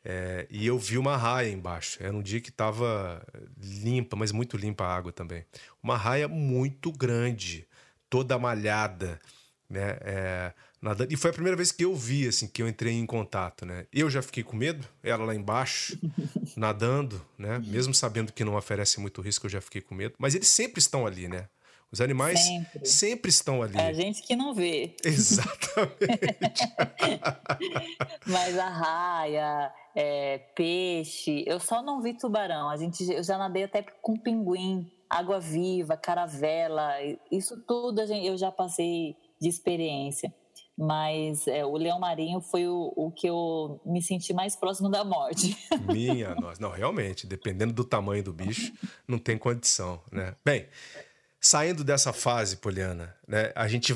É, 0.10 0.48
e 0.50 0.66
eu 0.66 0.80
vi 0.80 0.98
uma 0.98 1.18
raia 1.18 1.50
embaixo. 1.50 2.02
Era 2.02 2.16
um 2.16 2.22
dia 2.22 2.40
que 2.40 2.50
estava 2.50 3.22
limpa, 3.58 4.16
mas 4.16 4.32
muito 4.32 4.56
limpa 4.56 4.86
a 4.86 4.96
água 4.96 5.12
também. 5.12 5.46
Uma 5.84 5.98
raia 5.98 6.30
muito 6.30 6.94
grande, 6.94 7.68
toda 8.10 8.40
malhada, 8.40 9.20
né? 9.70 9.98
É, 10.02 10.54
nadando. 10.82 11.14
E 11.14 11.18
foi 11.18 11.30
a 11.32 11.34
primeira 11.34 11.56
vez 11.56 11.72
que 11.72 11.84
eu 11.84 11.96
vi, 11.96 12.28
assim, 12.28 12.48
que 12.48 12.62
eu 12.62 12.68
entrei 12.68 12.94
em 12.94 13.06
contato, 13.06 13.66
né? 13.66 13.86
Eu 13.92 14.10
já 14.10 14.22
fiquei 14.22 14.44
com 14.44 14.56
medo, 14.56 14.88
ela 15.04 15.26
lá 15.26 15.36
embaixo, 15.36 15.98
nadando, 16.56 17.24
né? 17.38 17.60
Mesmo 17.66 17.94
sabendo 17.94 18.32
que 18.32 18.44
não 18.44 18.56
oferece 18.56 19.00
muito 19.00 19.22
risco, 19.22 19.46
eu 19.46 19.50
já 19.50 19.62
fiquei 19.62 19.82
com 19.82 19.96
medo. 19.96 20.16
Mas 20.18 20.36
eles 20.36 20.48
sempre 20.48 20.80
estão 20.80 21.06
ali, 21.06 21.28
né? 21.28 21.48
Os 21.90 22.02
animais 22.02 22.40
sempre. 22.40 22.86
sempre, 22.86 23.30
estão 23.30 23.62
ali. 23.62 23.78
É 23.78 23.88
a 23.88 23.94
gente 23.94 24.22
que 24.22 24.36
não 24.36 24.54
vê. 24.54 24.94
Exatamente. 25.04 26.64
Mas 28.28 28.58
a 28.58 28.68
raia, 28.68 29.74
é, 29.96 30.38
peixe, 30.54 31.46
eu 31.48 31.62
só 31.62 31.82
não 31.82 32.02
vi 32.02 32.14
tubarão. 32.14 32.70
A 32.70 32.76
gente, 32.76 33.10
eu 33.10 33.24
já 33.24 33.38
nadei 33.38 33.64
até 33.64 33.82
com 33.82 34.18
pinguim, 34.18 34.92
água 35.10 35.40
viva, 35.40 35.96
caravela, 35.96 36.94
isso 37.32 37.56
tudo 37.66 38.06
gente, 38.06 38.28
eu 38.28 38.38
já 38.38 38.52
passei 38.52 39.16
de 39.40 39.48
experiência. 39.48 40.34
Mas 40.78 41.48
é, 41.48 41.66
o 41.66 41.76
leão 41.76 42.00
marinho 42.00 42.40
foi 42.40 42.68
o, 42.68 42.94
o, 42.96 43.12
que 43.12 43.28
eu 43.28 43.82
me 43.84 44.02
senti 44.02 44.32
mais 44.32 44.56
próximo 44.56 44.90
da 44.90 45.04
morte. 45.04 45.58
Minha 45.92 46.36
nossa. 46.36 46.62
Não, 46.62 46.70
realmente, 46.70 47.26
dependendo 47.26 47.74
do 47.74 47.84
tamanho 47.84 48.24
do 48.24 48.32
bicho, 48.32 48.72
não 49.08 49.18
tem 49.18 49.40
condição, 49.40 50.00
né? 50.12 50.36
Bem, 50.46 50.68
Saindo 51.40 51.84
dessa 51.84 52.12
fase, 52.12 52.58
Poliana, 52.58 53.16
né, 53.28 53.52
a 53.56 53.68
gente, 53.68 53.96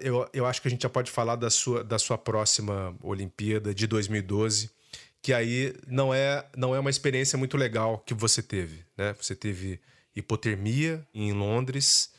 eu, 0.00 0.28
eu 0.32 0.44
acho 0.44 0.60
que 0.60 0.66
a 0.66 0.70
gente 0.70 0.82
já 0.82 0.90
pode 0.90 1.10
falar 1.10 1.36
da 1.36 1.48
sua, 1.48 1.84
da 1.84 1.98
sua 1.98 2.18
próxima 2.18 2.94
Olimpíada 3.02 3.72
de 3.72 3.86
2012, 3.86 4.70
que 5.22 5.32
aí 5.32 5.74
não 5.86 6.12
é, 6.12 6.44
não 6.56 6.74
é 6.74 6.80
uma 6.80 6.90
experiência 6.90 7.38
muito 7.38 7.56
legal 7.56 7.98
que 8.00 8.14
você 8.14 8.42
teve, 8.42 8.84
né? 8.96 9.14
Você 9.20 9.34
teve 9.34 9.80
hipotermia 10.14 11.06
em 11.14 11.32
Londres, 11.32 12.12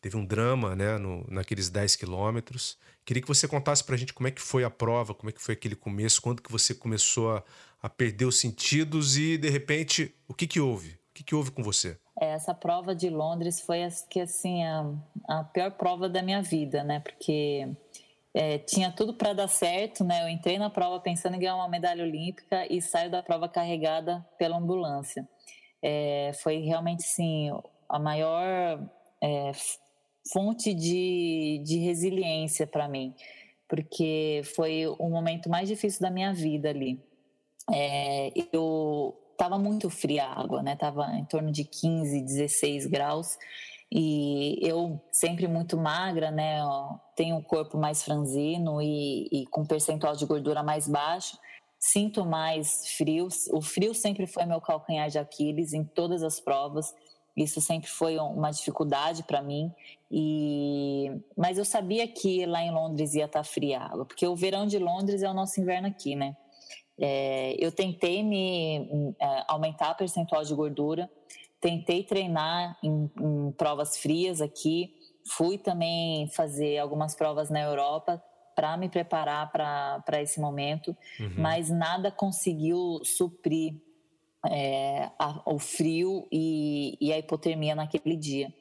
teve 0.00 0.16
um 0.16 0.24
drama, 0.24 0.76
né, 0.76 0.96
no, 0.96 1.26
naqueles 1.28 1.68
10 1.68 1.96
quilômetros. 1.96 2.78
Queria 3.04 3.22
que 3.22 3.28
você 3.28 3.48
contasse 3.48 3.82
pra 3.82 3.96
gente 3.96 4.12
como 4.12 4.28
é 4.28 4.30
que 4.30 4.40
foi 4.40 4.62
a 4.64 4.70
prova, 4.70 5.14
como 5.14 5.30
é 5.30 5.32
que 5.32 5.42
foi 5.42 5.54
aquele 5.54 5.74
começo, 5.74 6.22
quando 6.22 6.42
que 6.42 6.52
você 6.52 6.74
começou 6.74 7.32
a, 7.32 7.42
a 7.82 7.88
perder 7.88 8.26
os 8.26 8.38
sentidos 8.38 9.16
e, 9.16 9.36
de 9.36 9.48
repente, 9.48 10.14
o 10.28 10.34
que 10.34 10.46
que 10.46 10.60
houve? 10.60 10.90
O 10.90 11.14
que 11.14 11.24
que 11.24 11.34
houve 11.34 11.50
com 11.50 11.62
você? 11.62 11.98
essa 12.20 12.52
prova 12.52 12.94
de 12.94 13.08
Londres 13.08 13.62
foi 13.62 13.80
que 14.10 14.20
assim 14.20 14.62
a, 14.62 14.92
a 15.26 15.44
pior 15.44 15.70
prova 15.72 16.08
da 16.08 16.22
minha 16.22 16.42
vida, 16.42 16.84
né? 16.84 17.00
Porque 17.00 17.66
é, 18.34 18.58
tinha 18.58 18.92
tudo 18.92 19.14
para 19.14 19.32
dar 19.32 19.48
certo, 19.48 20.04
né? 20.04 20.22
Eu 20.22 20.28
entrei 20.28 20.58
na 20.58 20.68
prova 20.68 21.00
pensando 21.00 21.36
em 21.36 21.38
ganhar 21.38 21.56
uma 21.56 21.68
medalha 21.68 22.04
olímpica 22.04 22.70
e 22.70 22.82
saio 22.82 23.10
da 23.10 23.22
prova 23.22 23.48
carregada 23.48 24.24
pela 24.38 24.58
ambulância. 24.58 25.26
É, 25.82 26.32
foi 26.42 26.58
realmente 26.58 27.02
sim 27.04 27.50
a 27.88 27.98
maior 27.98 28.86
é, 29.22 29.52
fonte 30.32 30.74
de, 30.74 31.62
de 31.64 31.78
resiliência 31.78 32.66
para 32.66 32.88
mim, 32.88 33.14
porque 33.68 34.42
foi 34.54 34.86
o 34.86 35.08
momento 35.08 35.48
mais 35.48 35.68
difícil 35.68 36.00
da 36.00 36.10
minha 36.10 36.32
vida 36.32 36.70
ali. 36.70 37.02
É, 37.72 38.32
eu 38.52 39.16
estava 39.32 39.58
muito 39.58 39.88
fria 39.88 40.24
a 40.24 40.40
água, 40.40 40.62
né? 40.62 40.76
Tava 40.76 41.06
em 41.16 41.24
torno 41.24 41.50
de 41.50 41.64
15, 41.64 42.22
16 42.22 42.86
graus. 42.86 43.38
E 43.92 44.58
eu, 44.62 45.00
sempre 45.10 45.48
muito 45.48 45.76
magra, 45.76 46.30
né? 46.30 46.60
Tenho 47.16 47.36
um 47.36 47.42
corpo 47.42 47.76
mais 47.76 48.02
franzino 48.02 48.80
e, 48.80 49.28
e 49.32 49.46
com 49.46 49.64
percentual 49.64 50.14
de 50.14 50.26
gordura 50.26 50.62
mais 50.62 50.86
baixo. 50.86 51.38
Sinto 51.78 52.24
mais 52.24 52.88
frios. 52.96 53.46
O 53.52 53.60
frio 53.60 53.94
sempre 53.94 54.26
foi 54.26 54.44
meu 54.44 54.60
calcanhar 54.60 55.08
de 55.08 55.18
Aquiles 55.18 55.72
em 55.72 55.82
todas 55.82 56.22
as 56.22 56.38
provas. 56.38 56.94
Isso 57.36 57.60
sempre 57.60 57.88
foi 57.88 58.18
uma 58.18 58.50
dificuldade 58.50 59.22
para 59.22 59.42
mim. 59.42 59.72
E 60.10 61.10
mas 61.36 61.56
eu 61.58 61.64
sabia 61.64 62.06
que 62.08 62.44
lá 62.46 62.62
em 62.62 62.72
Londres 62.72 63.14
ia 63.14 63.26
estar 63.26 63.40
tá 63.40 63.44
fria 63.44 63.80
água, 63.80 64.04
porque 64.04 64.26
o 64.26 64.34
verão 64.34 64.66
de 64.66 64.78
Londres 64.78 65.22
é 65.22 65.30
o 65.30 65.34
nosso 65.34 65.60
inverno 65.60 65.88
aqui, 65.88 66.16
né? 66.16 66.36
É, 66.98 67.56
eu 67.58 67.72
tentei 67.72 68.22
me 68.22 69.14
é, 69.18 69.44
aumentar 69.48 69.90
a 69.90 69.94
percentual 69.94 70.44
de 70.44 70.54
gordura, 70.54 71.10
tentei 71.60 72.02
treinar 72.02 72.76
em, 72.82 73.10
em 73.18 73.52
provas 73.52 73.96
frias 73.96 74.40
aqui, 74.40 74.94
fui 75.26 75.56
também 75.56 76.28
fazer 76.28 76.78
algumas 76.78 77.14
provas 77.14 77.48
na 77.48 77.60
Europa 77.60 78.22
para 78.54 78.76
me 78.76 78.88
preparar 78.88 79.50
para 79.50 80.20
esse 80.20 80.38
momento, 80.38 80.94
uhum. 81.18 81.34
mas 81.38 81.70
nada 81.70 82.10
conseguiu 82.10 83.00
suprir 83.02 83.74
é, 84.48 85.10
a, 85.18 85.42
o 85.46 85.58
frio 85.58 86.26
e, 86.32 86.96
e, 87.00 87.12
a 87.12 87.18
hipotermia 87.18 87.74
naquele 87.74 88.16
dia. 88.16 88.52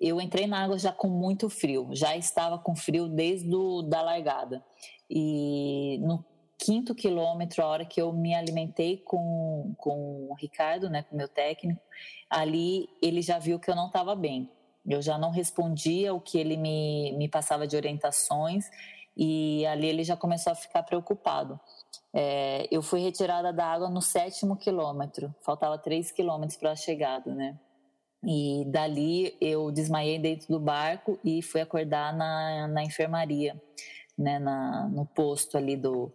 Eu 0.00 0.20
entrei 0.20 0.46
na 0.46 0.64
água 0.64 0.78
já 0.78 0.92
com 0.92 1.08
muito 1.08 1.50
frio, 1.50 1.90
já 1.92 2.16
estava 2.16 2.58
com 2.58 2.74
frio 2.74 3.06
desde 3.06 3.48
do, 3.48 3.82
da 3.82 4.00
largada. 4.00 4.64
E 5.08 5.98
no 6.02 6.24
quinto 6.58 6.94
quilômetro, 6.94 7.62
a 7.62 7.66
hora 7.66 7.84
que 7.84 8.00
eu 8.00 8.12
me 8.12 8.34
alimentei 8.34 8.98
com, 8.98 9.74
com 9.76 10.28
o 10.30 10.34
Ricardo, 10.34 10.88
né, 10.88 11.02
com 11.02 11.16
meu 11.16 11.28
técnico, 11.28 11.80
ali 12.28 12.88
ele 13.02 13.22
já 13.22 13.38
viu 13.38 13.58
que 13.58 13.70
eu 13.70 13.76
não 13.76 13.86
estava 13.86 14.14
bem. 14.14 14.50
Eu 14.86 15.02
já 15.02 15.18
não 15.18 15.30
respondia 15.30 16.14
o 16.14 16.20
que 16.20 16.38
ele 16.38 16.56
me, 16.56 17.12
me 17.12 17.28
passava 17.28 17.66
de 17.66 17.76
orientações 17.76 18.64
e 19.20 19.66
ali 19.66 19.86
ele 19.86 20.02
já 20.02 20.16
começou 20.16 20.50
a 20.50 20.56
ficar 20.56 20.82
preocupado. 20.82 21.60
É, 22.10 22.66
eu 22.70 22.80
fui 22.80 23.00
retirada 23.00 23.52
da 23.52 23.66
água 23.66 23.90
no 23.90 24.00
sétimo 24.00 24.56
quilômetro, 24.56 25.34
faltava 25.42 25.76
três 25.76 26.10
quilômetros 26.10 26.56
para 26.58 26.72
a 26.72 26.76
chegada, 26.76 27.34
né? 27.34 27.60
E 28.24 28.64
dali 28.66 29.36
eu 29.38 29.70
desmaiei 29.70 30.18
dentro 30.18 30.48
do 30.48 30.58
barco 30.58 31.18
e 31.22 31.42
fui 31.42 31.60
acordar 31.60 32.16
na, 32.16 32.66
na 32.68 32.82
enfermaria, 32.82 33.60
né? 34.16 34.38
Na, 34.38 34.88
no 34.88 35.04
posto 35.04 35.58
ali 35.58 35.76
do, 35.76 36.10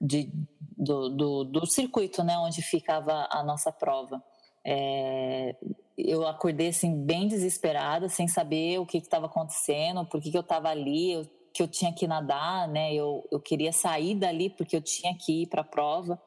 de, 0.00 0.28
do, 0.76 1.08
do, 1.08 1.44
do, 1.44 1.66
circuito, 1.66 2.24
né, 2.24 2.36
onde 2.38 2.62
ficava 2.62 3.28
a 3.30 3.44
nossa 3.44 3.70
prova. 3.70 4.22
É, 4.64 5.54
eu 5.96 6.26
acordei 6.26 6.68
assim 6.68 7.04
bem 7.04 7.28
desesperada, 7.28 8.08
sem 8.08 8.26
saber 8.26 8.78
o 8.78 8.86
que 8.86 8.98
estava 8.98 9.26
acontecendo, 9.26 10.04
por 10.04 10.20
que, 10.20 10.30
que 10.30 10.36
eu 10.36 10.42
estava 10.42 10.68
ali, 10.68 11.12
eu, 11.12 11.26
que 11.52 11.62
eu 11.62 11.68
tinha 11.68 11.92
que 11.92 12.06
nadar, 12.06 12.68
né? 12.68 12.94
Eu, 12.94 13.26
eu 13.30 13.40
queria 13.40 13.72
sair 13.72 14.14
dali 14.14 14.50
porque 14.50 14.76
eu 14.76 14.82
tinha 14.82 15.14
que 15.16 15.42
ir 15.42 15.46
para 15.46 15.62
a 15.62 15.64
prova. 15.64 16.20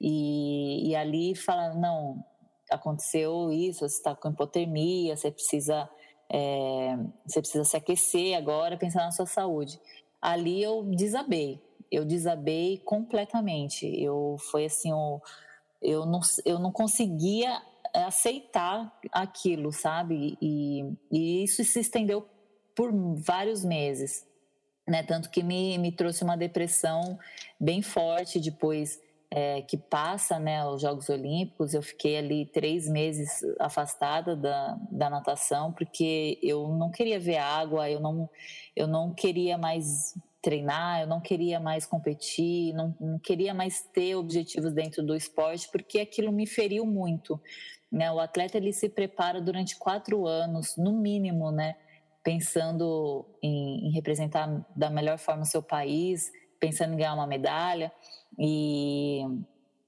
E, 0.00 0.88
e 0.90 0.96
ali 0.96 1.34
fala, 1.34 1.74
não, 1.74 2.24
aconteceu 2.70 3.52
isso, 3.52 3.80
você 3.80 3.96
está 3.96 4.14
com 4.14 4.30
hipotermia, 4.30 5.16
você 5.16 5.30
precisa 5.30 5.88
é, 6.32 6.96
você 7.26 7.40
precisa 7.40 7.64
se 7.64 7.76
aquecer 7.76 8.36
agora, 8.36 8.78
pensar 8.78 9.04
na 9.04 9.10
sua 9.10 9.26
saúde. 9.26 9.78
Ali 10.20 10.62
eu 10.62 10.82
desabei, 10.82 11.60
eu 11.90 12.04
desabei 12.04 12.78
completamente. 12.78 13.86
Eu 14.02 14.36
foi 14.50 14.64
assim, 14.64 14.90
eu, 14.90 15.22
eu 15.82 16.06
não, 16.06 16.20
eu 16.46 16.58
não 16.58 16.72
conseguia 16.72 17.60
aceitar 17.92 18.98
aquilo, 19.12 19.70
sabe? 19.72 20.38
E, 20.40 20.84
e 21.10 21.44
isso 21.44 21.62
se 21.62 21.80
estendeu 21.80 22.26
por 22.74 22.90
vários 23.16 23.62
meses, 23.62 24.26
né? 24.92 25.02
Tanto 25.02 25.30
que 25.30 25.42
me, 25.42 25.78
me 25.78 25.90
trouxe 25.90 26.22
uma 26.22 26.36
depressão 26.36 27.18
bem 27.58 27.80
forte 27.80 28.38
depois 28.38 29.00
é, 29.30 29.62
que 29.62 29.78
passa 29.78 30.38
né, 30.38 30.62
os 30.66 30.82
Jogos 30.82 31.08
Olímpicos, 31.08 31.72
eu 31.72 31.80
fiquei 31.80 32.18
ali 32.18 32.44
três 32.44 32.86
meses 32.86 33.40
afastada 33.58 34.36
da, 34.36 34.78
da 34.90 35.08
natação, 35.08 35.72
porque 35.72 36.38
eu 36.42 36.68
não 36.68 36.90
queria 36.90 37.18
ver 37.18 37.38
água, 37.38 37.88
eu 37.88 38.00
não, 38.00 38.28
eu 38.76 38.86
não 38.86 39.14
queria 39.14 39.56
mais 39.56 40.14
treinar, 40.42 41.00
eu 41.00 41.06
não 41.06 41.22
queria 41.22 41.58
mais 41.58 41.86
competir, 41.86 42.74
não, 42.74 42.94
não 43.00 43.18
queria 43.18 43.54
mais 43.54 43.80
ter 43.94 44.14
objetivos 44.14 44.74
dentro 44.74 45.02
do 45.02 45.16
esporte, 45.16 45.70
porque 45.72 46.00
aquilo 46.00 46.30
me 46.30 46.46
feriu 46.46 46.84
muito. 46.84 47.40
Né? 47.90 48.12
O 48.12 48.20
atleta 48.20 48.58
ele 48.58 48.74
se 48.74 48.90
prepara 48.90 49.40
durante 49.40 49.74
quatro 49.78 50.26
anos, 50.26 50.76
no 50.76 50.92
mínimo, 50.92 51.50
né? 51.50 51.76
Pensando 52.22 53.26
em, 53.42 53.88
em 53.88 53.90
representar 53.92 54.64
da 54.76 54.88
melhor 54.88 55.18
forma 55.18 55.42
o 55.42 55.46
seu 55.46 55.62
país, 55.62 56.30
pensando 56.60 56.94
em 56.94 56.96
ganhar 56.96 57.14
uma 57.14 57.26
medalha 57.26 57.92
e 58.38 59.22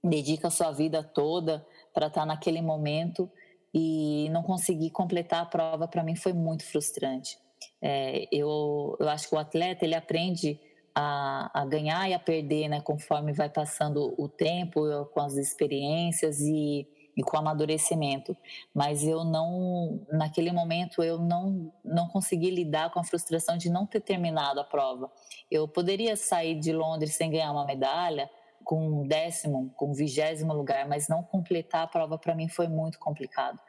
dedica 0.02 0.48
a 0.48 0.50
sua 0.50 0.72
vida 0.72 1.02
toda 1.02 1.66
para 1.92 2.08
estar 2.08 2.22
tá 2.22 2.26
naquele 2.26 2.60
momento 2.60 3.30
e 3.72 4.28
não 4.30 4.42
conseguir 4.42 4.90
completar 4.90 5.42
a 5.42 5.46
prova 5.46 5.88
para 5.88 6.02
mim 6.02 6.16
foi 6.16 6.32
muito 6.32 6.64
frustrante. 6.64 7.38
É, 7.80 8.28
eu, 8.30 8.96
eu 9.00 9.08
acho 9.08 9.28
que 9.28 9.34
o 9.34 9.38
atleta 9.38 9.84
ele 9.84 9.94
aprende 9.94 10.60
a, 10.94 11.62
a, 11.62 11.64
ganhar 11.66 12.08
e 12.08 12.14
a 12.14 12.18
perder, 12.18 12.68
né, 12.68 12.80
conforme 12.80 13.32
vai 13.32 13.48
passando 13.48 14.14
o 14.16 14.28
tempo, 14.28 14.82
com 15.12 15.20
as 15.20 15.36
experiências 15.36 16.40
e, 16.40 16.86
e 17.16 17.22
com 17.22 17.36
amadurecimento. 17.36 18.36
Mas 18.74 19.04
eu 19.04 19.24
não, 19.24 20.04
naquele 20.10 20.52
momento, 20.52 21.02
eu 21.02 21.18
não, 21.18 21.72
não 21.84 22.08
consegui 22.08 22.50
lidar 22.50 22.90
com 22.90 23.00
a 23.00 23.04
frustração 23.04 23.56
de 23.56 23.70
não 23.70 23.86
ter 23.86 24.00
terminado 24.00 24.60
a 24.60 24.64
prova. 24.64 25.10
Eu 25.50 25.68
poderia 25.68 26.16
sair 26.16 26.58
de 26.58 26.72
Londres 26.72 27.14
sem 27.14 27.30
ganhar 27.30 27.52
uma 27.52 27.64
medalha, 27.64 28.30
com 28.64 29.02
um 29.02 29.06
décimo, 29.06 29.72
com 29.76 29.90
um 29.90 29.92
vigésimo 29.92 30.52
lugar, 30.54 30.88
mas 30.88 31.06
não 31.06 31.22
completar 31.22 31.82
a 31.82 31.86
prova 31.86 32.18
para 32.18 32.34
mim 32.34 32.48
foi 32.48 32.66
muito 32.66 32.98
complicado. 32.98 33.60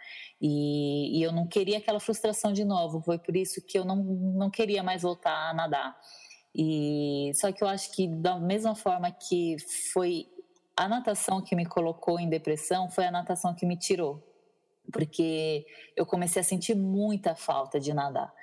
E, 0.41 1.19
e, 1.19 1.21
eu 1.21 1.33
não 1.33 1.45
queria 1.45 1.77
aquela 1.77 1.99
frustração 1.99 2.53
de 2.53 2.63
novo, 2.63 3.01
foi 3.01 3.19
por 3.19 3.35
isso 3.35 3.61
que 3.61 3.77
eu 3.77 3.83
não, 3.83 3.97
não 3.97 4.49
queria 4.49 4.81
mais 4.81 5.01
voltar 5.01 5.49
a 5.49 5.53
nadar. 5.53 5.95
E 6.55 7.31
só 7.35 7.51
que 7.51 7.61
eu 7.61 7.67
acho 7.67 7.91
que 7.91 8.07
da 8.07 8.39
mesma 8.39 8.73
forma 8.73 9.11
que 9.11 9.57
foi 9.91 10.27
a 10.75 10.87
natação 10.87 11.41
que 11.41 11.55
me 11.55 11.65
colocou 11.65 12.19
em 12.19 12.29
depressão, 12.29 12.89
foi 12.89 13.05
a 13.05 13.11
natação 13.11 13.53
que 13.53 13.65
me 13.65 13.77
tirou, 13.77 14.21
porque 14.91 15.65
eu 15.95 16.05
comecei 16.05 16.41
a 16.41 16.43
sentir 16.43 16.75
muita 16.75 17.35
falta 17.35 17.79
de 17.79 17.93
nadar 17.93 18.33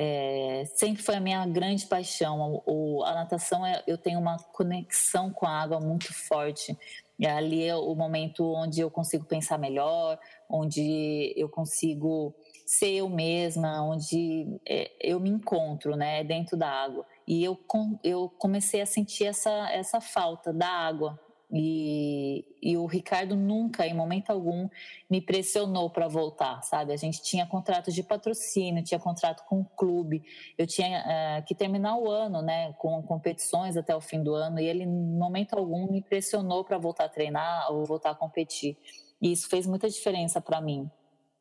é, 0.00 0.62
sempre 0.76 1.02
foi 1.02 1.16
a 1.16 1.20
minha 1.20 1.44
grande 1.44 1.84
paixão. 1.84 2.62
O, 2.64 3.02
a 3.04 3.14
natação, 3.14 3.66
é, 3.66 3.82
eu 3.84 3.98
tenho 3.98 4.20
uma 4.20 4.38
conexão 4.38 5.32
com 5.32 5.44
a 5.44 5.60
água 5.60 5.80
muito 5.80 6.14
forte. 6.14 6.78
E 7.18 7.26
ali 7.26 7.64
é 7.64 7.74
o 7.74 7.96
momento 7.96 8.44
onde 8.44 8.80
eu 8.80 8.88
consigo 8.88 9.24
pensar 9.24 9.58
melhor, 9.58 10.16
onde 10.48 11.34
eu 11.36 11.48
consigo 11.48 12.32
ser 12.64 12.92
eu 12.92 13.08
mesma, 13.08 13.82
onde 13.82 14.46
é, 14.64 14.92
eu 15.00 15.18
me 15.18 15.30
encontro, 15.30 15.96
né, 15.96 16.22
dentro 16.22 16.56
da 16.56 16.70
água. 16.70 17.04
E 17.26 17.42
eu, 17.42 17.58
eu 18.04 18.32
comecei 18.38 18.80
a 18.80 18.86
sentir 18.86 19.24
essa, 19.24 19.50
essa 19.72 20.00
falta 20.00 20.52
da 20.52 20.68
água, 20.68 21.18
e, 21.50 22.44
e, 22.60 22.76
o 22.76 22.84
Ricardo 22.84 23.34
nunca, 23.34 23.86
em 23.86 23.94
momento 23.94 24.28
algum, 24.28 24.68
me 25.08 25.18
pressionou 25.18 25.88
para 25.88 26.06
voltar, 26.06 26.62
sabe? 26.62 26.92
A 26.92 26.96
gente 26.96 27.22
tinha 27.22 27.46
contrato 27.46 27.90
de 27.90 28.02
patrocínio, 28.02 28.84
tinha 28.84 29.00
contrato 29.00 29.46
com 29.48 29.60
o 29.60 29.64
clube, 29.64 30.22
eu 30.58 30.66
tinha 30.66 31.00
uh, 31.00 31.46
que 31.46 31.54
terminar 31.54 31.96
o 31.96 32.10
ano, 32.10 32.42
né, 32.42 32.74
com 32.74 33.02
competições 33.02 33.78
até 33.78 33.96
o 33.96 34.00
fim 34.00 34.22
do 34.22 34.34
ano, 34.34 34.60
e 34.60 34.66
ele, 34.66 34.82
em 34.82 34.86
momento 34.86 35.54
algum, 35.54 35.90
me 35.90 36.02
pressionou 36.02 36.64
para 36.64 36.76
voltar 36.76 37.04
a 37.04 37.08
treinar 37.08 37.72
ou 37.72 37.82
voltar 37.86 38.10
a 38.10 38.14
competir. 38.14 38.76
E 39.20 39.32
isso 39.32 39.48
fez 39.48 39.66
muita 39.66 39.88
diferença 39.88 40.42
para 40.42 40.60
mim, 40.60 40.90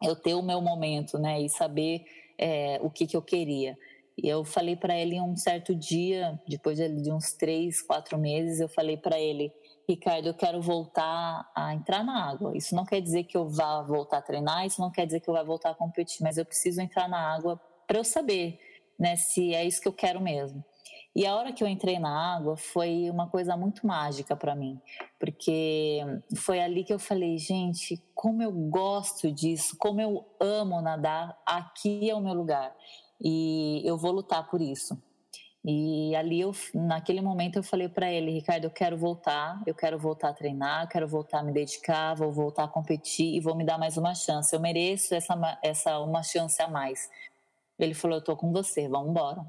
eu 0.01 0.16
ter 0.16 0.36
o 0.36 0.41
meu 0.41 0.62
momento, 0.62 1.20
né, 1.20 1.41
e 1.41 1.49
saber 1.49 2.05
é, 2.38 2.80
o 2.82 2.89
que, 2.89 3.05
que 3.05 3.18
eu 3.18 3.22
queria. 3.22 3.78
E 4.18 4.28
eu 4.28 4.45
falei 4.45 4.76
para 4.78 4.97
ele 4.97 5.20
um 5.20 5.36
certo 5.36 5.76
dia, 5.76 6.39
depois 6.47 6.78
de 6.78 7.12
uns 7.12 7.34
três, 7.34 7.82
quatro 7.82 8.18
meses, 8.18 8.62
eu 8.62 8.70
falei 8.70 8.95
para 8.95 9.20
ele 9.20 9.51
Ricardo, 9.88 10.28
eu 10.28 10.34
quero 10.34 10.62
voltar 10.62 11.50
a 11.56 11.74
entrar 11.74 12.04
na 12.04 12.30
água. 12.30 12.56
Isso 12.58 12.76
não 12.76 12.84
quer 12.84 13.00
dizer 13.00 13.24
que 13.24 13.38
eu 13.38 13.48
vá 13.48 13.82
voltar 13.82 14.18
a 14.18 14.22
treinar, 14.22 14.66
isso 14.66 14.82
não 14.82 14.92
quer 14.92 15.06
dizer 15.06 15.22
que 15.22 15.30
eu 15.30 15.34
vá 15.34 15.44
voltar 15.44 15.70
a 15.70 15.76
competir, 15.76 16.22
mas 16.24 16.38
eu 16.38 16.46
preciso 16.46 16.82
entrar 16.82 17.08
na 17.08 17.34
água 17.34 17.58
para 17.88 17.98
eu 17.98 18.04
saber, 18.04 18.60
né, 19.00 19.16
se 19.16 19.54
é 19.54 19.64
isso 19.64 19.80
que 19.80 19.88
eu 19.88 19.94
quero 19.94 20.20
mesmo. 20.20 20.64
E 21.16 21.26
a 21.26 21.36
hora 21.36 21.54
que 21.54 21.64
eu 21.64 21.68
entrei 21.68 21.98
na 21.98 22.36
água 22.36 22.58
foi 22.58 23.10
uma 23.10 23.30
coisa 23.30 23.56
muito 23.56 23.88
mágica 23.88 24.36
para 24.36 24.54
mim, 24.54 24.80
porque 25.18 26.02
foi 26.36 26.60
ali 26.60 26.84
que 26.84 26.94
eu 26.94 27.00
falei, 27.00 27.38
gente, 27.38 27.98
como 28.14 28.44
eu 28.44 28.52
gosto 28.52 29.32
disso, 29.32 29.76
como 29.80 30.02
eu 30.02 30.26
amo 30.40 30.82
nadar, 30.82 31.36
aqui 31.46 32.10
é 32.10 32.14
o 32.14 32.22
meu 32.22 32.34
lugar. 32.34 32.76
E 33.20 33.82
eu 33.84 33.98
vou 33.98 34.12
lutar 34.12 34.48
por 34.48 34.62
isso. 34.62 35.02
E 35.70 36.15
ali, 36.15 36.39
eu, 36.39 36.53
naquele 36.74 37.20
momento, 37.20 37.57
eu 37.57 37.63
falei 37.63 37.89
para 37.89 38.09
ele, 38.09 38.32
Ricardo, 38.32 38.63
eu 38.63 38.72
quero 38.72 38.97
voltar, 38.97 39.61
eu 39.68 39.76
quero 39.76 39.99
voltar 39.99 40.30
a 40.30 40.34
treinar, 40.34 40.88
quero 40.88 41.05
voltar 41.05 41.39
a 41.39 41.43
me 41.43 41.51
dedicar, 41.51 42.15
vou 42.15 42.32
voltar 42.32 42.63
a 42.63 42.68
competir 42.70 43.36
e 43.36 43.41
vou 43.41 43.53
me 43.53 43.65
dar 43.65 43.78
mais 43.78 43.97
uma 43.97 44.15
chance. 44.15 44.55
Eu 44.55 44.61
mereço 44.61 45.13
essa, 45.13 45.59
essa 45.61 45.99
uma 45.99 46.24
chance 46.24 46.61
a 46.61 46.70
mais. 46.70 47.09
Ele 47.78 47.93
falou, 47.93 48.15
eu 48.15 48.24
tô 48.24 48.38
com 48.38 48.49
você, 48.53 48.88
vamos 48.88 49.09
embora. 49.09 49.45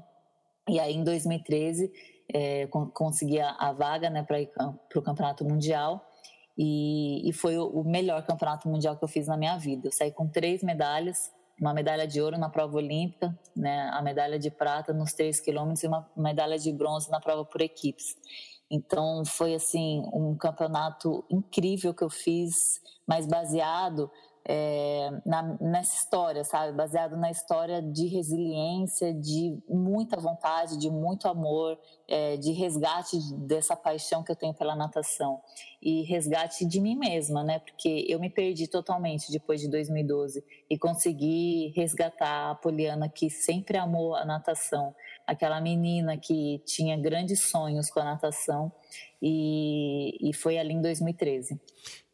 E 0.67 0.77
aí, 0.77 0.93
em 0.93 1.05
2013, 1.05 1.89
é, 2.33 2.67
consegui 2.67 3.39
a, 3.39 3.51
a 3.51 3.71
vaga 3.71 4.09
né, 4.09 4.21
para 4.21 4.41
ir 4.41 4.47
para 4.47 4.99
o 4.99 5.01
Campeonato 5.01 5.45
Mundial. 5.45 6.05
E, 6.57 7.29
e 7.29 7.31
foi 7.31 7.57
o, 7.57 7.65
o 7.65 7.89
melhor 7.89 8.25
campeonato 8.25 8.67
mundial 8.67 8.97
que 8.97 9.03
eu 9.05 9.07
fiz 9.07 9.27
na 9.27 9.37
minha 9.37 9.57
vida. 9.57 9.87
Eu 9.87 9.91
saí 9.93 10.11
com 10.11 10.27
três 10.27 10.63
medalhas, 10.63 11.31
uma 11.59 11.73
medalha 11.73 12.07
de 12.07 12.21
ouro 12.21 12.37
na 12.37 12.49
prova 12.49 12.77
olímpica, 12.77 13.37
né, 13.55 13.89
a 13.93 14.01
medalha 14.01 14.39
de 14.39 14.49
prata 14.49 14.93
nos 14.93 15.13
3 15.13 15.39
quilômetros 15.39 15.83
e 15.83 15.87
uma 15.87 16.09
medalha 16.15 16.57
de 16.57 16.71
bronze 16.71 17.09
na 17.11 17.19
prova 17.19 17.43
por 17.43 17.61
equipes. 17.61 18.15
Então 18.71 19.23
foi 19.25 19.55
assim 19.55 20.03
um 20.13 20.35
campeonato 20.35 21.25
incrível 21.29 21.93
que 21.93 22.03
eu 22.03 22.09
fiz, 22.09 22.79
mas 23.05 23.25
baseado 23.25 24.09
é, 24.47 25.09
na, 25.25 25.57
nessa 25.59 25.95
história, 25.95 26.43
sabe? 26.43 26.75
Baseado 26.75 27.15
na 27.17 27.29
história 27.29 27.81
de 27.81 28.07
resiliência, 28.07 29.13
de 29.13 29.57
muita 29.67 30.17
vontade, 30.17 30.77
de 30.77 30.89
muito 30.89 31.27
amor, 31.27 31.77
é, 32.07 32.37
de 32.37 32.51
resgate 32.51 33.17
dessa 33.45 33.75
paixão 33.75 34.23
que 34.23 34.31
eu 34.31 34.35
tenho 34.35 34.53
pela 34.53 34.75
natação 34.75 35.41
e 35.81 36.03
resgate 36.03 36.65
de 36.65 36.81
mim 36.81 36.95
mesma, 36.95 37.43
né? 37.43 37.59
Porque 37.59 38.05
eu 38.09 38.19
me 38.19 38.29
perdi 38.29 38.67
totalmente 38.67 39.31
depois 39.31 39.61
de 39.61 39.69
2012 39.69 40.43
e 40.69 40.77
consegui 40.77 41.71
resgatar 41.75 42.51
a 42.51 42.55
Poliana 42.55 43.07
que 43.07 43.29
sempre 43.29 43.77
amou 43.77 44.15
a 44.15 44.25
natação, 44.25 44.93
aquela 45.29 45.61
menina 45.61 46.17
que 46.17 46.61
tinha 46.65 46.97
grandes 46.97 47.41
sonhos 47.41 47.89
com 47.89 47.99
a 47.99 48.03
natação 48.03 48.71
e, 49.21 50.17
e 50.29 50.33
foi 50.33 50.57
ali 50.57 50.73
em 50.73 50.81
2013. 50.81 51.59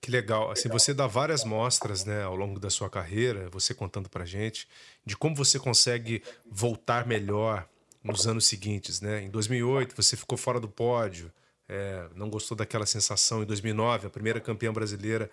Que 0.01 0.11
legal. 0.11 0.51
Assim, 0.51 0.69
você 0.69 0.93
dá 0.93 1.07
várias 1.07 1.43
mostras, 1.43 2.03
né, 2.03 2.23
ao 2.23 2.35
longo 2.35 2.59
da 2.59 2.69
sua 2.69 2.89
carreira, 2.89 3.49
você 3.49 3.73
contando 3.73 4.09
pra 4.09 4.25
gente, 4.25 4.67
de 5.05 5.15
como 5.15 5.35
você 5.35 5.57
consegue 5.57 6.21
voltar 6.45 7.07
melhor 7.07 7.67
nos 8.03 8.27
anos 8.27 8.45
seguintes, 8.45 9.01
né? 9.01 9.23
Em 9.23 9.29
2008 9.29 9.95
você 9.95 10.15
ficou 10.15 10.37
fora 10.37 10.59
do 10.59 10.67
pódio, 10.67 11.31
é, 11.67 12.07
não 12.15 12.29
gostou 12.29 12.55
daquela 12.55 12.85
sensação. 12.85 13.41
Em 13.41 13.45
2009 13.45 14.07
a 14.07 14.09
primeira 14.09 14.39
campeã 14.39 14.71
brasileira 14.71 15.31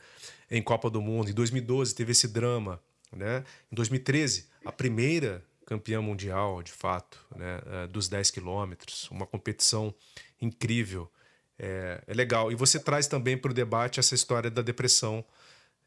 em 0.51 0.63
Copa 0.63 0.89
do 0.89 1.03
Mundo. 1.03 1.31
Em 1.31 1.35
2012 1.35 1.95
teve 1.95 2.13
esse 2.13 2.29
drama, 2.29 2.81
né? 3.15 3.45
Em 3.71 3.75
2013 3.75 4.49
a 4.65 4.73
primeira 4.73 5.45
campeã 5.73 6.03
mundial, 6.03 6.63
de 6.63 6.71
fato, 6.71 7.19
né, 7.35 7.61
é, 7.67 7.87
dos 7.87 8.07
10 8.07 8.31
quilômetros, 8.31 9.11
uma 9.11 9.27
competição 9.27 9.95
incrível. 10.41 11.11
É, 11.59 12.03
é 12.07 12.13
legal. 12.13 12.53
E 12.53 12.55
você 12.55 12.79
traz 12.79 13.07
também 13.07 13.39
para 13.39 13.51
o 13.51 13.55
debate 13.55 13.99
essa 13.99 14.15
história 14.15 14.51
da 14.51 14.61
depressão, 14.61 15.25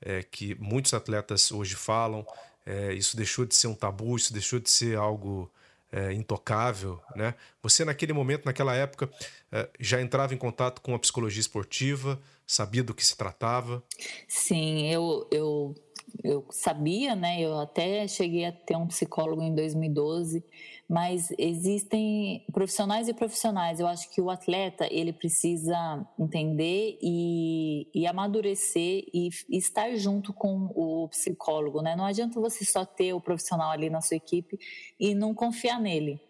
é, 0.02 0.24
que 0.24 0.56
muitos 0.56 0.94
atletas 0.94 1.52
hoje 1.52 1.76
falam. 1.76 2.26
É, 2.66 2.94
isso 2.94 3.16
deixou 3.16 3.46
de 3.46 3.56
ser 3.56 3.68
um 3.68 3.76
tabu, 3.76 4.16
isso 4.16 4.34
deixou 4.34 4.60
de 4.60 4.72
ser 4.72 4.98
algo 4.98 5.52
é, 5.92 6.12
intocável, 6.12 7.00
né? 7.16 7.36
Você 7.62 7.86
naquele 7.86 8.12
momento, 8.12 8.46
naquela 8.46 8.74
época, 8.74 9.08
é, 9.52 9.70
já 9.80 10.02
entrava 10.02 10.34
em 10.34 10.38
contato 10.38 10.82
com 10.82 10.96
a 10.96 11.00
psicologia 11.00 11.40
esportiva, 11.40 12.20
sabia 12.48 12.84
do 12.84 12.94
que 12.94 13.06
se 13.06 13.16
tratava? 13.16 13.84
Sim, 14.28 14.92
eu, 14.92 15.28
eu, 15.32 15.76
eu 16.24 16.46
sabia, 16.50 17.16
né? 17.16 17.42
Eu 17.42 17.60
até 17.60 18.08
cheguei 18.08 18.46
a 18.46 18.52
ter 18.52 18.76
um 18.76 18.88
psicólogo 18.88 19.42
em 19.42 19.54
2012 19.54 20.44
mas 20.88 21.34
existem 21.38 22.46
profissionais 22.54 23.08
e 23.08 23.14
profissionais. 23.14 23.80
Eu 23.80 23.88
acho 23.88 24.10
que 24.12 24.22
o 24.22 24.30
atleta 24.30 24.88
ele 24.92 25.12
precisa 25.12 26.08
entender 26.18 26.98
e, 27.02 27.88
e 27.94 28.06
amadurecer 28.06 29.04
e, 29.14 29.30
e, 29.50 29.58
estar 29.58 29.96
junto 29.96 30.32
com 30.32 30.72
o 30.76 31.08
psicólogo, 31.10 31.82
né? 31.82 31.96
Não 31.96 32.06
adianta 32.06 32.40
você 32.40 32.64
só 32.64 32.86
ter 32.86 33.14
o 33.14 33.22
profissional 33.22 33.72
ali 33.72 33.90
na 33.90 34.02
sua 34.02 34.18
equipe 34.18 34.60
e 35.00 35.16
não 35.16 35.34
confiar 35.34 35.82
nele, 35.82 36.22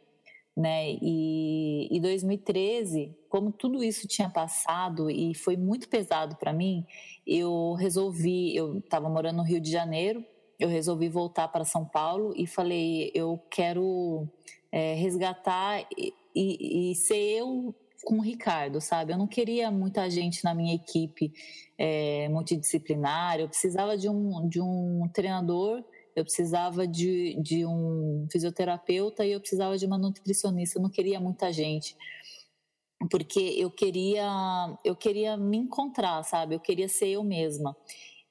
né? 0.55 0.91
E, 1.01 1.87
em 1.91 1.99
2013, 1.99 3.15
como 3.29 3.51
tudo 3.51 3.83
isso 3.83 4.07
tinha 4.07 4.29
passado 4.29 5.09
e 5.09 5.35
foi 5.35 5.57
muito 5.57 5.89
pesado 5.89 6.35
para 6.37 6.53
mim, 6.53 6.85
eu 7.25 7.73
resolvi. 7.73 8.55
Eu 8.55 8.77
estava 8.77 9.09
morando 9.09 9.37
no 9.37 9.43
Rio 9.43 9.59
de 9.59 9.71
Janeiro 9.71 10.23
eu 10.59 10.69
resolvi 10.69 11.09
voltar 11.09 11.47
para 11.49 11.65
São 11.65 11.85
Paulo 11.85 12.33
e 12.35 12.47
falei: 12.47 13.11
eu 13.13 13.39
quero 13.49 14.27
é, 14.71 14.93
resgatar 14.93 15.85
e, 15.97 16.13
e, 16.33 16.91
e, 16.91 16.95
ser 16.95 17.39
eu 17.39 17.75
com 18.03 18.17
o 18.17 18.21
Ricardo, 18.21 18.79
sabe? 18.79 19.13
Eu 19.13 19.17
não 19.17 19.27
queria 19.27 19.71
muita 19.71 20.09
gente 20.09 20.43
na 20.43 20.53
minha 20.53 20.75
equipe 20.75 21.33
é, 21.77 22.29
multidisciplinar, 22.29 23.39
eu 23.39 23.49
precisava 23.49 23.97
de 23.97 24.07
um, 24.07 24.47
de 24.47 24.61
um 24.61 25.09
treinador, 25.11 25.83
eu 26.15 26.23
precisava 26.23 26.87
de, 26.87 27.39
de 27.41 27.65
um 27.65 28.27
fisioterapeuta 28.31 29.25
e 29.25 29.31
eu 29.31 29.39
precisava 29.39 29.77
de 29.77 29.85
uma 29.85 29.97
nutricionista, 29.97 30.79
eu 30.79 30.83
não 30.83 30.89
queria 30.89 31.19
muita 31.19 31.51
gente 31.51 31.95
porque 33.09 33.55
eu 33.57 33.69
queria 33.69 34.77
eu 34.83 34.95
queria 34.95 35.37
me 35.37 35.57
encontrar, 35.57 36.23
sabe? 36.23 36.55
Eu 36.55 36.59
queria 36.59 36.87
ser 36.87 37.09
eu 37.09 37.23
mesma. 37.23 37.75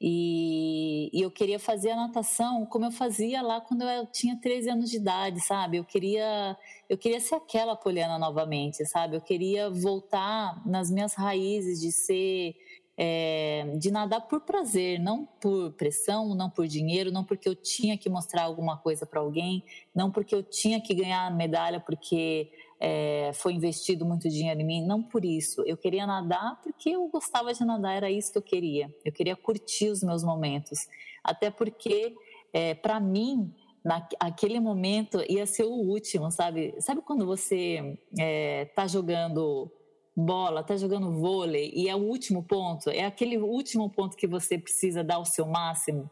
E, 0.01 1.09
e, 1.13 1.23
eu 1.23 1.31
queria 1.31 1.59
fazer 1.59 1.91
a 1.91 1.97
natação 1.97 2.67
como 2.67 2.85
eu 2.85 2.91
fazia 2.91 3.41
lá 3.41 3.61
quando 3.61 3.83
eu 3.83 4.07
tinha 4.07 4.37
13 4.39 4.71
anos 4.71 4.91
de 4.91 4.97
idade, 4.97 5.41
sabe? 5.41 5.79
Eu 5.79 5.85
queria, 5.85 6.57
eu 6.89 6.99
queria 6.99 7.21
ser 7.21 7.37
aquela 7.37 7.77
Poliana 7.77 8.19
novamente, 8.19 8.85
sabe? 8.85 9.17
Eu 9.17 9.21
queria 9.21 9.71
voltar 9.71 10.61
nas 10.67 10.91
minhas 10.91 11.15
raízes 11.15 11.81
de 11.81 11.93
ser, 11.93 12.55
é, 12.97 13.75
de 13.79 13.91
nadar 13.91 14.23
por 14.23 14.41
prazer, 14.41 15.01
não 15.01 15.27
por 15.41 15.73
pressão, 15.73 16.35
não 16.35 16.49
por 16.49 16.67
dinheiro, 16.67 17.11
não 17.11 17.25
porque 17.25 17.49
eu 17.49 17.55
tinha 17.55 17.99
que 17.99 18.09
mostrar 18.09 18.45
alguma 18.45 18.77
coisa 18.77 19.05
para 19.05 19.21
alguém, 19.21 19.65
não 19.95 20.11
porque 20.11 20.35
eu 20.35 20.43
tinha 20.43 20.81
que 20.81 20.95
ganhar 20.95 21.35
medalha 21.35 21.81
porque 21.81 22.51
é, 22.79 23.33
foi 23.35 23.55
investido 23.55 24.05
muito 24.05 24.29
dinheiro 24.29 24.61
em 24.61 24.65
mim, 24.65 24.87
não 24.87 25.03
por 25.03 25.25
isso. 25.25 25.63
Eu 25.63 25.77
queria 25.77 26.07
nadar 26.07 26.61
porque 26.63 26.91
eu 26.91 27.09
gostava 27.09 27.53
de 27.53 27.65
nadar, 27.65 27.97
era 27.97 28.11
isso 28.11 28.33
que 28.33 28.39
eu 28.39 28.43
queria. 28.43 28.95
Eu 29.05 29.13
queria 29.13 29.35
curtir 29.35 29.89
os 29.89 30.03
meus 30.03 30.23
momentos. 30.23 30.87
Até 31.23 31.51
porque, 31.51 32.15
é, 32.53 32.75
para 32.75 33.01
mim, 33.01 33.53
naquele 33.85 34.61
momento 34.61 35.21
ia 35.29 35.47
ser 35.47 35.65
o 35.65 35.73
último, 35.73 36.31
sabe? 36.31 36.75
Sabe 36.79 37.03
quando 37.03 37.27
você 37.27 37.99
é, 38.19 38.67
tá 38.67 38.87
jogando 38.87 39.71
bola, 40.17 40.63
tá 40.63 40.77
jogando 40.77 41.13
vôlei 41.13 41.73
e 41.75 41.89
é 41.89 41.95
o 41.95 41.99
último 41.99 42.43
ponto, 42.43 42.91
é 42.91 43.05
aquele 43.05 43.37
último 43.39 43.91
ponto 43.91 44.17
que 44.17 44.27
você 44.27 44.59
precisa 44.59 45.03
dar 45.03 45.19
o 45.19 45.25
seu 45.25 45.47
máximo? 45.47 46.11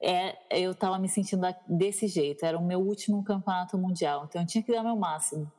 É, 0.00 0.36
eu 0.50 0.72
estava 0.72 0.98
me 0.98 1.08
sentindo 1.08 1.42
desse 1.66 2.06
jeito, 2.06 2.44
era 2.44 2.58
o 2.58 2.64
meu 2.64 2.80
último 2.80 3.24
campeonato 3.24 3.78
mundial, 3.78 4.26
então 4.28 4.42
eu 4.42 4.46
tinha 4.46 4.62
que 4.62 4.72
dar 4.72 4.82
meu 4.82 4.96
máximo. 4.96 5.50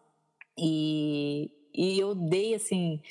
E, 0.57 1.51
e 1.73 1.99
eu 1.99 2.15
dei, 2.15 2.53
assim, 2.53 3.01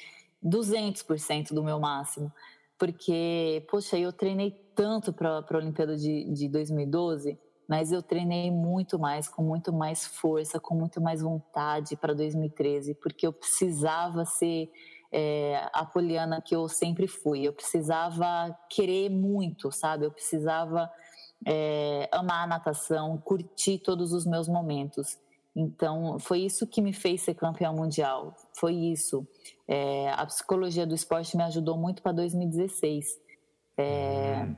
200% 0.42 1.52
do 1.52 1.62
meu 1.62 1.78
máximo. 1.80 2.32
Porque, 2.78 3.64
poxa, 3.70 3.98
eu 3.98 4.12
treinei 4.12 4.50
tanto 4.74 5.12
para 5.12 5.38
a 5.38 5.56
Olimpíada 5.56 5.96
de, 5.96 6.24
de 6.32 6.48
2012, 6.48 7.38
mas 7.68 7.92
eu 7.92 8.02
treinei 8.02 8.50
muito 8.50 8.98
mais, 8.98 9.28
com 9.28 9.42
muito 9.42 9.72
mais 9.72 10.04
força, 10.04 10.60
com 10.60 10.74
muito 10.74 11.00
mais 11.00 11.22
vontade 11.22 11.96
para 11.96 12.12
2013, 12.12 12.94
porque 12.94 13.26
eu 13.26 13.32
precisava 13.32 14.24
ser 14.24 14.70
é, 15.10 15.68
a 15.72 15.84
poliana 15.86 16.42
que 16.42 16.54
eu 16.54 16.68
sempre 16.68 17.06
fui. 17.06 17.42
Eu 17.42 17.52
precisava 17.52 18.56
querer 18.68 19.08
muito, 19.08 19.70
sabe? 19.70 20.04
Eu 20.04 20.10
precisava 20.10 20.90
é, 21.46 22.08
amar 22.12 22.44
a 22.44 22.46
natação, 22.46 23.16
curtir 23.18 23.78
todos 23.78 24.12
os 24.12 24.26
meus 24.26 24.48
momentos. 24.48 25.18
Então, 25.56 26.18
foi 26.18 26.40
isso 26.40 26.66
que 26.66 26.82
me 26.82 26.92
fez 26.92 27.22
ser 27.22 27.34
campeão 27.34 27.74
mundial. 27.74 28.34
Foi 28.58 28.74
isso. 28.74 29.26
É, 29.68 30.10
a 30.10 30.26
psicologia 30.26 30.84
do 30.84 30.94
esporte 30.94 31.36
me 31.36 31.44
ajudou 31.44 31.78
muito 31.78 32.02
para 32.02 32.12
2016. 32.12 33.06
É, 33.76 34.44
hum. 34.44 34.56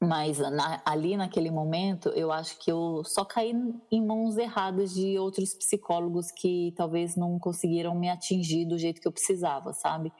Mas 0.00 0.38
na, 0.38 0.82
ali 0.84 1.16
naquele 1.16 1.50
momento, 1.50 2.10
eu 2.10 2.30
acho 2.30 2.58
que 2.58 2.70
eu 2.70 3.02
só 3.04 3.24
caí 3.24 3.52
em 3.90 4.06
mãos 4.06 4.36
erradas 4.36 4.92
de 4.92 5.18
outros 5.18 5.54
psicólogos 5.54 6.30
que 6.30 6.74
talvez 6.76 7.16
não 7.16 7.38
conseguiram 7.38 7.94
me 7.94 8.10
atingir 8.10 8.66
do 8.66 8.78
jeito 8.78 9.00
que 9.00 9.08
eu 9.08 9.12
precisava, 9.12 9.72
sabe? 9.72 10.12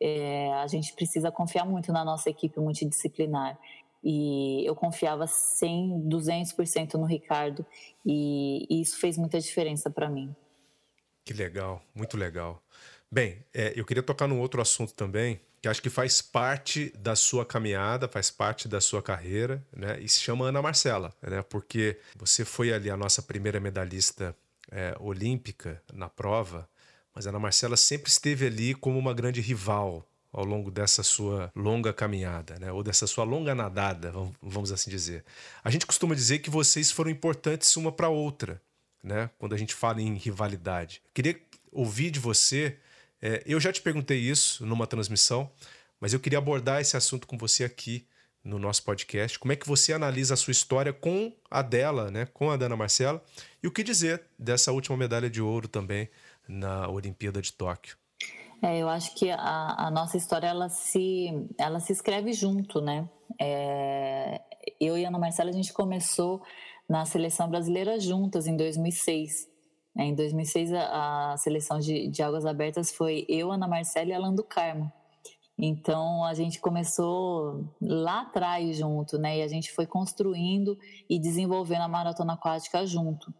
É, 0.00 0.52
a 0.54 0.66
gente 0.66 0.94
precisa 0.94 1.30
confiar 1.30 1.64
muito 1.64 1.92
na 1.92 2.04
nossa 2.04 2.28
equipe 2.28 2.60
multidisciplinar 2.60 3.58
e 4.04 4.66
eu 4.66 4.74
confiava 4.74 5.26
100, 5.26 6.08
200% 6.08 6.94
no 6.94 7.06
Ricardo 7.06 7.64
e, 8.04 8.66
e, 8.68 8.82
isso 8.82 8.98
fez 8.98 9.16
muita 9.16 9.38
diferença 9.38 9.88
para 9.88 10.10
mim. 10.10 10.34
Que 11.24 11.32
legal, 11.32 11.80
muito 11.94 12.16
legal. 12.16 12.61
Bem, 13.12 13.44
é, 13.52 13.74
eu 13.76 13.84
queria 13.84 14.02
tocar 14.02 14.26
num 14.26 14.40
outro 14.40 14.62
assunto 14.62 14.94
também, 14.94 15.38
que 15.60 15.68
acho 15.68 15.82
que 15.82 15.90
faz 15.90 16.22
parte 16.22 16.90
da 16.98 17.14
sua 17.14 17.44
caminhada, 17.44 18.08
faz 18.08 18.30
parte 18.30 18.66
da 18.66 18.80
sua 18.80 19.02
carreira, 19.02 19.62
né? 19.70 20.00
E 20.00 20.08
se 20.08 20.18
chama 20.18 20.46
Ana 20.46 20.62
Marcela, 20.62 21.12
né? 21.20 21.42
Porque 21.42 21.98
você 22.16 22.42
foi 22.42 22.72
ali 22.72 22.88
a 22.88 22.96
nossa 22.96 23.20
primeira 23.20 23.60
medalhista 23.60 24.34
é, 24.70 24.96
olímpica 24.98 25.82
na 25.92 26.08
prova, 26.08 26.66
mas 27.14 27.26
a 27.26 27.28
Ana 27.28 27.38
Marcela 27.38 27.76
sempre 27.76 28.10
esteve 28.10 28.46
ali 28.46 28.74
como 28.74 28.98
uma 28.98 29.12
grande 29.12 29.42
rival 29.42 30.08
ao 30.32 30.46
longo 30.46 30.70
dessa 30.70 31.02
sua 31.02 31.52
longa 31.54 31.92
caminhada, 31.92 32.58
né? 32.58 32.72
ou 32.72 32.82
dessa 32.82 33.06
sua 33.06 33.24
longa 33.24 33.54
nadada, 33.54 34.10
vamos 34.40 34.72
assim 34.72 34.90
dizer. 34.90 35.22
A 35.62 35.70
gente 35.70 35.84
costuma 35.84 36.14
dizer 36.14 36.38
que 36.38 36.48
vocês 36.48 36.90
foram 36.90 37.10
importantes 37.10 37.76
uma 37.76 37.92
para 37.92 38.08
outra, 38.08 38.58
né? 39.04 39.28
quando 39.38 39.54
a 39.54 39.58
gente 39.58 39.74
fala 39.74 40.00
em 40.00 40.14
rivalidade. 40.14 41.02
Queria 41.12 41.38
ouvir 41.70 42.10
de 42.10 42.18
você, 42.18 42.78
é, 43.22 43.42
eu 43.46 43.60
já 43.60 43.72
te 43.72 43.80
perguntei 43.80 44.18
isso 44.18 44.66
numa 44.66 44.86
transmissão, 44.86 45.48
mas 46.00 46.12
eu 46.12 46.18
queria 46.18 46.38
abordar 46.38 46.80
esse 46.80 46.96
assunto 46.96 47.26
com 47.26 47.38
você 47.38 47.62
aqui 47.62 48.04
no 48.44 48.58
nosso 48.58 48.82
podcast. 48.82 49.38
Como 49.38 49.52
é 49.52 49.56
que 49.56 49.68
você 49.68 49.92
analisa 49.92 50.34
a 50.34 50.36
sua 50.36 50.50
história 50.50 50.92
com 50.92 51.32
a 51.48 51.62
dela, 51.62 52.10
né? 52.10 52.26
com 52.34 52.50
a 52.50 52.56
Dana 52.56 52.76
Marcela, 52.76 53.22
e 53.62 53.68
o 53.68 53.70
que 53.70 53.84
dizer 53.84 54.22
dessa 54.36 54.72
última 54.72 54.96
medalha 54.96 55.30
de 55.30 55.40
ouro 55.40 55.68
também 55.68 56.08
na 56.48 56.88
Olimpíada 56.88 57.40
de 57.40 57.52
Tóquio? 57.52 57.96
É, 58.60 58.78
eu 58.78 58.88
acho 58.88 59.14
que 59.14 59.30
a, 59.30 59.86
a, 59.86 59.90
nossa 59.90 60.16
história 60.16 60.46
ela 60.46 60.68
se, 60.68 61.30
ela 61.58 61.80
se 61.80 61.92
escreve 61.92 62.32
junto, 62.32 62.80
né? 62.80 63.08
É, 63.40 64.40
eu 64.80 64.96
e 64.96 65.04
a 65.04 65.08
Ana 65.08 65.18
Marcela 65.18 65.50
a 65.50 65.52
gente 65.52 65.72
começou 65.72 66.42
na 66.88 67.04
seleção 67.04 67.48
brasileira 67.48 67.98
juntas 67.98 68.46
em 68.46 68.56
2006. 68.56 69.51
É, 69.96 70.04
em 70.04 70.14
2006 70.14 70.72
a, 70.72 71.32
a 71.32 71.36
seleção 71.36 71.78
de, 71.78 72.08
de, 72.08 72.22
águas 72.22 72.46
abertas 72.46 72.90
foi 72.90 73.26
eu, 73.28 73.52
Ana 73.52 73.68
Marcela 73.68 74.10
e 74.10 74.12
Alan 74.12 74.34
do 74.34 74.42
Carmo. 74.42 74.90
Então 75.58 76.24
a 76.24 76.32
gente 76.34 76.58
começou 76.60 77.68
lá 77.80 78.22
atrás 78.22 78.76
junto, 78.76 79.18
né? 79.18 79.38
E 79.38 79.42
a 79.42 79.48
gente 79.48 79.70
foi 79.72 79.86
construindo 79.86 80.78
e 81.08 81.18
desenvolvendo 81.18 81.82
a 81.82 81.88
maratona 81.88 82.32
aquática 82.34 82.86
junto. 82.86 83.32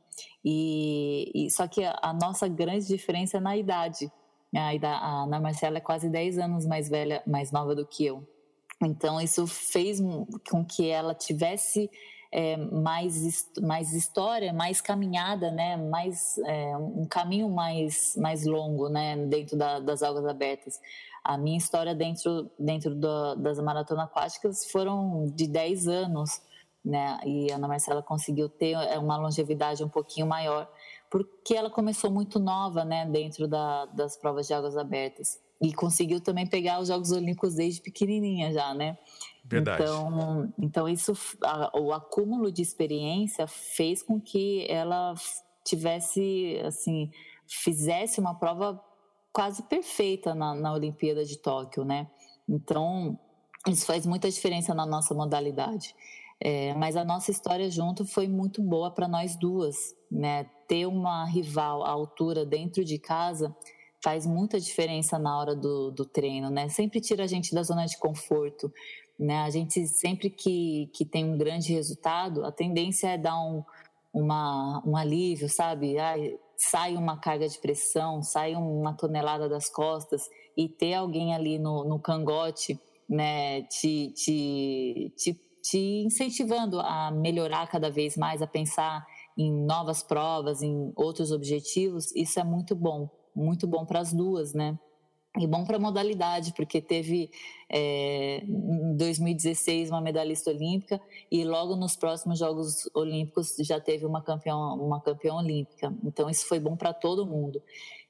E, 0.45 1.31
e 1.35 1.51
só 1.51 1.67
que 1.67 1.83
a, 1.83 1.99
a 2.03 2.13
nossa 2.13 2.47
grande 2.47 2.87
diferença 2.87 3.39
é 3.39 3.41
na 3.41 3.57
idade 3.57 4.11
a 4.55 5.23
Ana 5.23 5.41
Marcela 5.41 5.79
é 5.79 5.81
quase 5.81 6.11
10 6.11 6.39
anos 6.39 6.67
mais 6.67 6.89
velha, 6.89 7.23
mais 7.27 7.51
nova 7.51 7.75
do 7.75 7.87
que 7.87 8.05
eu. 8.05 8.27
Então, 8.83 9.21
isso 9.21 9.47
fez 9.47 10.01
com 10.51 10.65
que 10.65 10.89
ela 10.89 11.15
tivesse 11.15 11.89
é, 12.33 12.57
mais, 12.57 13.51
mais 13.61 13.93
história, 13.93 14.53
mais 14.53 14.81
caminhada, 14.81 15.51
né? 15.51 15.77
mais, 15.77 16.39
é, 16.39 16.77
um 16.77 17.07
caminho 17.07 17.51
mais, 17.51 18.17
mais 18.17 18.47
longo 18.47 18.89
né? 18.89 19.17
dentro 19.27 19.57
da, 19.57 19.79
das 19.79 20.03
águas 20.03 20.25
abertas. 20.25 20.81
A 21.23 21.37
minha 21.37 21.59
história 21.59 21.95
dentro, 21.95 22.51
dentro 22.59 22.95
do, 22.95 23.35
das 23.37 23.59
maratonas 23.59 24.07
aquáticas 24.07 24.71
foram 24.71 25.27
de 25.35 25.47
10 25.47 25.87
anos, 25.87 26.41
né? 26.83 27.21
e 27.27 27.53
a 27.53 27.57
Ana 27.57 27.69
Marcela 27.69 28.03
conseguiu 28.03 28.49
ter 28.49 28.73
é, 28.73 28.99
uma 28.99 29.19
longevidade 29.19 29.85
um 29.85 29.89
pouquinho 29.89 30.27
maior 30.27 30.69
porque 31.13 31.55
ela 31.55 31.69
começou 31.69 32.11
muito 32.11 32.39
nova, 32.39 32.87
né, 32.87 33.05
dentro 33.05 33.47
da, 33.47 33.85
das 33.85 34.17
provas 34.17 34.47
de 34.47 34.55
águas 34.55 34.79
abertas. 34.79 35.39
E 35.61 35.71
conseguiu 35.75 36.23
também 36.23 36.47
pegar 36.47 36.81
os 36.81 36.89
Jogos 36.89 37.13
Olímpicos 37.13 37.55
desde 37.55 37.83
pequenininha 37.83 38.51
já, 38.51 38.73
né? 38.73 38.97
Verdade. 39.45 39.83
Então, 39.83 40.53
então 40.59 40.89
isso, 40.89 41.13
a, 41.43 41.79
o 41.79 41.93
acúmulo 41.93 42.51
de 42.51 42.63
experiência 42.63 43.47
fez 43.47 44.03
com 44.03 44.21
que 44.21 44.67
ela 44.69 45.15
tivesse, 45.65 46.61
assim, 46.65 47.11
fizesse 47.47 48.21
uma 48.21 48.35
prova 48.35 48.83
quase 49.33 49.63
perfeita 49.65 50.35
na, 50.35 50.55
na 50.55 50.73
Olimpíada 50.73 51.25
de 51.25 51.39
Tóquio, 51.39 51.85
né? 51.85 52.09
Então, 52.49 53.19
isso 53.67 53.87
faz 53.87 54.07
muita 54.07 54.31
diferença 54.31 54.75
na 54.75 54.87
nossa 54.87 55.15
modalidade. 55.15 55.95
É, 56.45 56.75
mas 56.75 56.97
a 56.97 57.05
nossa 57.05 57.31
história 57.31 57.71
junto 57.71 58.05
foi 58.05 58.27
muito 58.27 58.61
boa 58.61 58.91
para 58.91 59.07
nós 59.07 59.37
duas, 59.37 59.77
né? 60.11 60.45
Ter 60.67 60.87
uma 60.87 61.25
rival 61.25 61.85
à 61.85 61.91
altura 61.91 62.45
dentro 62.45 62.85
de 62.85 62.99
casa 62.99 63.55
faz 64.03 64.27
muita 64.27 64.59
diferença 64.59 65.19
na 65.19 65.39
hora 65.39 65.55
do, 65.55 65.93
do 65.93 66.05
treino, 66.05 66.51
né? 66.51 66.69
Sempre 66.69 67.01
tira 67.01 67.23
a 67.23 67.27
gente 67.29 67.55
da 67.55 67.63
zona 67.63 67.87
de 67.87 67.97
conforto, 67.97 68.73
né? 69.19 69.43
A 69.43 69.51
gente 69.51 69.87
sempre 69.87 70.31
que, 70.31 70.91
que 70.95 71.05
tem 71.05 71.25
um 71.25 71.37
grande 71.37 71.73
resultado, 71.73 72.45
a 72.45 72.53
tendência 72.53 73.09
é 73.09 73.19
dar 73.19 73.39
um, 73.41 73.63
uma, 74.13 74.83
um 74.87 74.97
alívio, 74.97 75.49
sabe? 75.49 75.99
Ai, 75.99 76.39
sai 76.57 76.97
uma 76.97 77.19
carga 77.19 77.49
de 77.49 77.59
pressão, 77.59 78.23
sai 78.23 78.55
uma 78.55 78.95
tonelada 78.95 79.49
das 79.49 79.69
costas 79.69 80.29
e 80.57 80.69
ter 80.69 80.95
alguém 80.95 81.35
ali 81.35 81.59
no, 81.59 81.85
no 81.85 81.99
cangote, 81.99 82.79
né? 83.09 83.63
Te, 83.63 84.13
te, 84.15 85.13
te 85.17 85.53
te 85.63 86.03
incentivando 86.05 86.81
a 86.81 87.11
melhorar 87.11 87.69
cada 87.69 87.89
vez 87.89 88.17
mais, 88.17 88.43
a 88.43 88.47
pensar 88.47 89.07
em 89.39 89.51
novas 89.65 90.03
provas, 90.03 90.61
em 90.61 90.93
outros 90.97 91.31
objetivos, 91.31 92.15
isso 92.15 92.39
é 92.41 92.45
muito 92.45 92.75
bom, 92.75 93.09
muito 93.35 93.67
bom 93.67 93.87
para 93.87 94.01
as 94.01 94.13
duas, 94.13 94.53
né? 94.53 94.79
E 95.39 95.47
bom 95.47 95.65
para 95.65 95.79
a 95.79 95.81
modalidade, 95.81 96.53
porque 96.55 96.79
teve 96.79 97.31
é, 97.67 98.43
em 98.45 98.95
2016 98.97 99.89
uma 99.89 100.01
medalhista 100.03 100.51
olímpica 100.51 101.01
e 101.31 101.43
logo 101.43 101.75
nos 101.75 101.97
próximos 101.97 102.39
Jogos 102.39 102.89
Olímpicos 102.93 103.57
já 103.61 103.81
teve 103.81 104.05
uma 104.05 104.21
campeã, 104.21 104.55
uma 104.55 105.01
campeã 105.01 105.35
olímpica. 105.35 105.95
Então 106.05 106.29
isso 106.29 106.47
foi 106.47 106.61
bom 106.61 106.77
para 106.77 106.93
todo 106.93 107.27
mundo. 107.27 107.63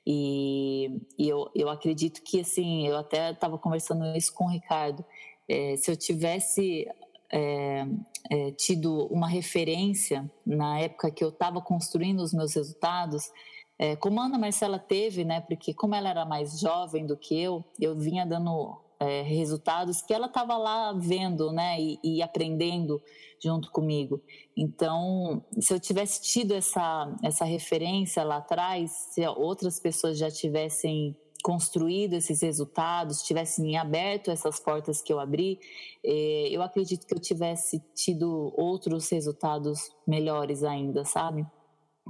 E, 0.05 1.01
e, 1.17 1.29
eu, 1.29 1.49
eu 1.55 1.69
acredito 1.69 2.23
que, 2.23 2.41
assim, 2.41 2.89
eu 2.89 2.97
até 2.97 3.31
estava 3.31 3.57
conversando 3.57 4.05
isso 4.17 4.35
com 4.35 4.47
o 4.47 4.51
Ricardo, 4.51 5.05
é, 5.49 5.77
se 5.77 5.91
eu 5.91 5.97
tivesse 5.97 6.89
é, 7.31 7.87
é, 8.31 8.51
tido 8.53 9.07
uma 9.07 9.29
referência 9.29 10.31
na 10.45 10.81
época 10.81 11.11
que 11.11 11.23
eu 11.23 11.29
estava 11.29 11.61
construindo 11.61 12.21
os 12.21 12.33
meus 12.33 12.55
resultados, 12.55 13.31
é, 13.79 13.97
como 13.97 14.21
a 14.21 14.25
Ana 14.25 14.39
Marcela 14.39 14.79
teve, 14.79 15.25
né? 15.25 15.41
Porque 15.41 15.75
como 15.75 15.95
ela 15.95 16.09
era 16.09 16.25
mais 16.25 16.59
jovem 16.59 17.07
do 17.07 17.17
que 17.17 17.39
eu, 17.41 17.65
eu 17.81 17.97
vinha 17.97 18.25
dando 18.25 18.81
é, 19.01 19.23
resultados 19.23 20.01
que 20.01 20.15
ela 20.15 20.27
estava 20.27 20.57
lá 20.57 20.93
vendo, 20.93 21.53
né? 21.53 21.81
E, 21.81 21.99
e, 22.05 22.23
aprendendo 22.23 23.03
junto 23.43 23.71
comigo. 23.73 24.23
Então, 24.57 25.45
se 25.59 25.75
eu 25.75 25.81
tivesse 25.81 26.23
tido 26.23 26.55
essa 26.55 27.13
essa 27.23 27.45
referência 27.45 28.23
lá 28.23 28.37
atrás, 28.37 28.91
se 29.11 29.27
outras 29.27 29.81
pessoas 29.81 30.17
já 30.19 30.31
tivessem 30.31 31.17
construído 31.43 32.15
esses 32.15 32.41
resultados, 32.41 33.23
tivessem 33.23 33.77
aberto 33.77 34.31
essas 34.31 34.61
portas 34.61 35.03
que 35.03 35.13
eu 35.13 35.19
abri, 35.19 35.59
eh, 36.05 36.49
eu 36.51 36.63
acredito 36.63 37.05
que 37.05 37.15
eu 37.15 37.19
tivesse 37.19 37.83
tido 37.95 38.53
outros 38.57 39.11
resultados 39.11 39.91
melhores 40.07 40.63
ainda, 40.63 41.05
sabe? 41.05 41.45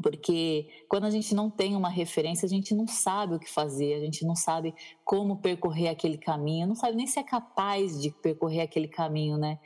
Porque 0.01 0.69
quando 0.89 1.05
a 1.05 1.11
gente 1.11 1.35
não 1.35 1.51
tem 1.51 1.77
uma 1.77 1.91
referência, 1.91 2.47
a 2.47 2.49
gente 2.49 2.75
não 2.75 2.87
sabe 2.87 3.35
o 3.35 3.39
que 3.39 3.51
fazer, 3.51 3.95
a 3.95 4.01
gente 4.01 4.25
não 4.25 4.35
sabe 4.35 4.75
como 5.05 5.37
percorrer 5.37 5.89
aquele 5.89 6.17
caminho, 6.17 6.67
não 6.67 6.75
sabe 6.75 6.97
nem 6.97 7.07
se 7.07 7.19
é 7.19 7.23
capaz 7.23 8.01
de 8.01 8.11
percorrer 8.11 8.63
aquele 8.63 8.89
caminho, 8.89 9.37
né? 9.37 9.59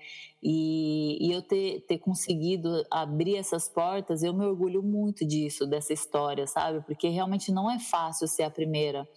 E, 0.43 1.17
e 1.25 1.33
eu 1.33 1.43
ter, 1.43 1.81
ter 1.87 1.99
conseguido 1.99 2.85
abrir 2.91 3.37
essas 3.37 3.69
portas, 3.69 4.25
eu 4.25 4.35
me 4.35 4.45
orgulho 4.45 4.83
muito 4.83 5.25
disso, 5.25 5.65
dessa 5.65 5.93
história, 5.93 6.47
sabe? 6.47 6.85
Porque 6.85 7.09
realmente 7.09 7.53
não 7.53 7.71
é 7.71 7.79
fácil 7.79 8.27
ser 8.27 8.43
a 8.43 8.51
primeira. 8.51 9.09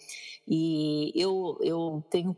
E 0.47 1.11
eu, 1.15 1.57
eu 1.61 2.03
tenho 2.09 2.37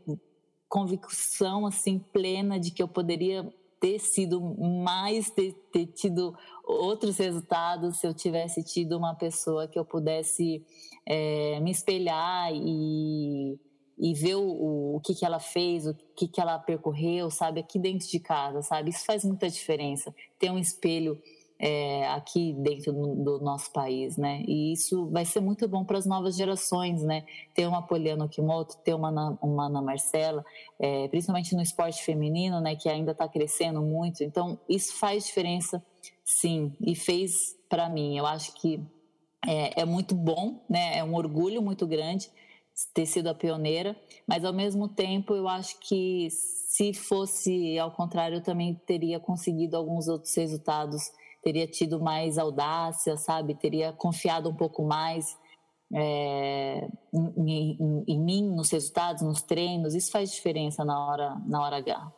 convicção 0.66 1.66
assim 1.66 1.98
plena 1.98 2.58
de 2.58 2.70
que 2.70 2.82
eu 2.82 2.88
poderia 2.88 3.52
ter 3.82 3.98
sido 3.98 4.40
mais, 4.40 5.28
ter, 5.28 5.54
ter, 5.72 5.86
tido 5.86 6.32
outros 6.64 7.18
resultados 7.18 7.96
se 7.96 8.06
eu 8.06 8.14
tivesse 8.14 8.62
tido 8.62 8.96
uma 8.96 9.12
pessoa 9.12 9.66
que 9.66 9.76
eu 9.76 9.84
pudesse 9.84 10.64
é, 11.04 11.58
me 11.58 11.72
espelhar 11.72 12.52
e, 12.54 13.58
e 13.98 14.14
ver 14.14 14.36
o, 14.36 14.94
o 14.94 15.00
que, 15.04 15.16
que 15.16 15.26
ela 15.26 15.40
fez, 15.40 15.84
o 15.84 15.96
que, 16.14 16.28
que 16.28 16.40
ela 16.40 16.60
percorreu, 16.60 17.28
sabe, 17.28 17.58
aqui 17.58 17.76
dentro 17.76 18.06
de 18.06 18.20
casa, 18.20 18.62
sabe? 18.62 18.90
Isso 18.90 19.04
faz 19.04 19.24
muita 19.24 19.50
diferença. 19.50 20.14
Ter 20.38 20.52
um 20.52 20.60
espelho 20.60 21.20
é, 21.64 22.08
aqui 22.08 22.52
dentro 22.54 22.92
do, 22.92 23.38
nosso 23.38 23.70
país, 23.70 24.16
né? 24.16 24.42
E 24.48 24.72
isso 24.72 25.06
vai 25.10 25.24
ser 25.24 25.38
muito 25.38 25.68
bom 25.68 25.84
para 25.84 25.96
as 25.96 26.04
novas 26.04 26.34
gerações, 26.34 27.04
né? 27.04 27.24
Ter 27.54 27.68
uma 27.68 27.80
Poliana 27.80 28.24
Okimoto, 28.24 28.78
ter 28.78 28.92
uma, 28.92 29.38
uma 29.40 29.66
Ana 29.66 29.80
Marcela, 29.80 30.44
é, 30.80 31.06
principalmente 31.06 31.54
no 31.54 31.62
esporte 31.62 32.02
feminino, 32.02 32.60
né? 32.60 32.74
Que 32.74 32.88
ainda 32.88 33.12
está 33.12 33.28
crescendo 33.28 33.80
muito. 33.80 34.24
Então, 34.24 34.58
isso 34.68 34.98
faz 34.98 35.24
diferença, 35.24 35.80
sim, 36.24 36.72
e 36.84 36.96
fez 36.96 37.30
para 37.68 37.88
mim. 37.88 38.18
Eu 38.18 38.26
acho 38.26 38.52
que 38.54 38.82
é, 39.46 39.82
é 39.82 39.84
muito 39.84 40.16
bom, 40.16 40.64
né? 40.68 40.98
É 40.98 41.04
um 41.04 41.14
orgulho 41.14 41.62
muito 41.62 41.86
grande 41.86 42.28
ter 42.92 43.06
sido 43.06 43.28
a 43.28 43.34
pioneira, 43.34 43.94
mas 44.26 44.44
ao 44.44 44.52
mesmo 44.52 44.88
tempo 44.88 45.36
eu 45.36 45.46
acho 45.46 45.78
que 45.78 46.26
se 46.30 46.92
fosse 46.92 47.78
ao 47.78 47.92
contrário, 47.92 48.38
eu 48.38 48.42
também 48.42 48.74
teria 48.84 49.20
conseguido 49.20 49.76
alguns 49.76 50.08
outros 50.08 50.34
resultados 50.34 51.12
teria 51.42 51.66
tido 51.66 52.00
mais 52.00 52.38
audácia, 52.38 53.16
sabe? 53.16 53.54
Teria 53.54 53.92
confiado 53.92 54.48
um 54.48 54.54
pouco 54.54 54.84
mais 54.84 55.36
é, 55.94 56.88
em, 57.12 57.76
em, 57.78 58.04
em, 58.06 58.20
mim, 58.20 58.54
nos 58.54 58.70
resultados, 58.70 59.22
nos 59.22 59.42
treinos. 59.42 59.94
Isso 59.94 60.10
faz 60.10 60.32
diferença 60.32 60.84
na 60.84 60.98
hora, 61.06 61.36
na 61.46 61.62
hora 61.62 61.76
H. 61.76 62.12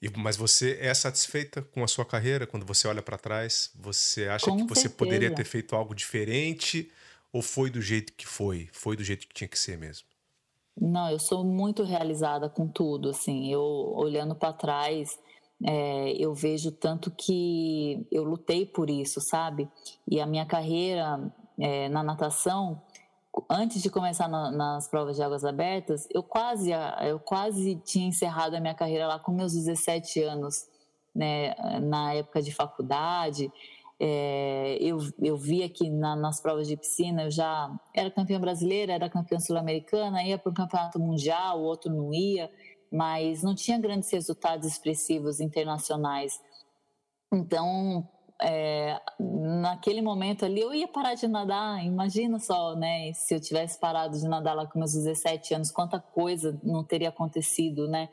E, 0.00 0.10
mas 0.18 0.36
você 0.36 0.78
é 0.80 0.92
satisfeita 0.92 1.62
com 1.62 1.82
a 1.82 1.88
sua 1.88 2.04
carreira 2.04 2.46
quando 2.46 2.66
você 2.66 2.86
olha 2.86 3.02
para 3.02 3.16
trás? 3.16 3.70
Você 3.76 4.28
acha 4.28 4.46
com 4.46 4.58
que 4.58 4.62
você 4.64 4.82
certeza. 4.82 4.96
poderia 4.96 5.34
ter 5.34 5.44
feito 5.44 5.74
algo 5.74 5.94
diferente 5.94 6.90
ou 7.32 7.42
foi 7.42 7.70
do 7.70 7.80
jeito 7.80 8.12
que 8.12 8.26
foi? 8.26 8.68
Foi 8.72 8.96
do 8.96 9.02
jeito 9.02 9.26
que 9.26 9.34
tinha 9.34 9.48
que 9.48 9.58
ser 9.58 9.78
mesmo? 9.78 10.06
Não, 10.76 11.08
eu 11.10 11.18
sou 11.18 11.44
muito 11.44 11.84
realizada 11.84 12.48
com 12.48 12.68
tudo. 12.68 13.10
Assim, 13.10 13.50
eu 13.50 13.60
olhando 13.60 14.34
para 14.34 14.52
trás, 14.52 15.18
é, 15.62 16.12
eu 16.12 16.34
vejo 16.34 16.72
tanto 16.72 17.10
que 17.10 18.06
eu 18.10 18.24
lutei 18.24 18.66
por 18.66 18.90
isso, 18.90 19.20
sabe? 19.20 19.68
E 20.08 20.20
a 20.20 20.26
minha 20.26 20.44
carreira 20.44 21.32
é, 21.58 21.88
na 21.88 22.02
natação, 22.02 22.82
antes 23.48 23.82
de 23.82 23.90
começar 23.90 24.28
na, 24.28 24.50
nas 24.50 24.88
provas 24.88 25.16
de 25.16 25.22
águas 25.22 25.44
abertas, 25.44 26.06
eu 26.12 26.22
quase, 26.22 26.70
eu 27.06 27.18
quase 27.18 27.76
tinha 27.84 28.06
encerrado 28.06 28.54
a 28.54 28.60
minha 28.60 28.74
carreira 28.74 29.06
lá 29.06 29.18
com 29.18 29.32
meus 29.32 29.52
17 29.52 30.22
anos, 30.22 30.66
né? 31.14 31.54
Na 31.80 32.14
época 32.14 32.42
de 32.42 32.52
faculdade. 32.52 33.50
É, 33.98 34.76
eu, 34.80 34.98
eu 35.22 35.36
via 35.36 35.68
que 35.68 35.88
na, 35.88 36.16
nas 36.16 36.40
provas 36.40 36.66
de 36.66 36.76
piscina 36.76 37.22
eu 37.22 37.30
já 37.30 37.72
era 37.94 38.10
campeã 38.10 38.40
brasileira, 38.40 38.92
era 38.92 39.08
campeã 39.08 39.38
sul-americana, 39.38 40.22
ia 40.24 40.36
para 40.36 40.50
o 40.50 40.54
campeonato 40.54 40.98
mundial, 40.98 41.60
o 41.60 41.64
outro 41.64 41.92
não 41.94 42.12
ia 42.12 42.50
mas 42.94 43.42
não 43.42 43.56
tinha 43.56 43.76
grandes 43.76 44.08
resultados 44.12 44.68
expressivos 44.68 45.40
internacionais. 45.40 46.40
Então, 47.32 48.08
é, 48.40 49.00
naquele 49.18 50.00
momento 50.00 50.44
ali, 50.44 50.60
eu 50.60 50.72
ia 50.72 50.86
parar 50.86 51.14
de 51.14 51.26
nadar. 51.26 51.84
Imagina 51.84 52.38
só, 52.38 52.76
né? 52.76 53.12
Se 53.12 53.34
eu 53.34 53.40
tivesse 53.40 53.80
parado 53.80 54.16
de 54.16 54.28
nadar 54.28 54.54
lá 54.54 54.64
com 54.64 54.78
meus 54.78 54.92
17 54.92 55.54
anos, 55.54 55.72
quanta 55.72 55.98
coisa 55.98 56.56
não 56.62 56.84
teria 56.84 57.08
acontecido, 57.08 57.88
né? 57.88 58.08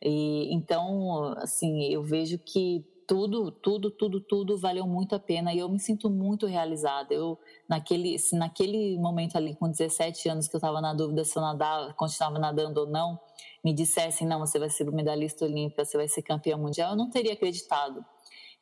E, 0.00 0.54
então, 0.54 1.34
assim, 1.38 1.92
eu 1.92 2.02
vejo 2.04 2.38
que 2.38 2.84
tudo, 3.08 3.50
tudo, 3.50 3.90
tudo, 3.90 4.20
tudo 4.20 4.56
valeu 4.56 4.86
muito 4.86 5.16
a 5.16 5.18
pena 5.18 5.52
e 5.52 5.58
eu 5.58 5.68
me 5.68 5.80
sinto 5.80 6.08
muito 6.08 6.46
realizada. 6.46 7.12
Eu, 7.12 7.36
naquele, 7.68 8.16
se 8.20 8.36
naquele 8.36 8.96
momento 8.96 9.36
ali, 9.36 9.56
com 9.56 9.68
17 9.68 10.28
anos, 10.28 10.46
que 10.46 10.54
eu 10.54 10.58
estava 10.58 10.80
na 10.80 10.94
dúvida 10.94 11.24
se 11.24 11.36
eu 11.36 11.42
nadava, 11.42 11.92
continuava 11.94 12.38
nadando 12.38 12.82
ou 12.82 12.86
não, 12.86 13.18
me 13.64 13.72
dissessem, 13.72 14.26
não, 14.26 14.40
você 14.40 14.58
vai 14.58 14.70
ser 14.70 14.90
medalhista 14.90 15.44
olímpica, 15.44 15.84
você 15.84 15.96
vai 15.96 16.08
ser 16.08 16.22
campeã 16.22 16.56
mundial, 16.56 16.90
eu 16.90 16.96
não 16.96 17.10
teria 17.10 17.34
acreditado. 17.34 18.04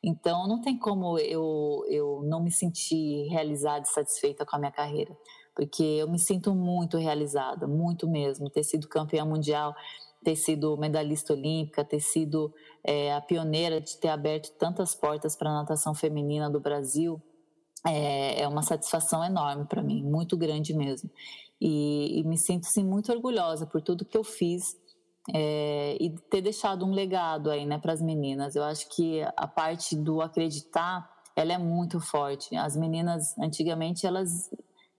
Então, 0.01 0.47
não 0.47 0.61
tem 0.61 0.77
como 0.77 1.17
eu, 1.19 1.83
eu 1.89 2.21
não 2.23 2.41
me 2.41 2.51
sentir 2.51 3.27
realizada 3.29 3.85
e 3.85 3.89
satisfeita 3.89 4.45
com 4.45 4.55
a 4.55 4.59
minha 4.59 4.71
carreira, 4.71 5.15
porque 5.55 5.83
eu 5.83 6.09
me 6.09 6.17
sinto 6.17 6.55
muito 6.55 6.97
realizada, 6.97 7.67
muito 7.67 8.07
mesmo. 8.09 8.49
Ter 8.49 8.63
sido 8.63 8.87
campeã 8.87 9.25
mundial, 9.25 9.75
ter 10.23 10.35
sido 10.35 10.77
medalhista 10.77 11.33
olímpica, 11.33 11.83
ter 11.83 11.99
sido 11.99 12.53
é, 12.83 13.13
a 13.13 13.21
pioneira 13.21 13.81
de 13.81 13.97
ter 13.97 14.07
aberto 14.07 14.51
tantas 14.57 14.95
portas 14.95 15.35
para 15.35 15.49
a 15.49 15.53
natação 15.53 15.93
feminina 15.93 16.49
do 16.49 16.61
Brasil, 16.61 17.21
é, 17.85 18.41
é 18.41 18.47
uma 18.47 18.61
satisfação 18.61 19.23
enorme 19.23 19.65
para 19.65 19.81
mim, 19.81 20.03
muito 20.03 20.37
grande 20.37 20.73
mesmo. 20.73 21.09
E, 21.59 22.19
e 22.19 22.23
me 22.23 22.37
sinto 22.37 22.65
sim, 22.67 22.85
muito 22.85 23.11
orgulhosa 23.11 23.65
por 23.65 23.81
tudo 23.81 24.05
que 24.05 24.17
eu 24.17 24.23
fiz 24.23 24.77
é, 25.33 25.97
e 25.99 26.09
ter 26.29 26.41
deixado 26.41 26.85
um 26.85 26.91
legado 26.91 27.49
aí 27.49 27.65
né, 27.65 27.77
para 27.77 27.93
as 27.93 28.01
meninas. 28.01 28.55
Eu 28.55 28.63
acho 28.63 28.89
que 28.89 29.21
a 29.35 29.47
parte 29.47 29.95
do 29.95 30.21
acreditar 30.21 31.09
ela 31.35 31.53
é 31.53 31.57
muito 31.57 31.99
forte. 31.99 32.55
As 32.55 32.75
meninas, 32.75 33.37
antigamente, 33.37 34.05
elas 34.05 34.49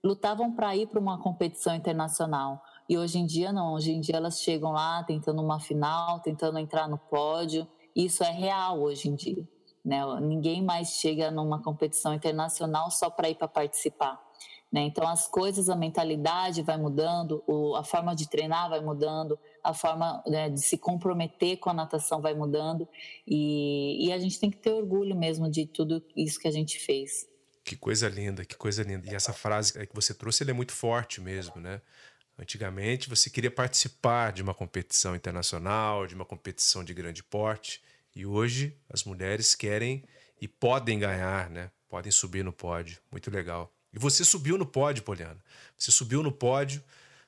lutavam 0.03 0.51
para 0.51 0.75
ir 0.75 0.87
para 0.87 0.99
uma 0.99 1.19
competição 1.19 1.75
internacional. 1.75 2.61
E 2.89 2.97
hoje 2.97 3.19
em 3.19 3.25
dia 3.25 3.53
não, 3.53 3.73
hoje 3.73 3.91
em 3.91 4.01
dia 4.01 4.17
elas 4.17 4.41
chegam 4.41 4.71
lá 4.71 5.03
tentando 5.03 5.41
uma 5.41 5.59
final, 5.59 6.19
tentando 6.19 6.57
entrar 6.57 6.89
no 6.89 6.97
pódio. 6.97 7.67
Isso 7.95 8.23
é 8.23 8.31
real 8.31 8.81
hoje 8.81 9.09
em 9.09 9.15
dia. 9.15 9.47
Né? 9.85 10.01
Ninguém 10.21 10.63
mais 10.63 10.89
chega 10.89 11.31
numa 11.31 11.61
competição 11.61 12.13
internacional 12.13 12.89
só 12.89 13.09
para 13.09 13.29
ir 13.29 13.35
para 13.35 13.47
participar. 13.47 14.19
Né? 14.71 14.81
Então 14.81 15.07
as 15.07 15.27
coisas, 15.27 15.69
a 15.69 15.75
mentalidade 15.75 16.61
vai 16.61 16.77
mudando, 16.77 17.43
a 17.77 17.83
forma 17.83 18.15
de 18.15 18.27
treinar 18.27 18.69
vai 18.69 18.81
mudando, 18.81 19.37
a 19.63 19.73
forma 19.73 20.23
né, 20.27 20.49
de 20.49 20.61
se 20.61 20.77
comprometer 20.77 21.57
com 21.57 21.69
a 21.69 21.73
natação 21.73 22.21
vai 22.21 22.33
mudando 22.33 22.87
e, 23.27 24.07
e 24.07 24.11
a 24.11 24.17
gente 24.17 24.39
tem 24.39 24.49
que 24.49 24.57
ter 24.57 24.71
orgulho 24.71 25.15
mesmo 25.15 25.49
de 25.49 25.65
tudo 25.65 26.03
isso 26.15 26.39
que 26.39 26.47
a 26.47 26.51
gente 26.51 26.79
fez. 26.79 27.27
Que 27.63 27.75
coisa 27.75 28.09
linda, 28.09 28.43
que 28.43 28.55
coisa 28.55 28.83
linda. 28.83 29.09
E 29.09 29.15
essa 29.15 29.33
frase 29.33 29.73
que 29.73 29.95
você 29.95 30.13
trouxe, 30.13 30.49
é 30.49 30.53
muito 30.53 30.73
forte 30.73 31.21
mesmo, 31.21 31.61
né? 31.61 31.81
Antigamente 32.37 33.07
você 33.07 33.29
queria 33.29 33.51
participar 33.51 34.31
de 34.31 34.41
uma 34.41 34.53
competição 34.53 35.15
internacional, 35.15 36.07
de 36.07 36.15
uma 36.15 36.25
competição 36.25 36.83
de 36.83 36.93
grande 36.93 37.23
porte, 37.23 37.81
e 38.15 38.25
hoje 38.25 38.75
as 38.89 39.03
mulheres 39.03 39.53
querem 39.53 40.03
e 40.41 40.47
podem 40.47 40.97
ganhar, 40.97 41.49
né? 41.49 41.69
Podem 41.87 42.11
subir 42.11 42.43
no 42.43 42.51
pódio. 42.51 42.99
Muito 43.11 43.29
legal. 43.29 43.71
E 43.93 43.99
você 43.99 44.25
subiu 44.25 44.57
no 44.57 44.65
pódio, 44.65 45.03
Poliana. 45.03 45.39
Você 45.77 45.91
subiu 45.91 46.23
no 46.23 46.31
pódio 46.31 46.83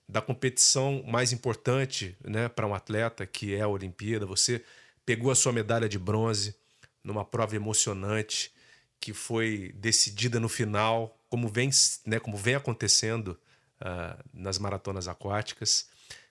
da 0.08 0.22
competição 0.22 1.04
mais 1.08 1.32
importante 1.32 2.16
né, 2.24 2.50
para 2.50 2.68
um 2.68 2.76
atleta, 2.76 3.26
que 3.26 3.56
é 3.56 3.62
a 3.62 3.68
Olimpíada. 3.68 4.26
Você 4.26 4.64
pegou 5.06 5.32
a 5.32 5.36
sua 5.36 5.52
medalha 5.52 5.88
de 5.88 5.98
bronze 5.98 6.56
numa 7.04 7.26
prova 7.26 7.56
emocionante 7.56 8.52
que 9.00 9.14
foi 9.14 9.74
decidida 9.76 10.40
no 10.40 10.48
final, 10.48 11.20
como 11.30 11.50
vem, 11.50 11.70
né, 12.06 12.20
como 12.20 12.38
vem 12.38 12.56
acontecendo 12.56 13.38
uh, 13.82 14.24
nas 14.34 14.58
maratonas 14.58 15.08
aquáticas. 15.08 15.88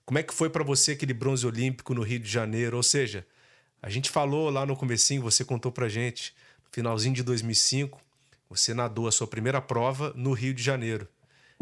Como 0.06 0.18
é 0.18 0.22
que 0.22 0.32
foi 0.32 0.48
para 0.48 0.64
você 0.64 0.92
aquele 0.92 1.12
bronze 1.12 1.46
olímpico 1.46 1.92
no 1.92 2.02
Rio 2.02 2.18
de 2.18 2.30
Janeiro? 2.30 2.78
Ou 2.78 2.82
seja, 2.82 3.26
a 3.82 3.90
gente 3.90 4.10
falou 4.10 4.48
lá 4.48 4.64
no 4.64 4.76
comecinho, 4.76 5.20
você 5.20 5.44
contou 5.44 5.70
para 5.70 5.88
gente, 5.88 6.34
no 6.64 6.70
finalzinho 6.72 7.14
de 7.14 7.22
2005, 7.22 8.00
você 8.48 8.72
nadou 8.72 9.06
a 9.06 9.12
sua 9.12 9.26
primeira 9.26 9.60
prova 9.60 10.12
no 10.16 10.32
Rio 10.32 10.54
de 10.54 10.62
Janeiro. 10.62 11.06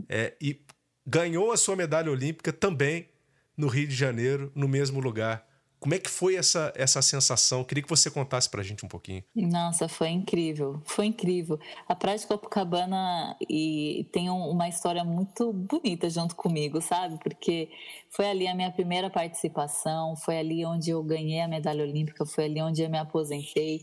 É, 0.08 0.34
e 0.40 0.60
ganhou 1.06 1.52
a 1.52 1.56
sua 1.56 1.76
medalha 1.76 2.10
olímpica 2.10 2.52
também 2.52 3.08
no 3.56 3.68
Rio 3.68 3.86
de 3.86 3.94
Janeiro, 3.94 4.50
no 4.54 4.68
mesmo 4.68 5.00
lugar. 5.00 5.46
Como 5.80 5.94
é 5.94 5.98
que 5.98 6.10
foi 6.10 6.36
essa, 6.36 6.70
essa 6.76 7.00
sensação? 7.00 7.64
Queria 7.64 7.82
que 7.82 7.88
você 7.88 8.10
contasse 8.10 8.50
pra 8.50 8.62
gente 8.62 8.84
um 8.84 8.88
pouquinho. 8.88 9.24
Nossa, 9.34 9.88
foi 9.88 10.10
incrível, 10.10 10.82
foi 10.84 11.06
incrível. 11.06 11.58
A 11.88 11.94
Praia 11.94 12.18
de 12.18 12.26
Copacabana 12.26 13.34
e 13.48 14.06
tem 14.12 14.28
uma 14.28 14.68
história 14.68 15.02
muito 15.02 15.54
bonita 15.54 16.10
junto 16.10 16.36
comigo, 16.36 16.82
sabe? 16.82 17.18
Porque 17.22 17.70
foi 18.10 18.28
ali 18.28 18.46
a 18.46 18.54
minha 18.54 18.70
primeira 18.70 19.08
participação, 19.08 20.14
foi 20.16 20.38
ali 20.38 20.66
onde 20.66 20.90
eu 20.90 21.02
ganhei 21.02 21.40
a 21.40 21.48
medalha 21.48 21.82
olímpica, 21.82 22.26
foi 22.26 22.44
ali 22.44 22.60
onde 22.60 22.82
eu 22.82 22.90
me 22.90 22.98
aposentei 22.98 23.80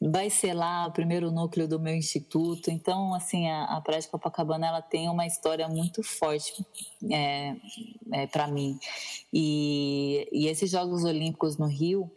vai 0.00 0.28
ser 0.28 0.52
lá 0.52 0.86
o 0.86 0.92
primeiro 0.92 1.30
núcleo 1.30 1.66
do 1.66 1.80
meu 1.80 1.94
instituto. 1.94 2.70
Então, 2.70 3.14
assim, 3.14 3.48
a, 3.48 3.64
a 3.64 3.80
Praia 3.80 4.00
de 4.00 4.08
Copacabana 4.08 4.66
ela 4.66 4.82
tem 4.82 5.08
uma 5.08 5.26
história 5.26 5.66
muito 5.68 6.02
forte 6.02 6.64
é, 7.10 7.56
é, 8.12 8.26
para 8.26 8.46
mim. 8.46 8.78
E, 9.32 10.28
e 10.32 10.46
esses 10.48 10.70
Jogos 10.70 11.04
Olímpicos 11.04 11.56
no 11.56 11.66
Rio 11.66 12.10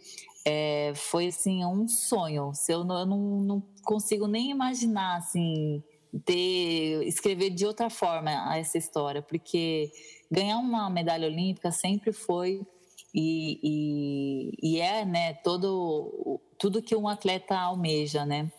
é, 0.45 0.93
foi 0.95 1.27
assim 1.27 1.63
um 1.65 1.87
sonho. 1.87 2.51
Se 2.53 2.71
eu, 2.71 2.83
não, 2.83 2.99
eu 2.99 3.05
não, 3.05 3.41
não 3.41 3.63
consigo 3.83 4.27
nem 4.27 4.49
imaginar 4.51 5.17
assim 5.17 5.83
ter 6.25 7.03
escrever 7.05 7.51
de 7.51 7.65
outra 7.65 7.89
forma 7.89 8.57
essa 8.57 8.77
história, 8.77 9.21
porque 9.21 9.91
ganhar 10.29 10.57
uma 10.57 10.89
medalha 10.89 11.27
olímpica 11.27 11.71
sempre 11.71 12.11
foi 12.11 12.61
e, 13.13 13.59
e, 13.63 14.51
e 14.61 14.79
é 14.79 15.05
né, 15.05 15.33
todo, 15.35 16.41
tudo 16.59 16.81
que 16.81 16.95
um 16.95 17.07
atleta 17.07 17.57
almeja, 17.57 18.25
né? 18.25 18.51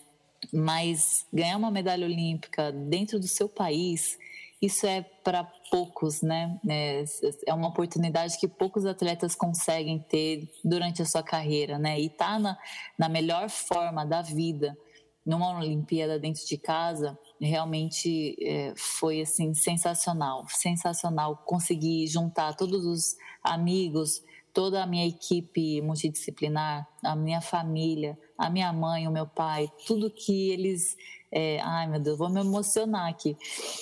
Mas 0.52 1.26
ganhar 1.32 1.56
uma 1.58 1.70
medalha 1.70 2.06
olímpica 2.06 2.72
dentro 2.72 3.20
do 3.20 3.28
seu 3.28 3.48
país, 3.48 4.18
isso 4.60 4.86
é 4.86 5.02
para 5.02 5.44
poucos, 5.70 6.22
né? 6.22 6.58
É, 6.68 7.04
é, 7.46 7.54
uma 7.54 7.68
oportunidade 7.68 8.38
que 8.38 8.48
poucos 8.48 8.86
atletas 8.86 9.34
conseguem 9.34 9.98
ter 9.98 10.50
durante 10.64 11.02
a 11.02 11.04
sua 11.04 11.22
carreira, 11.22 11.78
né? 11.78 12.00
E 12.00 12.08
tá 12.08 12.38
na, 12.38 12.58
na 12.98 13.08
melhor 13.08 13.48
forma 13.50 14.04
da 14.04 14.22
vida 14.22 14.76
numa 15.24 15.58
Olimpíada 15.58 16.18
dentro 16.18 16.44
de 16.46 16.56
casa 16.56 17.18
realmente 17.40 18.36
é, 18.42 18.74
foi 18.76 19.20
assim 19.20 19.54
sensacional, 19.54 20.46
sensacional 20.48 21.36
conseguir 21.46 22.06
juntar 22.06 22.54
todos 22.54 22.84
os 22.84 23.16
amigos, 23.42 24.22
toda 24.52 24.82
a 24.82 24.86
minha 24.86 25.06
equipe 25.06 25.80
multidisciplinar, 25.82 26.86
a 27.02 27.14
minha 27.14 27.40
família, 27.40 28.18
a 28.36 28.50
minha 28.50 28.72
mãe, 28.72 29.06
o 29.06 29.10
meu 29.10 29.26
pai, 29.26 29.70
tudo 29.86 30.10
que 30.10 30.50
eles, 30.50 30.96
é, 31.30 31.60
ai 31.60 31.86
meu 31.86 32.00
Deus, 32.00 32.18
vou 32.18 32.28
me 32.28 32.40
emocionar 32.40 33.08
aqui, 33.08 33.36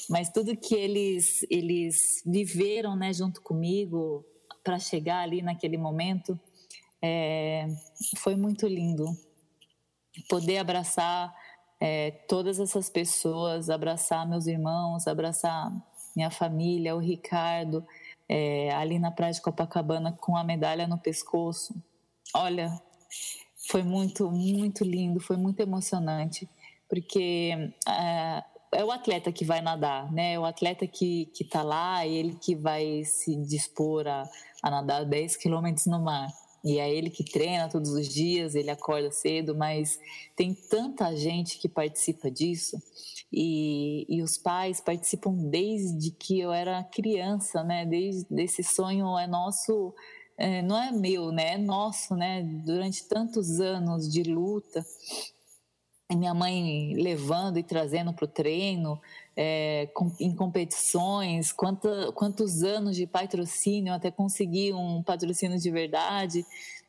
mas 0.09 0.31
tudo 0.31 0.57
que 0.57 0.75
eles 0.75 1.47
eles 1.51 2.23
viveram, 2.25 2.97
né, 2.97 3.13
junto 3.13 3.41
comigo 3.43 4.25
para 4.63 4.79
chegar 4.79 5.21
ali 5.21 5.41
naquele 5.43 5.79
momento, 5.79 6.39
é, 7.03 7.67
foi 8.19 8.37
muito 8.37 8.67
lindo. 8.67 9.07
Poder 10.29 10.59
abraçar 10.59 11.33
é, 11.81 12.11
todas 12.29 12.59
essas 12.59 12.91
pessoas, 12.91 13.71
abraçar 13.71 14.29
meus 14.29 14.47
irmãos, 14.47 15.07
abraçar 15.07 15.73
minha 16.15 16.31
família, 16.31 16.97
o 16.97 16.99
Ricardo, 16.99 17.87
é, 18.29 18.71
ali 18.75 18.99
na 18.99 19.11
praia 19.11 19.33
de 19.33 19.41
Copacabana 19.41 20.13
com 20.13 20.37
a 20.37 20.45
medalha 20.45 20.87
no 20.87 20.99
pescoço. 20.99 21.75
Olha, 22.35 22.71
foi 23.71 23.83
muito, 23.83 24.31
muito 24.31 24.85
lindo, 24.85 25.19
foi 25.19 25.37
muito 25.37 25.61
emocionante, 25.61 26.49
porque 26.89 27.73
é, 27.89 28.45
é 28.73 28.85
o 28.85 28.91
atleta 28.91 29.33
que 29.33 29.45
vai 29.45 29.61
nadar, 29.61 30.13
né? 30.13 30.35
É 30.35 30.39
o 30.39 30.45
atleta 30.45 30.87
que, 30.87 31.27
que 31.35 31.45
tá 31.45 31.63
lá, 31.63 32.07
ele 32.07 32.35
que 32.35 32.55
vai 32.55 33.03
se 33.05 33.35
dispor 33.37 34.07
a, 34.07 34.29
a 34.63 34.71
nadar 34.71 35.05
10 35.05 35.37
quilômetros 35.37 35.87
no 35.87 36.01
mar. 36.01 36.29
E 36.65 36.79
é 36.79 36.93
ele 36.93 37.09
que 37.09 37.25
treina 37.25 37.69
todos 37.69 37.91
os 37.91 38.09
dias, 38.09 38.55
ele 38.55 38.71
acorda 38.71 39.11
cedo, 39.13 39.55
mas 39.55 39.99
tem 40.37 40.53
tanta 40.53 41.15
gente 41.17 41.57
que 41.59 41.69
participa 41.69 42.31
disso 42.31 42.77
e, 43.33 44.07
e 44.09 44.23
os 44.23 44.39
pais 44.39 44.81
participam 44.81 45.35
desde 45.35 46.11
que 46.11 46.41
eu 46.41 46.53
era 46.53 46.83
criança, 46.85 47.63
né? 47.63 47.85
Desde 47.85 48.27
esse 48.43 48.63
sonho 48.63 49.19
é 49.19 49.27
nosso, 49.27 49.95
é, 50.37 50.63
não 50.63 50.77
é 50.81 50.91
meu, 50.91 51.31
né? 51.31 51.55
É 51.55 51.59
nosso, 51.59 52.15
né? 52.17 52.43
Durante 52.65 53.07
tantos 53.07 53.61
anos 53.61 54.11
de 54.11 54.23
luta, 54.23 54.85
minha 56.17 56.33
mãe 56.33 56.95
levando 56.95 57.59
e 57.59 57.63
trazendo 57.63 58.15
para 58.15 58.25
o 58.25 58.29
treino, 58.29 58.99
é, 59.37 59.89
com, 59.95 60.11
em 60.19 60.35
competições, 60.35 61.53
quanta, 61.53 62.11
quantos 62.13 62.63
anos 62.63 62.97
de 62.97 63.07
patrocínio 63.07 63.93
até 63.93 64.11
conseguir 64.11 64.73
um 64.73 65.03
patrocínio 65.03 65.59
de 65.59 65.71
verdade. 65.71 66.47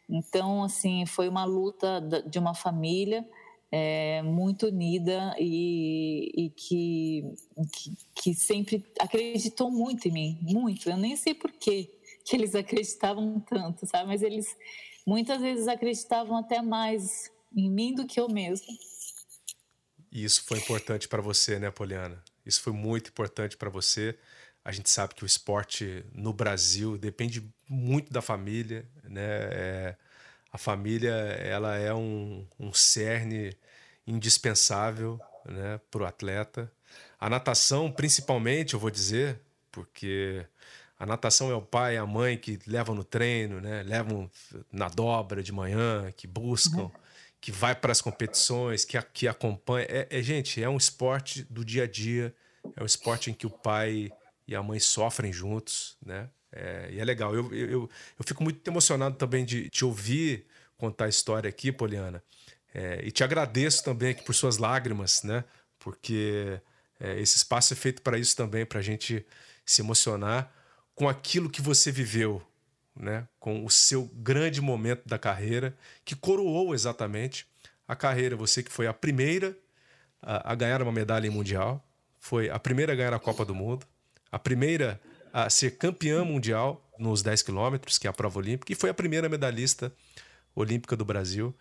Então, 0.10 0.64
assim, 0.64 1.06
foi 1.06 1.28
uma 1.28 1.44
luta 1.44 2.02
de 2.26 2.40
uma 2.40 2.56
família 2.56 3.28
é, 3.72 4.22
muito 4.24 4.68
unida 4.68 5.36
e, 5.40 6.32
e 6.36 6.50
que, 6.50 7.24
que, 7.72 7.98
que, 8.16 8.34
sempre 8.34 8.84
acreditou 9.00 9.70
muito 9.70 10.08
em 10.08 10.12
mim, 10.12 10.40
muito. 10.42 10.90
Eu 10.90 10.98
nem 10.98 11.16
sei 11.16 11.34
por 11.34 11.52
quê 11.52 11.90
que 12.26 12.36
eles 12.36 12.56
acreditavam 12.56 13.40
tanto, 13.40 13.86
sabe? 13.86 14.08
Mas 14.08 14.22
eles 14.22 14.56
muitas 15.06 15.42
vezes 15.42 15.68
acreditavam 15.68 16.38
até 16.38 16.62
mais 16.62 17.32
em 17.56 17.70
mim 17.70 17.94
do 17.94 18.06
que 18.06 18.20
eu 18.20 18.28
mesma. 18.28 18.74
E 20.12 20.24
isso 20.24 20.44
foi 20.46 20.58
importante 20.58 21.08
para 21.08 21.22
você, 21.22 21.60
né, 21.60 21.70
Poliana? 21.70 22.24
Isso 22.46 22.62
foi 22.62 22.74
muito 22.74 23.10
importante 23.10 23.56
para 23.56 23.70
você. 23.70 24.18
A 24.66 24.72
gente 24.72 24.90
sabe 24.90 25.14
que 25.14 25.24
o 25.24 25.28
esporte 25.28 26.04
no 26.14 26.34
Brasil 26.34 26.98
depende 26.98 27.48
muito 27.68 28.12
da 28.12 28.22
família, 28.22 28.90
né? 29.04 29.22
É, 29.52 29.98
a 30.52 30.58
família 30.58 31.12
ela 31.12 31.78
é 31.78 31.94
um, 31.94 32.46
um 32.60 32.74
cerne 32.74 33.56
indispensável 34.06 35.20
né, 35.46 35.80
para 35.92 36.04
o 36.04 36.06
atleta. 36.06 36.72
A 37.20 37.30
natação, 37.30 37.92
principalmente, 37.92 38.74
eu 38.74 38.80
vou 38.80 38.90
dizer, 38.90 39.40
porque 39.72 40.46
a 40.98 41.06
natação 41.06 41.52
é 41.52 41.56
o 41.56 41.62
pai 41.62 41.96
e 41.96 41.98
a 41.98 42.06
mãe 42.06 42.38
que 42.38 42.60
levam 42.66 42.96
no 42.96 43.04
treino, 43.04 43.62
né, 43.62 43.84
levam 43.84 44.30
na 44.72 44.90
dobra 44.90 45.44
de 45.44 45.52
manhã, 45.52 46.12
que 46.16 46.26
buscam, 46.26 46.84
uhum. 46.84 46.92
que 47.40 47.52
vai 47.52 47.76
para 47.76 47.92
as 47.92 48.02
competições, 48.02 48.84
que, 48.84 49.00
que 49.14 49.28
acompanha. 49.28 49.86
É, 49.90 50.08
é, 50.10 50.22
gente, 50.22 50.62
é 50.62 50.68
um 50.68 50.78
esporte 50.78 51.44
do 51.44 51.64
dia 51.64 51.84
a 51.84 51.88
dia, 51.88 52.34
é 52.76 52.82
um 52.82 52.86
esporte 52.86 53.30
em 53.30 53.34
que 53.34 53.46
o 53.46 53.52
pai 53.52 54.12
e 54.48 54.56
a 54.56 54.64
mãe 54.64 54.80
sofrem 54.80 55.32
juntos, 55.32 55.96
né? 56.04 56.30
É, 56.52 56.90
e 56.92 57.00
é 57.00 57.06
legal. 57.06 57.36
Eu, 57.36 57.54
eu, 57.54 57.90
eu 58.18 58.26
fico 58.26 58.44
muito 58.44 58.68
emocionado 58.68 59.16
também 59.16 59.46
de 59.46 59.70
te 59.70 59.86
ouvir 59.86 60.46
contar 60.78 61.06
a 61.06 61.10
história 61.10 61.50
aqui, 61.50 61.72
Poliana, 61.72 62.24
É, 62.74 63.02
e 63.04 63.12
te 63.12 63.24
agradeço 63.24 63.84
também 63.84 64.12
aqui 64.12 64.24
por 64.24 64.36
suas 64.36 64.58
lágrimas, 64.58 65.24
né? 65.24 65.44
Porque 65.80 66.62
é, 67.00 67.20
esse 67.20 67.36
espaço 67.38 67.74
é 67.74 67.76
feito 67.76 68.02
para 68.02 68.18
isso 68.18 68.36
também, 68.36 68.66
para 68.66 68.80
a 68.80 68.82
gente 68.82 69.26
se 69.66 69.82
emocionar 69.82 70.52
com 70.94 71.10
aquilo 71.10 71.50
que 71.50 71.62
você 71.62 71.92
viveu, 71.92 72.42
né? 72.96 73.28
Com 73.40 73.66
o 73.66 73.70
seu 73.70 74.06
grande 74.14 74.62
momento 74.62 75.08
da 75.08 75.18
carreira, 75.18 75.76
que 76.06 76.16
coroou 76.16 76.74
exatamente 76.76 77.48
a 77.88 77.96
carreira. 77.96 78.36
Você 78.36 78.62
que 78.62 78.72
foi 78.72 78.86
a 78.88 78.94
primeira 78.94 79.58
a, 80.22 80.52
a 80.52 80.56
ganhar 80.56 80.82
uma 80.82 80.92
medalha 80.92 81.26
em 81.26 81.32
mundial, 81.32 81.84
foi 82.20 82.50
a 82.50 82.60
primeira 82.60 82.94
a 82.94 82.96
ganhar 82.96 83.14
a 83.14 83.20
Copa 83.20 83.44
do 83.46 83.56
Mundo, 83.56 83.86
a 84.32 84.38
primeira 84.38 85.02
a 85.34 85.50
ser 85.50 85.78
campeã 85.78 86.24
mundial 86.24 86.86
nos 86.98 87.22
10 87.22 87.44
quilômetros, 87.44 87.98
que 87.98 88.08
é 88.08 88.10
a 88.10 88.14
prova 88.14 88.40
olímpica, 88.40 88.72
e 88.72 88.76
foi 88.76 88.90
a 88.90 88.94
primeira 88.94 89.30
medalhista 89.30 89.94
olímpica 90.56 90.96
do 90.96 91.06
Brasil, 91.06 91.56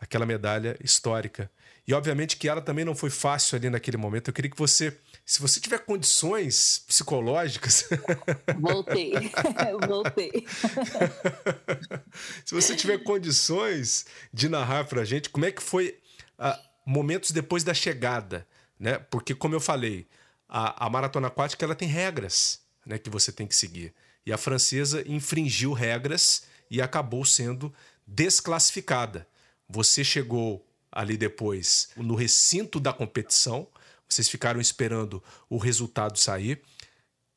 aquela 0.00 0.26
medalha 0.26 0.76
histórica. 0.82 1.50
E 1.86 1.94
obviamente 1.94 2.36
que 2.36 2.48
ela 2.48 2.60
também 2.60 2.84
não 2.84 2.94
foi 2.94 3.10
fácil 3.10 3.56
ali 3.56 3.70
naquele 3.70 3.96
momento. 3.96 4.28
Eu 4.28 4.34
queria 4.34 4.50
que 4.50 4.56
você, 4.56 4.96
se 5.24 5.40
você 5.40 5.60
tiver 5.60 5.78
condições 5.78 6.84
psicológicas. 6.86 7.88
Voltei, 8.60 9.12
voltei. 9.88 10.46
se 12.44 12.54
você 12.54 12.76
tiver 12.76 12.98
condições 12.98 14.06
de 14.32 14.48
narrar 14.48 14.84
para 14.84 15.02
a 15.02 15.04
gente 15.04 15.30
como 15.30 15.44
é 15.44 15.50
que 15.50 15.62
foi 15.62 15.98
uh, 16.38 16.58
momentos 16.86 17.30
depois 17.30 17.64
da 17.64 17.74
chegada, 17.74 18.46
né? 18.78 18.98
Porque 18.98 19.34
como 19.34 19.54
eu 19.54 19.60
falei, 19.60 20.06
a, 20.48 20.86
a 20.86 20.90
maratona 20.90 21.28
aquática 21.28 21.64
ela 21.64 21.74
tem 21.74 21.88
regras, 21.88 22.61
né? 22.84 22.98
Que 22.98 23.10
você 23.10 23.32
tem 23.32 23.46
que 23.46 23.56
seguir. 23.56 23.94
E 24.24 24.32
a 24.32 24.38
francesa 24.38 25.02
infringiu 25.06 25.72
regras 25.72 26.44
e 26.70 26.80
acabou 26.80 27.24
sendo 27.24 27.72
desclassificada. 28.06 29.26
Você 29.68 30.04
chegou 30.04 30.64
ali 30.90 31.16
depois 31.16 31.88
no 31.96 32.14
recinto 32.14 32.78
da 32.78 32.92
competição, 32.92 33.66
vocês 34.08 34.28
ficaram 34.28 34.60
esperando 34.60 35.22
o 35.48 35.56
resultado 35.56 36.18
sair. 36.18 36.62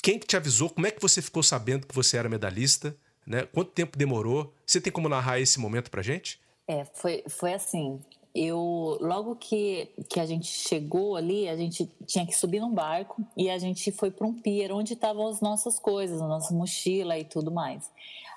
Quem 0.04 0.20
que 0.20 0.28
te 0.28 0.36
avisou? 0.36 0.70
Como 0.70 0.86
é 0.86 0.92
que 0.92 1.02
você 1.02 1.22
ficou 1.22 1.42
sabendo 1.42 1.88
que 1.88 1.96
você 1.96 2.18
era 2.18 2.30
medalhista? 2.30 2.96
Né? 3.26 3.46
Quanto 3.46 3.72
tempo 3.72 3.98
demorou? 3.98 4.54
Você 4.66 4.80
tem 4.80 4.92
como 4.92 5.10
narrar 5.10 5.40
esse 5.40 5.60
momento 5.60 5.90
pra 5.90 6.02
gente? 6.02 6.40
É, 6.68 6.86
foi, 6.86 7.24
foi 7.28 7.54
assim. 7.54 8.00
Eu 8.36 8.98
logo 9.00 9.38
que, 9.38 9.94
que 10.10 10.20
a 10.20 10.26
gente 10.26 10.48
chegou 10.48 11.16
ali, 11.16 11.48
a 11.48 11.56
gente 11.56 11.90
tinha 12.06 12.26
que 12.26 12.38
subir 12.38 12.60
num 12.60 12.74
barco 12.74 13.26
e 13.38 13.50
a 13.50 13.58
gente 13.58 13.92
foi 13.94 14.12
para 14.12 14.28
um 14.28 14.34
pier 14.34 14.74
onde 14.74 14.94
estavam 14.94 15.28
as 15.28 15.40
nossas 15.40 15.80
coisas, 15.80 16.22
a 16.22 16.28
nossa 16.28 16.54
mochila 16.54 17.18
e 17.18 17.24
tudo 17.24 17.50
mais. 17.50 17.90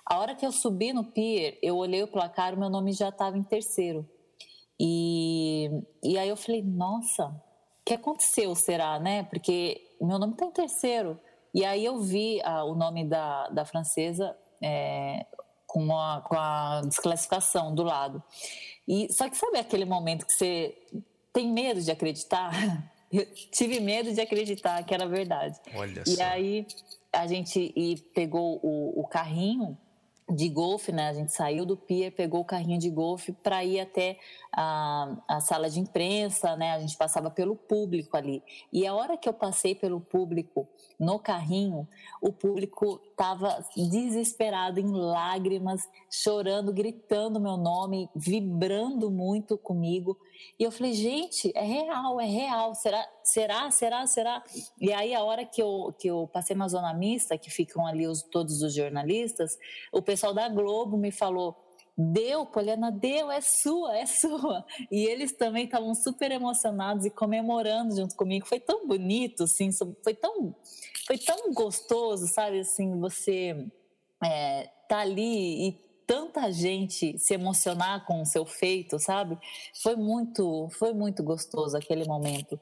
A 0.07 0.21
hora 0.21 0.37
que 0.37 0.47
eu 0.47 0.53
subi 0.53 0.93
no 0.93 1.05
pier, 1.05 1.59
eu 1.61 1.77
olhei 1.77 2.03
o 2.03 2.09
placar, 2.09 2.55
o 2.55 2.59
meu 2.59 2.71
nome 2.71 2.93
já 2.93 3.09
estava 3.09 3.37
em 3.37 3.43
terceiro. 3.43 4.09
E, 4.79 5.69
e 6.03 6.17
aí 6.17 6.29
eu 6.29 6.37
falei, 6.37 6.63
nossa, 6.63 7.27
o 7.27 7.85
que 7.85 7.95
aconteceu, 7.95 8.55
será, 8.55 9.01
né? 9.01 9.25
Porque 9.25 9.97
meu 10.01 10.19
nome 10.19 10.35
está 10.35 10.47
em 10.47 10.53
terceiro. 10.53 11.19
E 11.53 11.65
aí 11.65 11.85
eu 11.85 11.99
vi 11.99 12.41
ah, 12.45 12.65
o 12.65 12.75
nome 12.75 13.05
da, 13.05 13.49
da 13.49 13.65
francesa 13.65 14.37
é, 14.63 15.27
com, 15.69 15.97
a, 15.97 16.23
com 16.23 16.35
a 16.35 16.81
desclassificação 16.85 17.73
do 17.73 17.85
lado. 17.85 18.21
E 18.89 19.12
Só 19.12 19.29
que 19.29 19.37
sabe 19.37 19.59
aquele 19.59 19.85
momento 19.85 20.27
que 20.27 20.33
você 20.33 20.75
tem 21.33 21.53
medo 21.53 21.81
de 21.81 21.91
acreditar? 21.93 22.51
Eu 23.12 23.25
tive 23.53 23.81
medo 23.81 24.12
de 24.12 24.21
acreditar 24.21 24.83
que 24.85 24.93
era 24.93 25.07
verdade. 25.07 25.59
Olha 25.75 26.03
e 26.07 26.11
só. 26.11 26.23
aí 26.25 26.66
a 27.12 27.27
gente 27.27 27.73
e 27.75 27.97
pegou 28.14 28.61
o, 28.62 29.01
o 29.01 29.07
carrinho 29.07 29.79
de 30.31 30.49
golfe, 30.49 30.93
né? 30.93 31.09
A 31.09 31.12
gente 31.12 31.33
saiu 31.33 31.64
do 31.64 31.76
pier, 31.76 32.12
pegou 32.12 32.41
o 32.41 32.45
carrinho 32.45 32.79
de 32.79 32.91
golfe 32.91 33.33
para 33.33 33.64
ir 33.64 33.81
até 33.81 34.18
a, 34.53 35.16
a, 35.26 35.41
sala 35.41 35.70
de 35.70 35.81
imprensa, 35.81 36.57
né? 36.57 36.72
A 36.72 36.81
gente 36.81 36.97
passava 36.97 37.31
pelo 37.31 37.57
público 37.57 38.16
ali. 38.16 38.43
E 38.72 38.87
a 38.87 38.95
hora 38.95 39.16
que 39.16 39.29
eu 39.29 39.33
passei 39.33 39.74
pelo 39.74 40.01
público 40.01 40.68
no 40.99 41.18
carrinho, 41.18 41.89
o 42.20 42.33
público 42.33 43.01
estava 43.11 43.64
desesperado, 43.74 44.81
em 44.81 44.91
lágrimas, 44.91 45.89
chorando, 46.11 46.72
gritando 46.72 47.41
meu 47.41 47.57
nome, 47.57 48.11
vibrando 48.14 49.11
muito 49.11 49.57
comigo. 49.57 50.18
E 50.59 50.64
eu 50.64 50.72
falei, 50.72 50.93
gente, 50.93 51.53
é 51.55 51.62
real, 51.62 52.20
é 52.20 52.26
real. 52.26 52.74
Será, 52.74 53.09
será, 53.22 53.70
será, 53.70 54.07
será? 54.07 54.43
E 54.80 54.93
aí, 54.93 55.14
a 55.14 55.22
hora 55.22 55.45
que 55.45 55.62
eu, 55.62 55.95
que 55.99 56.09
eu 56.09 56.28
passei 56.32 56.57
na 56.57 56.68
zona 56.68 56.93
mista, 56.95 57.39
que 57.39 57.51
ficam 57.51 57.86
ali 57.86 58.07
os, 58.07 58.22
todos 58.22 58.62
os 58.62 58.74
jornalistas, 58.74 59.57
o 59.93 60.03
pessoal 60.03 60.34
da 60.34 60.49
Globo 60.49 60.97
me 60.97 61.11
falou: 61.11 61.57
deu, 61.97 62.47
Poliana, 62.47 62.93
deu, 62.93 63.30
é 63.30 63.41
sua, 63.41 63.99
é 63.99 64.07
sua. 64.07 64.64
E 64.91 65.05
eles 65.05 65.32
também 65.32 65.64
estavam 65.64 65.95
super 65.95 66.30
emocionados 66.30 67.05
e 67.05 67.11
comemorando 67.11 67.97
junto 67.97 68.14
comigo. 68.14 68.47
Foi 68.47 68.61
tão 68.61 68.86
bonito, 68.86 69.45
assim, 69.45 69.70
foi 70.03 70.14
tão, 70.14 70.55
foi 71.07 71.18
tão 71.18 71.53
gostoso, 71.53 72.28
sabe? 72.28 72.61
Assim, 72.61 72.99
você 73.01 73.66
é, 74.24 74.70
tá 74.89 75.01
ali 75.01 75.68
e 75.68 75.88
tanta 76.09 76.51
gente 76.51 77.19
se 77.19 77.35
emocionar 77.35 78.07
com 78.07 78.23
o 78.23 78.25
seu 78.25 78.47
feito, 78.47 78.99
sabe? 78.99 79.37
Foi 79.83 79.95
muito, 79.95 80.67
foi 80.71 80.95
muito 80.95 81.23
gostoso 81.23 81.77
aquele 81.77 82.07
momento. 82.07 82.59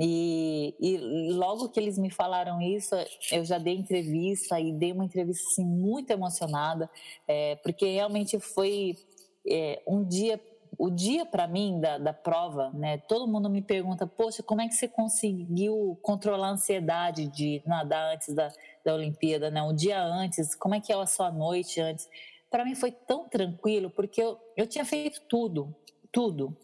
E, 0.00 0.76
e, 0.80 0.98
logo 1.32 1.68
que 1.70 1.80
eles 1.80 1.98
me 1.98 2.08
falaram 2.08 2.62
isso, 2.62 2.94
eu 3.32 3.44
já 3.44 3.58
dei 3.58 3.74
entrevista 3.74 4.60
e 4.60 4.72
dei 4.72 4.92
uma 4.92 5.04
entrevista 5.04 5.44
assim, 5.50 5.64
muito 5.64 6.10
emocionada, 6.12 6.88
é, 7.26 7.56
porque 7.56 7.84
realmente 7.84 8.38
foi 8.38 8.96
é, 9.44 9.82
um 9.88 10.04
dia, 10.04 10.40
o 10.78 10.88
dia 10.88 11.26
para 11.26 11.48
mim 11.48 11.80
da, 11.80 11.98
da 11.98 12.12
prova, 12.12 12.70
né? 12.70 12.98
Todo 13.08 13.26
mundo 13.26 13.50
me 13.50 13.60
pergunta, 13.60 14.06
poxa, 14.06 14.40
como 14.40 14.60
é 14.60 14.68
que 14.68 14.74
você 14.74 14.86
conseguiu 14.86 15.98
controlar 16.00 16.48
a 16.48 16.52
ansiedade 16.52 17.26
de 17.26 17.60
nadar 17.66 18.14
antes 18.14 18.32
da, 18.32 18.52
da 18.84 18.94
Olimpíada, 18.94 19.50
né? 19.50 19.60
Um 19.62 19.74
dia 19.74 20.00
antes, 20.00 20.54
como 20.54 20.76
é 20.76 20.80
que 20.80 20.92
é 20.92 20.96
a 20.96 21.06
sua 21.06 21.32
noite 21.32 21.80
antes? 21.80 22.08
Para 22.54 22.64
mim 22.64 22.76
foi 22.76 22.92
tão 22.92 23.28
tranquilo, 23.28 23.90
porque 23.90 24.22
eu, 24.22 24.38
eu 24.56 24.64
tinha 24.64 24.84
feito 24.84 25.22
tudo, 25.28 25.74
tudo. 26.12 26.56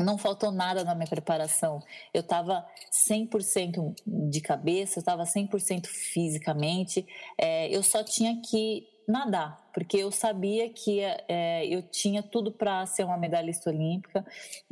Não 0.00 0.16
faltou 0.16 0.50
nada 0.50 0.82
na 0.84 0.94
minha 0.94 1.06
preparação. 1.06 1.80
Eu 2.14 2.22
estava 2.22 2.66
100% 3.10 3.94
de 4.06 4.40
cabeça, 4.40 4.98
eu 4.98 5.00
estava 5.02 5.24
100% 5.24 5.84
fisicamente. 5.86 7.06
É, 7.36 7.68
eu 7.68 7.82
só 7.82 8.02
tinha 8.02 8.40
que 8.40 8.88
nadar, 9.06 9.70
porque 9.74 9.98
eu 9.98 10.10
sabia 10.10 10.70
que 10.70 11.00
é, 11.02 11.66
eu 11.66 11.82
tinha 11.82 12.22
tudo 12.22 12.50
para 12.50 12.86
ser 12.86 13.04
uma 13.04 13.18
medalhista 13.18 13.68
olímpica. 13.68 14.24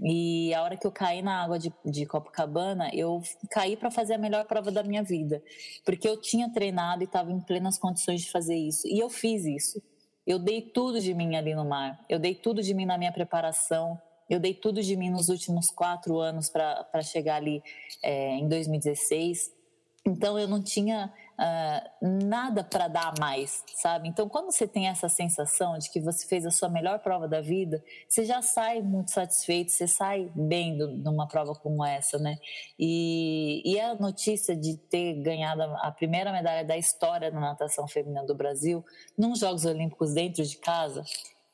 E 0.03 0.55
a 0.55 0.63
hora 0.63 0.79
que 0.79 0.87
eu 0.87 0.93
caí 0.93 1.21
na 1.21 1.45
água 1.45 1.59
de, 1.59 1.71
de 1.85 2.07
Copacabana, 2.07 2.89
eu 2.95 3.21
caí 3.51 3.77
para 3.77 3.91
fazer 3.91 4.15
a 4.15 4.19
melhor 4.19 4.47
prova 4.47 4.73
da 4.73 4.83
minha 4.83 5.03
vida, 5.03 5.43
porque 5.85 6.09
eu 6.09 6.19
tinha 6.19 6.51
treinado 6.51 7.03
e 7.03 7.05
estava 7.05 7.31
em 7.31 7.41
plenas 7.43 7.77
condições 7.77 8.23
de 8.23 8.31
fazer 8.31 8.57
isso. 8.57 8.89
E 8.89 8.99
eu 8.99 9.11
fiz 9.11 9.45
isso. 9.45 9.83
Eu 10.27 10.39
dei 10.39 10.61
tudo 10.61 11.01
de 11.01 11.15
mim 11.15 11.37
ali 11.37 11.55
no 11.55 11.65
mar. 11.65 12.05
Eu 12.09 12.19
dei 12.19 12.35
tudo 12.35 12.63
de 12.63 12.75
mim 12.75 12.85
na 12.85 12.99
minha 12.99 13.13
preparação. 13.13 14.01
Eu 14.29 14.41
dei 14.41 14.53
tudo 14.53 14.83
de 14.83 14.97
mim 14.97 15.09
nos 15.09 15.29
últimos 15.29 15.71
quatro 15.71 16.19
anos 16.19 16.49
para 16.49 17.03
chegar 17.03 17.37
ali 17.37 17.63
é, 18.03 18.35
em 18.37 18.49
2016. 18.49 19.53
Então 20.05 20.39
eu 20.39 20.49
não 20.49 20.63
tinha 20.63 21.13
uh, 21.39 22.27
nada 22.27 22.65
para 22.65 22.89
dar 22.89 23.15
mais, 23.19 23.63
sabe? 23.75 24.09
Então 24.09 24.29
quando 24.29 24.53
você 24.53 24.67
tem 24.67 24.89
essa 24.89 25.09
sensação 25.09 25.79
de 25.79 25.91
que 25.91 26.01
você 26.01 26.27
fez 26.27 26.45
a 26.47 26.51
sua 26.51 26.69
melhor 26.69 26.99
prova 26.99 27.29
da 27.29 27.41
vida, 27.41 27.83
você 28.09 28.25
já 28.25 28.43
sai 28.43 28.83
muito 28.83 29.11
satisfeito, 29.11 29.73
você 29.73 29.87
sai 29.87 30.31
bem 30.35 30.77
do, 30.77 30.89
numa 30.89 31.29
prova 31.29 31.55
como 31.55 31.85
essa, 31.85 32.19
né? 32.19 32.37
E, 32.79 33.63
e 33.65 33.79
a 33.81 33.95
notícia 33.95 34.57
de 34.57 34.77
ter 34.77 35.15
ganhado 35.23 35.63
a 35.63 35.91
primeira 35.91 36.33
medalha 36.33 36.65
da 36.65 36.77
história 36.77 37.31
da 37.31 37.41
natação 37.41 37.87
feminina 37.87 38.25
do 38.25 38.35
Brasil, 38.35 38.85
nos 39.17 39.39
Jogos 39.39 39.65
Olímpicos 39.65 40.15
dentro 40.15 40.43
de 40.43 40.57
casa, 40.59 41.05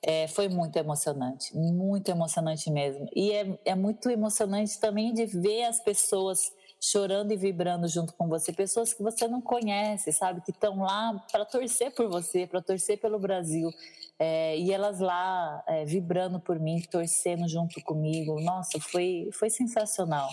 é, 0.02 0.26
foi 0.26 0.48
muito 0.48 0.76
emocionante, 0.76 1.56
muito 1.56 2.10
emocionante 2.10 2.70
mesmo. 2.70 3.06
E 3.14 3.30
é, 3.30 3.58
é 3.64 3.74
muito 3.74 4.10
emocionante 4.10 4.78
também 4.80 5.14
de 5.14 5.26
ver 5.26 5.64
as 5.64 5.78
pessoas 5.78 6.52
chorando 6.82 7.30
e 7.30 7.36
vibrando 7.36 7.86
junto 7.86 8.12
com 8.14 8.26
você, 8.26 8.52
pessoas 8.52 8.92
que 8.92 9.04
você 9.04 9.28
não 9.28 9.40
conhece, 9.40 10.12
sabe, 10.12 10.40
que 10.40 10.50
estão 10.50 10.80
lá 10.80 11.24
para 11.30 11.44
torcer 11.44 11.92
por 11.92 12.08
você, 12.08 12.44
para 12.44 12.60
torcer 12.60 12.98
pelo 12.98 13.20
Brasil, 13.20 13.70
é, 14.18 14.58
e 14.58 14.72
elas 14.72 14.98
lá 14.98 15.62
é, 15.68 15.84
vibrando 15.84 16.40
por 16.40 16.58
mim, 16.58 16.82
torcendo 16.90 17.48
junto 17.48 17.80
comigo. 17.82 18.40
Nossa, 18.40 18.80
foi 18.80 19.30
foi 19.32 19.48
sensacional. 19.48 20.28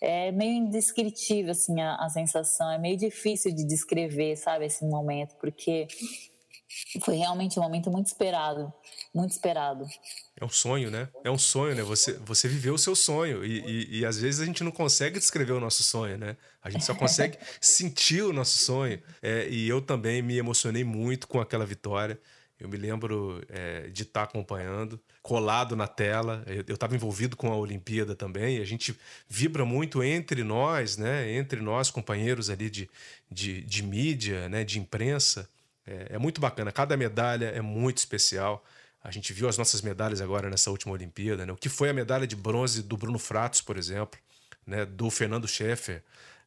É 0.00 0.30
meio 0.30 0.52
indescritível 0.52 1.50
assim 1.50 1.80
a, 1.80 1.96
a 1.96 2.08
sensação, 2.08 2.70
é 2.70 2.78
meio 2.78 2.96
difícil 2.96 3.52
de 3.52 3.64
descrever, 3.64 4.36
sabe, 4.36 4.66
esse 4.66 4.84
momento, 4.84 5.34
porque 5.40 5.88
foi 7.02 7.16
realmente 7.16 7.58
um 7.58 7.62
momento 7.62 7.90
muito 7.90 8.06
esperado, 8.06 8.72
muito 9.14 9.30
esperado. 9.30 9.86
É 10.40 10.44
um 10.44 10.48
sonho, 10.48 10.90
né? 10.90 11.08
É 11.24 11.30
um 11.30 11.38
sonho, 11.38 11.74
né? 11.74 11.82
Você, 11.82 12.12
você 12.18 12.46
viveu 12.46 12.74
o 12.74 12.78
seu 12.78 12.94
sonho 12.94 13.44
e, 13.44 13.60
e, 13.60 13.98
e 13.98 14.06
às 14.06 14.18
vezes 14.18 14.40
a 14.40 14.44
gente 14.44 14.62
não 14.62 14.70
consegue 14.70 15.18
descrever 15.18 15.52
o 15.52 15.60
nosso 15.60 15.82
sonho, 15.82 16.18
né? 16.18 16.36
A 16.62 16.70
gente 16.70 16.84
só 16.84 16.94
consegue 16.94 17.38
sentir 17.60 18.22
o 18.22 18.32
nosso 18.32 18.58
sonho. 18.58 19.00
É, 19.22 19.48
e 19.48 19.68
eu 19.68 19.80
também 19.80 20.22
me 20.22 20.36
emocionei 20.36 20.84
muito 20.84 21.26
com 21.26 21.40
aquela 21.40 21.66
vitória. 21.66 22.20
Eu 22.60 22.68
me 22.68 22.76
lembro 22.76 23.42
é, 23.48 23.88
de 23.88 24.02
estar 24.02 24.20
tá 24.20 24.24
acompanhando, 24.24 25.00
colado 25.22 25.76
na 25.76 25.86
tela. 25.86 26.44
Eu 26.66 26.74
estava 26.74 26.94
envolvido 26.94 27.36
com 27.36 27.52
a 27.52 27.56
Olimpíada 27.56 28.14
também. 28.14 28.58
a 28.58 28.64
gente 28.64 28.98
vibra 29.28 29.64
muito 29.64 30.02
entre 30.02 30.42
nós, 30.42 30.96
né? 30.96 31.32
Entre 31.32 31.60
nós, 31.60 31.90
companheiros 31.90 32.50
ali 32.50 32.68
de, 32.68 32.90
de, 33.30 33.62
de 33.62 33.82
mídia, 33.82 34.48
né? 34.48 34.64
De 34.64 34.78
imprensa. 34.78 35.48
É, 35.88 36.16
é 36.16 36.18
muito 36.18 36.40
bacana. 36.40 36.70
Cada 36.70 36.96
medalha 36.96 37.46
é 37.46 37.62
muito 37.62 37.96
especial. 37.96 38.62
A 39.02 39.10
gente 39.10 39.32
viu 39.32 39.48
as 39.48 39.56
nossas 39.56 39.80
medalhas 39.80 40.20
agora 40.20 40.50
nessa 40.50 40.70
última 40.70 40.92
Olimpíada, 40.92 41.46
né? 41.46 41.52
O 41.52 41.56
que 41.56 41.68
foi 41.68 41.88
a 41.88 41.94
medalha 41.94 42.26
de 42.26 42.36
bronze 42.36 42.82
do 42.82 42.96
Bruno 42.96 43.18
Fratos, 43.18 43.62
por 43.62 43.78
exemplo, 43.78 44.20
né? 44.66 44.84
Do 44.84 45.08
Fernando 45.10 45.48
Scheffer. 45.48 46.02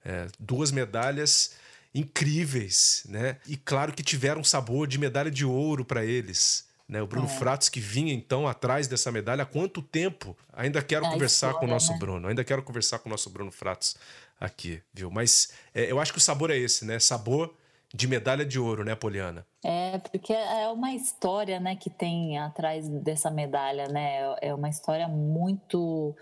É, 0.05 0.27
duas 0.39 0.71
medalhas 0.71 1.55
incríveis, 1.93 3.03
né? 3.07 3.37
E 3.47 3.57
claro 3.57 3.93
que 3.93 4.03
tiveram 4.03 4.43
sabor 4.43 4.87
de 4.87 4.99
medalha 4.99 5.31
de 5.31 5.43
ouro 5.43 5.83
para 5.83 6.05
eles. 6.05 6.69
Né? 6.87 7.01
O 7.01 7.07
Bruno 7.07 7.25
é. 7.25 7.29
Fratos 7.29 7.69
que 7.69 7.79
vinha 7.79 8.13
então 8.13 8.47
atrás 8.47 8.87
dessa 8.87 9.11
medalha 9.11 9.43
há 9.43 9.45
quanto 9.45 9.81
tempo? 9.81 10.37
Ainda 10.51 10.81
quero 10.81 11.05
é 11.05 11.09
conversar 11.09 11.47
história, 11.47 11.59
com 11.59 11.65
o 11.65 11.69
nosso 11.69 11.93
né? 11.93 11.99
Bruno, 11.99 12.27
ainda 12.27 12.43
quero 12.43 12.61
conversar 12.61 12.99
com 12.99 13.07
o 13.07 13.11
nosso 13.11 13.29
Bruno 13.29 13.51
Fratos 13.51 13.95
aqui, 14.39 14.81
viu? 14.93 15.09
Mas 15.09 15.51
é, 15.73 15.89
eu 15.89 15.99
acho 15.99 16.11
que 16.11 16.17
o 16.17 16.21
sabor 16.21 16.51
é 16.51 16.57
esse, 16.57 16.83
né? 16.83 16.99
Sabor 16.99 17.55
de 17.93 18.07
medalha 18.07 18.45
de 18.45 18.59
ouro, 18.59 18.83
né, 18.85 18.95
Poliana? 18.95 19.45
É, 19.63 19.97
porque 19.97 20.33
é 20.33 20.67
uma 20.69 20.93
história, 20.93 21.59
né, 21.59 21.75
que 21.75 21.89
tem 21.89 22.37
atrás 22.37 22.87
dessa 22.87 23.29
medalha, 23.29 23.87
né? 23.87 24.35
É 24.41 24.53
uma 24.53 24.69
história 24.69 25.07
muito 25.07 26.15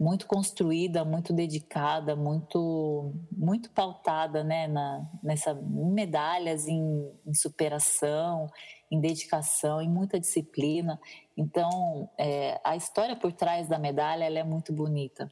muito 0.00 0.26
construída, 0.26 1.04
muito 1.04 1.32
dedicada, 1.32 2.16
muito 2.16 3.12
muito 3.30 3.70
pautada, 3.70 4.42
né, 4.42 4.66
na, 4.66 5.08
nessa 5.22 5.54
medalhas, 5.54 6.66
em, 6.66 7.08
em, 7.24 7.34
superação, 7.34 8.50
em 8.90 9.00
dedicação, 9.00 9.80
em 9.80 9.88
muita 9.88 10.18
disciplina. 10.18 11.00
Então, 11.36 12.10
é, 12.18 12.60
a 12.64 12.74
história 12.74 13.14
por 13.14 13.32
trás 13.32 13.68
da 13.68 13.78
medalha 13.78 14.24
ela 14.24 14.40
é 14.40 14.44
muito 14.44 14.72
bonita. 14.72 15.30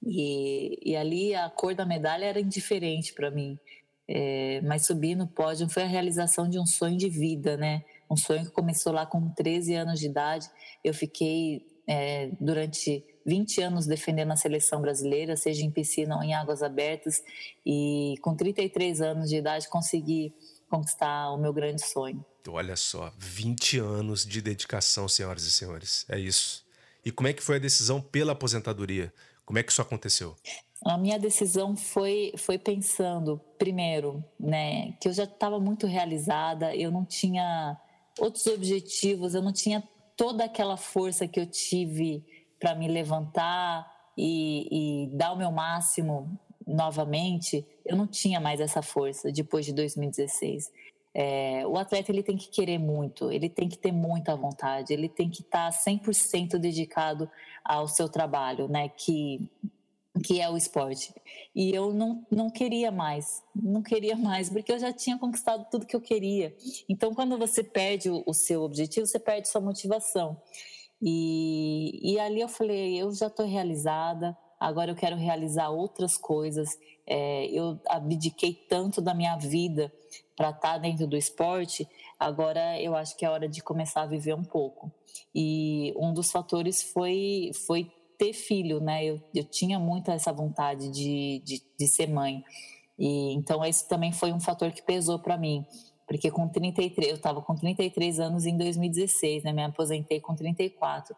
E, 0.00 0.78
e 0.84 0.96
ali 0.96 1.34
a 1.34 1.50
cor 1.50 1.74
da 1.74 1.84
medalha 1.84 2.24
era 2.24 2.40
indiferente 2.40 3.12
para 3.12 3.32
mim. 3.32 3.58
É, 4.08 4.60
mas 4.62 4.86
subir 4.86 5.14
no 5.14 5.26
pódio 5.26 5.68
foi 5.68 5.82
a 5.82 5.86
realização 5.86 6.48
de 6.48 6.58
um 6.58 6.64
sonho 6.64 6.96
de 6.96 7.10
vida, 7.10 7.56
né? 7.56 7.84
Um 8.10 8.16
sonho 8.16 8.44
que 8.44 8.50
começou 8.50 8.92
lá 8.92 9.04
com 9.04 9.28
13 9.30 9.74
anos 9.74 10.00
de 10.00 10.06
idade. 10.06 10.48
Eu 10.82 10.94
fiquei 10.94 11.66
é, 11.86 12.30
durante 12.40 13.04
20 13.26 13.60
anos 13.60 13.86
defendendo 13.86 14.32
a 14.32 14.36
seleção 14.36 14.80
brasileira, 14.80 15.36
seja 15.36 15.62
em 15.62 15.70
piscina 15.70 16.16
ou 16.16 16.22
em 16.22 16.34
águas 16.34 16.62
abertas, 16.62 17.22
e 17.64 18.14
com 18.22 18.34
33 18.34 19.02
anos 19.02 19.28
de 19.28 19.36
idade 19.36 19.68
consegui 19.68 20.32
conquistar 20.70 21.30
o 21.30 21.36
meu 21.36 21.52
grande 21.52 21.86
sonho. 21.86 22.24
Olha 22.48 22.76
só, 22.76 23.12
20 23.18 23.78
anos 23.78 24.24
de 24.24 24.40
dedicação, 24.40 25.06
senhoras 25.06 25.44
e 25.44 25.50
senhores. 25.50 26.06
É 26.08 26.18
isso. 26.18 26.64
E 27.04 27.10
como 27.10 27.28
é 27.28 27.32
que 27.34 27.42
foi 27.42 27.56
a 27.56 27.58
decisão 27.58 28.00
pela 28.00 28.32
aposentadoria? 28.32 29.12
Como 29.44 29.58
é 29.58 29.62
que 29.62 29.70
isso 29.70 29.82
aconteceu? 29.82 30.34
A 30.84 30.96
minha 30.96 31.18
decisão 31.18 31.76
foi, 31.76 32.32
foi 32.36 32.56
pensando, 32.56 33.40
primeiro, 33.58 34.24
né, 34.38 34.92
que 35.00 35.08
eu 35.08 35.12
já 35.12 35.24
estava 35.24 35.58
muito 35.58 35.86
realizada, 35.86 36.74
eu 36.74 36.90
não 36.90 37.04
tinha 37.04 37.76
outros 38.18 38.46
objetivos, 38.46 39.34
eu 39.34 39.42
não 39.42 39.52
tinha 39.52 39.82
toda 40.16 40.44
aquela 40.44 40.76
força 40.76 41.26
que 41.26 41.38
eu 41.38 41.46
tive 41.46 42.24
para 42.58 42.74
me 42.74 42.88
levantar 42.88 43.86
e, 44.16 45.04
e 45.04 45.16
dar 45.16 45.32
o 45.32 45.36
meu 45.36 45.50
máximo 45.50 46.38
novamente, 46.66 47.64
eu 47.84 47.96
não 47.96 48.06
tinha 48.06 48.38
mais 48.38 48.60
essa 48.60 48.82
força 48.82 49.32
depois 49.32 49.64
de 49.64 49.72
2016. 49.72 50.70
É, 51.14 51.66
o 51.66 51.76
atleta 51.78 52.12
ele 52.12 52.22
tem 52.22 52.36
que 52.36 52.48
querer 52.48 52.78
muito, 52.78 53.32
ele 53.32 53.48
tem 53.48 53.68
que 53.68 53.78
ter 53.78 53.90
muita 53.90 54.36
vontade, 54.36 54.92
ele 54.92 55.08
tem 55.08 55.30
que 55.30 55.40
estar 55.40 55.72
tá 55.72 55.90
100% 55.90 56.58
dedicado 56.58 57.28
ao 57.64 57.88
seu 57.88 58.08
trabalho, 58.08 58.68
né? 58.68 58.88
Que 58.88 59.50
que 60.18 60.40
é 60.40 60.48
o 60.48 60.56
esporte. 60.56 61.14
E 61.54 61.74
eu 61.74 61.92
não, 61.92 62.24
não 62.30 62.50
queria 62.50 62.90
mais, 62.90 63.42
não 63.54 63.82
queria 63.82 64.16
mais, 64.16 64.48
porque 64.48 64.72
eu 64.72 64.78
já 64.78 64.92
tinha 64.92 65.18
conquistado 65.18 65.66
tudo 65.70 65.86
que 65.86 65.96
eu 65.96 66.00
queria. 66.00 66.54
Então, 66.88 67.14
quando 67.14 67.36
você 67.38 67.62
perde 67.62 68.10
o, 68.10 68.22
o 68.26 68.34
seu 68.34 68.62
objetivo, 68.62 69.06
você 69.06 69.18
perde 69.18 69.48
sua 69.48 69.60
motivação. 69.60 70.40
E, 71.00 72.00
e 72.02 72.18
ali 72.18 72.40
eu 72.40 72.48
falei, 72.48 72.96
eu 72.96 73.12
já 73.14 73.28
estou 73.28 73.46
realizada, 73.46 74.36
agora 74.58 74.90
eu 74.90 74.96
quero 74.96 75.16
realizar 75.16 75.70
outras 75.70 76.16
coisas. 76.16 76.78
É, 77.06 77.46
eu 77.46 77.80
abdiquei 77.88 78.52
tanto 78.52 79.00
da 79.00 79.14
minha 79.14 79.36
vida 79.36 79.92
para 80.36 80.50
estar 80.50 80.74
tá 80.74 80.78
dentro 80.78 81.06
do 81.06 81.16
esporte, 81.16 81.88
agora 82.18 82.80
eu 82.80 82.94
acho 82.94 83.16
que 83.16 83.24
é 83.24 83.30
hora 83.30 83.48
de 83.48 83.60
começar 83.60 84.02
a 84.02 84.06
viver 84.06 84.34
um 84.34 84.44
pouco. 84.44 84.92
E 85.34 85.92
um 85.96 86.12
dos 86.12 86.30
fatores 86.30 86.82
foi, 86.82 87.50
foi 87.66 87.90
ter 88.18 88.32
filho, 88.32 88.80
né? 88.80 89.04
Eu, 89.04 89.22
eu 89.34 89.44
tinha 89.44 89.78
muito 89.78 90.10
essa 90.10 90.32
vontade 90.32 90.90
de, 90.90 91.40
de, 91.44 91.62
de 91.78 91.86
ser 91.86 92.08
mãe. 92.08 92.42
E, 92.98 93.32
então, 93.34 93.64
esse 93.64 93.88
também 93.88 94.12
foi 94.12 94.32
um 94.32 94.40
fator 94.40 94.72
que 94.72 94.82
pesou 94.82 95.18
para 95.18 95.38
mim 95.38 95.64
porque 96.08 96.30
com 96.30 96.48
33, 96.48 97.10
eu 97.10 97.16
estava 97.16 97.42
com 97.42 97.54
33 97.54 98.18
anos 98.18 98.46
em 98.46 98.56
2016, 98.56 99.44
né? 99.44 99.52
Me 99.52 99.62
aposentei 99.62 100.20
com 100.22 100.34
34. 100.34 101.14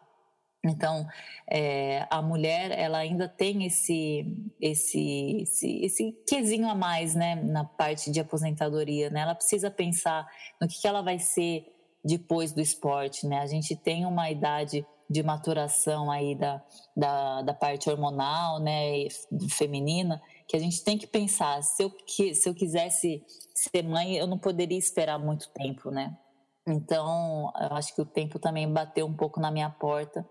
Então, 0.63 1.07
é, 1.49 2.05
a 2.11 2.21
mulher, 2.21 2.77
ela 2.77 2.97
ainda 2.97 3.27
tem 3.27 3.65
esse, 3.65 4.25
esse, 4.59 5.43
esse, 5.43 5.85
esse 5.85 6.11
quesinho 6.27 6.67
a 6.69 6.75
mais, 6.75 7.15
né? 7.15 7.35
Na 7.35 7.63
parte 7.63 8.11
de 8.11 8.19
aposentadoria, 8.19 9.09
né? 9.09 9.21
Ela 9.21 9.33
precisa 9.33 9.71
pensar 9.71 10.27
no 10.61 10.67
que, 10.67 10.79
que 10.79 10.87
ela 10.87 11.01
vai 11.01 11.17
ser 11.17 11.65
depois 12.03 12.51
do 12.51 12.59
esporte, 12.59 13.25
né? 13.25 13.39
A 13.39 13.47
gente 13.47 13.77
tem 13.77 14.05
uma 14.05 14.29
idade 14.29 14.85
de 15.11 15.21
maturação 15.21 16.09
aí 16.09 16.35
da, 16.35 16.63
da, 16.95 17.41
da 17.41 17.53
parte 17.53 17.89
hormonal, 17.89 18.59
né? 18.59 19.07
Feminina, 19.49 20.21
que 20.47 20.55
a 20.55 20.59
gente 20.59 20.83
tem 20.83 20.97
que 20.97 21.05
pensar, 21.05 21.61
se 21.61 21.83
eu, 21.83 21.93
se 22.07 22.47
eu 22.47 22.55
quisesse 22.55 23.21
ser 23.53 23.83
mãe, 23.83 24.15
eu 24.15 24.25
não 24.25 24.37
poderia 24.37 24.77
esperar 24.77 25.19
muito 25.19 25.49
tempo, 25.49 25.91
né? 25.91 26.17
Então, 26.65 27.51
eu 27.59 27.75
acho 27.75 27.93
que 27.93 28.01
o 28.01 28.05
tempo 28.05 28.39
também 28.39 28.71
bateu 28.71 29.05
um 29.05 29.13
pouco 29.13 29.39
na 29.39 29.51
minha 29.51 29.69
porta, 29.69 30.25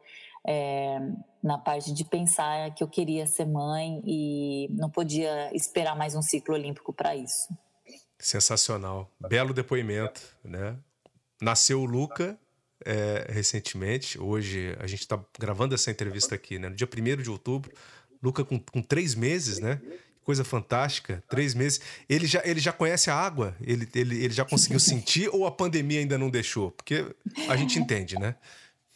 é, 0.47 0.99
na 1.43 1.59
parte 1.59 1.93
de 1.93 2.05
pensar 2.05 2.73
que 2.75 2.83
eu 2.83 2.89
queria 2.89 3.27
ser 3.27 3.45
mãe 3.45 4.01
e 4.07 4.69
não 4.71 4.89
podia 4.89 5.55
esperar 5.55 5.95
mais 5.95 6.15
um 6.15 6.23
ciclo 6.23 6.55
olímpico 6.55 6.93
para 6.93 7.15
isso. 7.15 7.55
Sensacional. 8.19 9.11
Belo 9.29 9.53
depoimento, 9.53 10.23
né? 10.43 10.77
Nasceu 11.43 11.81
o 11.81 11.87
Luca 11.87 12.39
é, 12.85 13.27
recentemente. 13.31 14.21
Hoje 14.21 14.77
a 14.79 14.87
gente 14.87 15.01
está 15.01 15.19
gravando 15.39 15.75
essa 15.75 15.91
entrevista 15.91 16.35
aqui, 16.35 16.59
né? 16.59 16.69
No 16.69 16.75
dia 16.75 16.89
1 16.89 17.23
de 17.23 17.31
outubro. 17.31 17.73
Luca 18.23 18.45
com, 18.45 18.59
com 18.59 18.83
três 18.83 19.15
meses, 19.15 19.59
né? 19.59 19.81
coisa 20.31 20.45
fantástica. 20.45 21.23
Três 21.29 21.55
meses. 21.55 21.81
Ele 22.09 22.27
já, 22.27 22.41
ele 22.45 22.61
já 22.61 22.73
conhece 22.73 23.11
a 23.11 23.15
água? 23.15 23.57
Ele, 23.61 23.89
ele, 23.95 24.25
ele 24.25 24.33
já 24.33 24.45
conseguiu 24.45 24.79
sentir 24.79 25.29
ou 25.33 25.45
a 25.47 25.51
pandemia 25.51 25.99
ainda 25.99 26.17
não 26.17 26.31
deixou? 26.31 26.71
Porque 26.71 27.05
a 27.49 27.57
gente 27.57 27.79
entende, 27.79 28.17
né? 28.17 28.37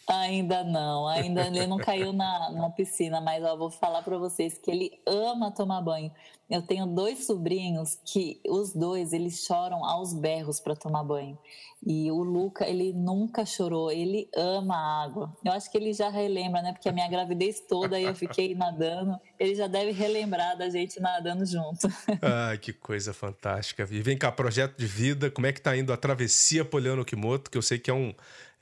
Ainda 0.07 0.63
não, 0.63 1.09
ainda 1.09 1.47
ele 1.47 1.67
não 1.67 1.79
caiu 1.79 2.13
na, 2.13 2.51
na 2.51 2.71
piscina, 2.71 3.21
mas 3.21 3.43
eu 3.43 3.57
vou 3.57 3.71
falar 3.71 4.03
para 4.03 4.19
vocês 4.19 4.59
que 4.59 4.71
ele 4.71 5.01
ama 5.07 5.51
tomar 5.51 5.81
banho. 5.81 6.13
Eu 6.49 6.61
tenho 6.61 6.87
dois 6.87 7.27
sobrinhos 7.27 7.99
que 8.05 8.39
os 8.47 8.75
dois 8.75 9.15
eles 9.15 9.45
choram 9.47 9.83
aos 9.83 10.13
berros 10.13 10.61
para 10.61 10.77
tomar 10.77 11.03
banho. 11.03 11.39
E 11.87 12.11
o 12.11 12.23
Luca, 12.23 12.67
ele 12.67 12.93
nunca 12.93 13.45
chorou, 13.45 13.91
ele 13.91 14.29
ama 14.35 14.75
a 14.75 15.05
água. 15.05 15.37
Eu 15.45 15.53
acho 15.53 15.71
que 15.71 15.77
ele 15.77 15.93
já 15.93 16.09
relembra, 16.09 16.63
né? 16.63 16.73
Porque 16.73 16.89
a 16.89 16.93
minha 16.93 17.09
gravidez 17.09 17.61
toda 17.61 18.01
eu 18.01 18.15
fiquei 18.15 18.55
nadando, 18.55 19.19
ele 19.39 19.55
já 19.55 19.67
deve 19.67 19.91
relembrar 19.91 20.57
da 20.57 20.69
gente 20.71 20.99
nadando 21.01 21.45
junto. 21.45 21.87
Ai, 22.23 22.57
que 22.57 22.73
coisa 22.73 23.13
fantástica. 23.13 23.87
E 23.91 24.01
vem 24.01 24.17
cá, 24.17 24.33
projeto 24.33 24.79
de 24.79 24.87
vida, 24.87 25.31
como 25.31 25.47
é 25.47 25.53
que 25.53 25.61
tá 25.61 25.77
indo 25.77 25.93
a 25.93 25.97
travessia 25.97 26.65
Poliano 26.65 27.05
Kimoto, 27.05 27.51
que 27.51 27.59
eu 27.59 27.63
sei 27.63 27.79
que 27.79 27.91
é 27.91 27.95
um 27.95 28.15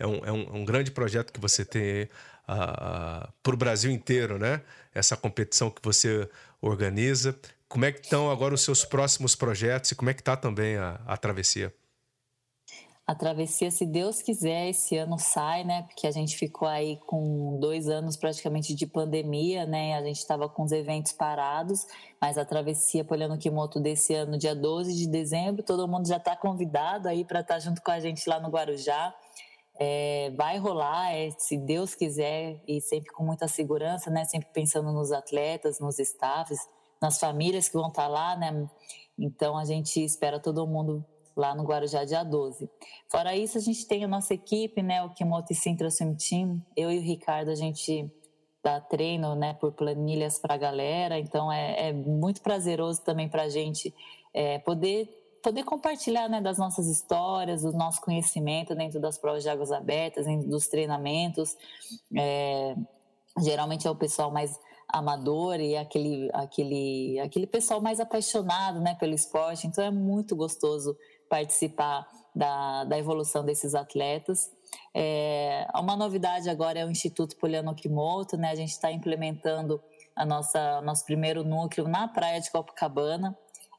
é 0.02 0.06
um, 0.06 0.24
é 0.24 0.32
um, 0.32 0.56
um 0.56 0.64
grande 0.64 0.90
projeto 0.90 1.32
que 1.32 1.40
você 1.40 1.64
tem 1.64 2.04
uh, 2.48 3.26
uh, 3.26 3.32
para 3.42 3.54
o 3.54 3.56
Brasil 3.56 3.90
inteiro, 3.90 4.36
né? 4.36 4.60
Essa 4.92 5.16
competição 5.16 5.70
que 5.70 5.80
você 5.82 6.28
organiza. 6.60 7.36
Como 7.68 7.84
é 7.84 7.92
que 7.92 8.00
estão 8.00 8.30
agora 8.30 8.52
os 8.52 8.62
seus 8.62 8.84
próximos 8.84 9.36
projetos 9.36 9.92
e 9.92 9.94
como 9.94 10.10
é 10.10 10.14
que 10.14 10.20
está 10.20 10.36
também 10.36 10.76
a, 10.76 11.00
a 11.06 11.16
travessia? 11.16 11.72
A 13.06 13.14
travessia, 13.14 13.70
se 13.70 13.84
Deus 13.84 14.22
quiser, 14.22 14.70
esse 14.70 14.96
ano 14.96 15.18
sai, 15.18 15.64
né? 15.64 15.82
Porque 15.82 16.06
a 16.06 16.10
gente 16.10 16.36
ficou 16.36 16.66
aí 16.66 16.98
com 17.06 17.58
dois 17.60 17.88
anos 17.88 18.16
praticamente 18.16 18.74
de 18.74 18.86
pandemia, 18.86 19.66
né? 19.66 19.94
A 19.96 20.02
gente 20.02 20.18
estava 20.18 20.48
com 20.48 20.62
os 20.62 20.72
eventos 20.72 21.12
parados, 21.12 21.86
mas 22.20 22.38
a 22.38 22.44
travessia 22.44 23.04
Poliano 23.04 23.38
Kimoto 23.38 23.80
desse 23.80 24.14
ano, 24.14 24.38
dia 24.38 24.54
12 24.54 24.94
de 24.94 25.08
dezembro, 25.08 25.62
todo 25.62 25.88
mundo 25.88 26.06
já 26.06 26.16
está 26.16 26.36
convidado 26.36 27.08
aí 27.08 27.24
para 27.24 27.40
estar 27.40 27.54
tá 27.54 27.60
junto 27.60 27.82
com 27.82 27.90
a 27.90 28.00
gente 28.00 28.28
lá 28.28 28.40
no 28.40 28.48
Guarujá. 28.48 29.14
É, 29.84 30.30
vai 30.36 30.58
rolar, 30.58 31.12
é, 31.12 31.30
se 31.32 31.58
Deus 31.58 31.92
quiser, 31.92 32.62
e 32.68 32.80
sempre 32.80 33.12
com 33.12 33.24
muita 33.24 33.48
segurança, 33.48 34.10
né? 34.10 34.24
Sempre 34.24 34.48
pensando 34.52 34.92
nos 34.92 35.10
atletas, 35.10 35.80
nos 35.80 35.98
staffs, 35.98 36.60
nas 37.00 37.18
famílias 37.18 37.68
que 37.68 37.76
vão 37.76 37.88
estar 37.88 38.04
tá 38.04 38.08
lá, 38.08 38.36
né? 38.36 38.70
Então 39.18 39.58
a 39.58 39.64
gente 39.64 39.98
espera 40.04 40.38
todo 40.38 40.68
mundo 40.68 41.04
lá 41.36 41.52
no 41.52 41.64
Guarujá, 41.64 42.04
dia 42.04 42.22
12. 42.22 42.70
Fora 43.10 43.34
isso, 43.34 43.58
a 43.58 43.60
gente 43.60 43.84
tem 43.84 44.04
a 44.04 44.08
nossa 44.08 44.32
equipe, 44.34 44.80
né, 44.82 45.02
o 45.02 45.10
Kimoto 45.10 45.52
Sintra 45.52 45.90
Swim 45.90 46.14
Team. 46.14 46.62
Eu 46.76 46.92
e 46.92 46.98
o 46.98 47.02
Ricardo, 47.02 47.50
a 47.50 47.56
gente 47.56 48.08
dá 48.62 48.80
treino 48.80 49.34
né, 49.34 49.54
por 49.54 49.72
planilhas 49.72 50.38
para 50.38 50.54
a 50.54 50.58
galera, 50.58 51.18
então 51.18 51.50
é, 51.50 51.88
é, 51.88 51.92
muito 51.92 52.40
prazeroso 52.40 53.02
também 53.02 53.28
para 53.28 53.42
a 53.42 53.48
gente 53.48 53.92
é, 54.32 54.60
poder 54.60 55.21
poder 55.42 55.64
compartilhar 55.64 56.28
né, 56.28 56.40
das 56.40 56.58
nossas 56.58 56.86
histórias, 56.86 57.62
do 57.62 57.72
nosso 57.72 58.00
conhecimento 58.00 58.74
dentro 58.74 59.00
das 59.00 59.18
provas 59.18 59.42
de 59.42 59.48
águas 59.48 59.72
abertas, 59.72 60.26
dentro 60.26 60.48
dos 60.48 60.68
treinamentos. 60.68 61.56
É, 62.16 62.76
geralmente 63.40 63.86
é 63.86 63.90
o 63.90 63.96
pessoal 63.96 64.30
mais 64.30 64.58
amador 64.88 65.58
e 65.58 65.76
aquele, 65.76 66.30
aquele, 66.32 67.18
aquele 67.20 67.46
pessoal 67.46 67.80
mais 67.80 67.98
apaixonado 67.98 68.80
né, 68.80 68.94
pelo 68.94 69.14
esporte, 69.14 69.66
então 69.66 69.82
é 69.82 69.90
muito 69.90 70.36
gostoso 70.36 70.96
participar 71.28 72.06
da, 72.34 72.84
da 72.84 72.98
evolução 72.98 73.44
desses 73.44 73.74
atletas. 73.74 74.50
É, 74.94 75.66
uma 75.74 75.96
novidade 75.96 76.48
agora 76.48 76.78
é 76.78 76.84
o 76.84 76.90
Instituto 76.90 77.36
Poliano 77.36 77.74
Kimoto, 77.74 78.36
né? 78.36 78.50
A 78.50 78.54
gente 78.54 78.70
está 78.70 78.90
implementando 78.90 79.82
a 80.14 80.24
nossa 80.24 80.80
nosso 80.82 81.04
primeiro 81.04 81.42
núcleo 81.44 81.88
na 81.88 82.08
praia 82.08 82.40
de 82.40 82.50
Copacabana. 82.50 83.36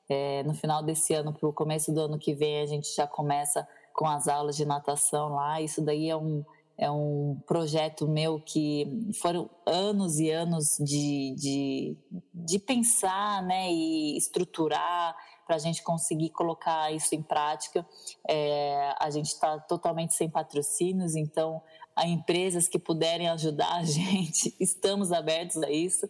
É, 0.09 0.43
no 0.43 0.53
final 0.53 0.83
desse 0.83 1.13
ano, 1.13 1.33
para 1.33 1.47
o 1.47 1.53
começo 1.53 1.93
do 1.93 2.01
ano 2.01 2.19
que 2.19 2.33
vem, 2.33 2.61
a 2.61 2.65
gente 2.65 2.93
já 2.93 3.07
começa 3.07 3.67
com 3.93 4.07
as 4.07 4.27
aulas 4.27 4.55
de 4.55 4.65
natação 4.65 5.29
lá. 5.29 5.61
Isso 5.61 5.81
daí 5.81 6.09
é 6.09 6.17
um, 6.17 6.43
é 6.77 6.89
um 6.89 7.39
projeto 7.45 8.07
meu 8.07 8.39
que 8.39 9.13
foram 9.21 9.49
anos 9.65 10.19
e 10.19 10.29
anos 10.29 10.77
de, 10.79 11.35
de, 11.35 11.97
de 12.33 12.59
pensar 12.59 13.43
né, 13.43 13.71
e 13.71 14.17
estruturar 14.17 15.15
para 15.45 15.55
a 15.55 15.59
gente 15.59 15.83
conseguir 15.83 16.29
colocar 16.29 16.91
isso 16.91 17.13
em 17.13 17.21
prática. 17.21 17.85
É, 18.27 18.95
a 18.99 19.09
gente 19.09 19.27
está 19.27 19.59
totalmente 19.59 20.13
sem 20.13 20.29
patrocínios, 20.29 21.15
então 21.15 21.61
a 21.95 22.07
empresas 22.07 22.67
que 22.67 22.79
puderem 22.79 23.29
ajudar 23.29 23.75
a 23.75 23.83
gente, 23.85 24.55
estamos 24.59 25.11
abertos 25.11 25.61
a 25.61 25.69
isso, 25.69 26.07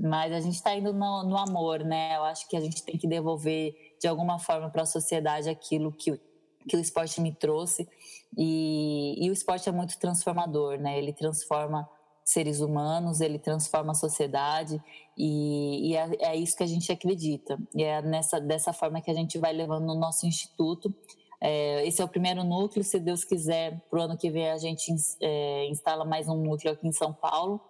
mas 0.00 0.32
a 0.32 0.40
gente 0.40 0.54
está 0.54 0.74
indo 0.74 0.92
no, 0.92 1.24
no, 1.24 1.36
amor, 1.36 1.84
né? 1.84 2.16
Eu 2.16 2.24
acho 2.24 2.48
que 2.48 2.56
a 2.56 2.60
gente 2.60 2.82
tem 2.82 2.96
que 2.96 3.06
devolver 3.06 3.74
de 4.00 4.08
alguma 4.08 4.38
forma 4.38 4.70
para 4.70 4.82
a 4.82 4.86
sociedade 4.86 5.50
aquilo 5.50 5.92
que, 5.92 6.18
que 6.66 6.76
o 6.76 6.80
esporte 6.80 7.20
me 7.20 7.32
trouxe. 7.32 7.86
E, 8.36 9.14
e 9.22 9.28
o 9.28 9.32
esporte 9.32 9.68
é 9.68 9.72
muito 9.72 9.98
transformador, 9.98 10.78
né? 10.78 10.98
Ele 10.98 11.12
transforma 11.12 11.86
seres 12.24 12.60
humanos, 12.60 13.20
ele 13.20 13.38
transforma 13.38 13.92
a 13.92 13.94
sociedade 13.94 14.80
e, 15.18 15.90
e 15.90 15.96
é, 15.96 16.10
é, 16.20 16.36
isso 16.36 16.56
que 16.56 16.62
a 16.62 16.66
gente 16.66 16.90
acredita. 16.90 17.58
E 17.74 17.82
é 17.82 18.00
nessa, 18.00 18.40
dessa 18.40 18.72
forma 18.72 19.02
que 19.02 19.10
a 19.10 19.14
gente 19.14 19.36
vai 19.38 19.52
levando 19.52 19.84
no 19.84 19.94
nosso 19.94 20.26
instituto. 20.26 20.94
É, 21.42 21.86
esse 21.86 22.00
é 22.00 22.04
o 22.04 22.08
primeiro 22.08 22.44
núcleo, 22.44 22.84
se 22.84 22.98
Deus 22.98 23.24
quiser, 23.24 23.80
para 23.90 23.98
o 23.98 24.02
ano 24.02 24.16
que 24.16 24.30
vem 24.30 24.50
a 24.50 24.58
gente 24.58 24.94
é, 25.20 25.66
instala 25.68 26.04
mais 26.04 26.28
um 26.28 26.36
núcleo 26.36 26.72
aqui 26.72 26.86
em 26.86 26.92
São 26.92 27.12
Paulo. 27.12 27.60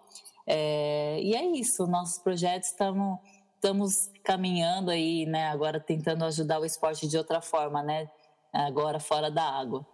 É, 0.53 1.17
e 1.21 1.33
é 1.33 1.45
isso, 1.45 1.87
nossos 1.87 2.17
projetos 2.17 2.67
estamos 2.67 3.19
estamos 3.55 4.09
caminhando 4.23 4.89
aí, 4.89 5.25
né? 5.25 5.47
Agora 5.47 5.79
tentando 5.79 6.25
ajudar 6.25 6.59
o 6.59 6.65
esporte 6.65 7.07
de 7.07 7.15
outra 7.15 7.39
forma, 7.41 7.83
né? 7.83 8.09
Agora 8.51 8.99
fora 8.99 9.29
da 9.29 9.43
água. 9.43 9.85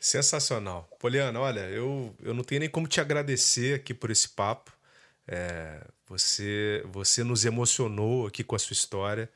Sensacional. 0.00 0.88
Poliana, 0.98 1.38
olha, 1.38 1.60
eu, 1.60 2.14
eu 2.22 2.34
não 2.34 2.42
tenho 2.42 2.60
nem 2.60 2.68
como 2.68 2.88
te 2.88 3.00
agradecer 3.00 3.74
aqui 3.74 3.92
por 3.94 4.10
esse 4.10 4.30
papo. 4.30 4.72
É, 5.28 5.86
você, 6.06 6.82
você 6.86 7.22
nos 7.22 7.44
emocionou 7.44 8.26
aqui 8.26 8.42
com 8.42 8.56
a 8.56 8.58
sua 8.58 8.72
história. 8.72 9.30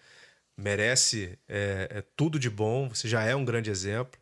Merece 0.57 1.39
é, 1.47 1.89
é 1.91 2.05
tudo 2.17 2.39
de 2.39 2.51
bom. 2.51 2.89
Você 2.89 3.07
já 3.07 3.23
é 3.23 3.37
um 3.37 3.45
grande 3.45 3.71
exemplo. 3.71 4.19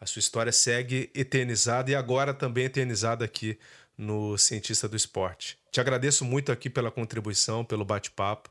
A 0.00 0.04
sua 0.04 0.20
história 0.20 0.50
segue 0.50 1.10
eternizada 1.14 1.90
e 1.90 1.94
agora 1.94 2.34
também 2.34 2.64
eternizada 2.64 3.24
aqui 3.24 3.58
no 4.00 4.38
Cientista 4.38 4.88
do 4.88 4.96
Esporte. 4.96 5.58
Te 5.70 5.78
agradeço 5.78 6.24
muito 6.24 6.50
aqui 6.50 6.70
pela 6.70 6.90
contribuição, 6.90 7.62
pelo 7.62 7.84
bate-papo 7.84 8.50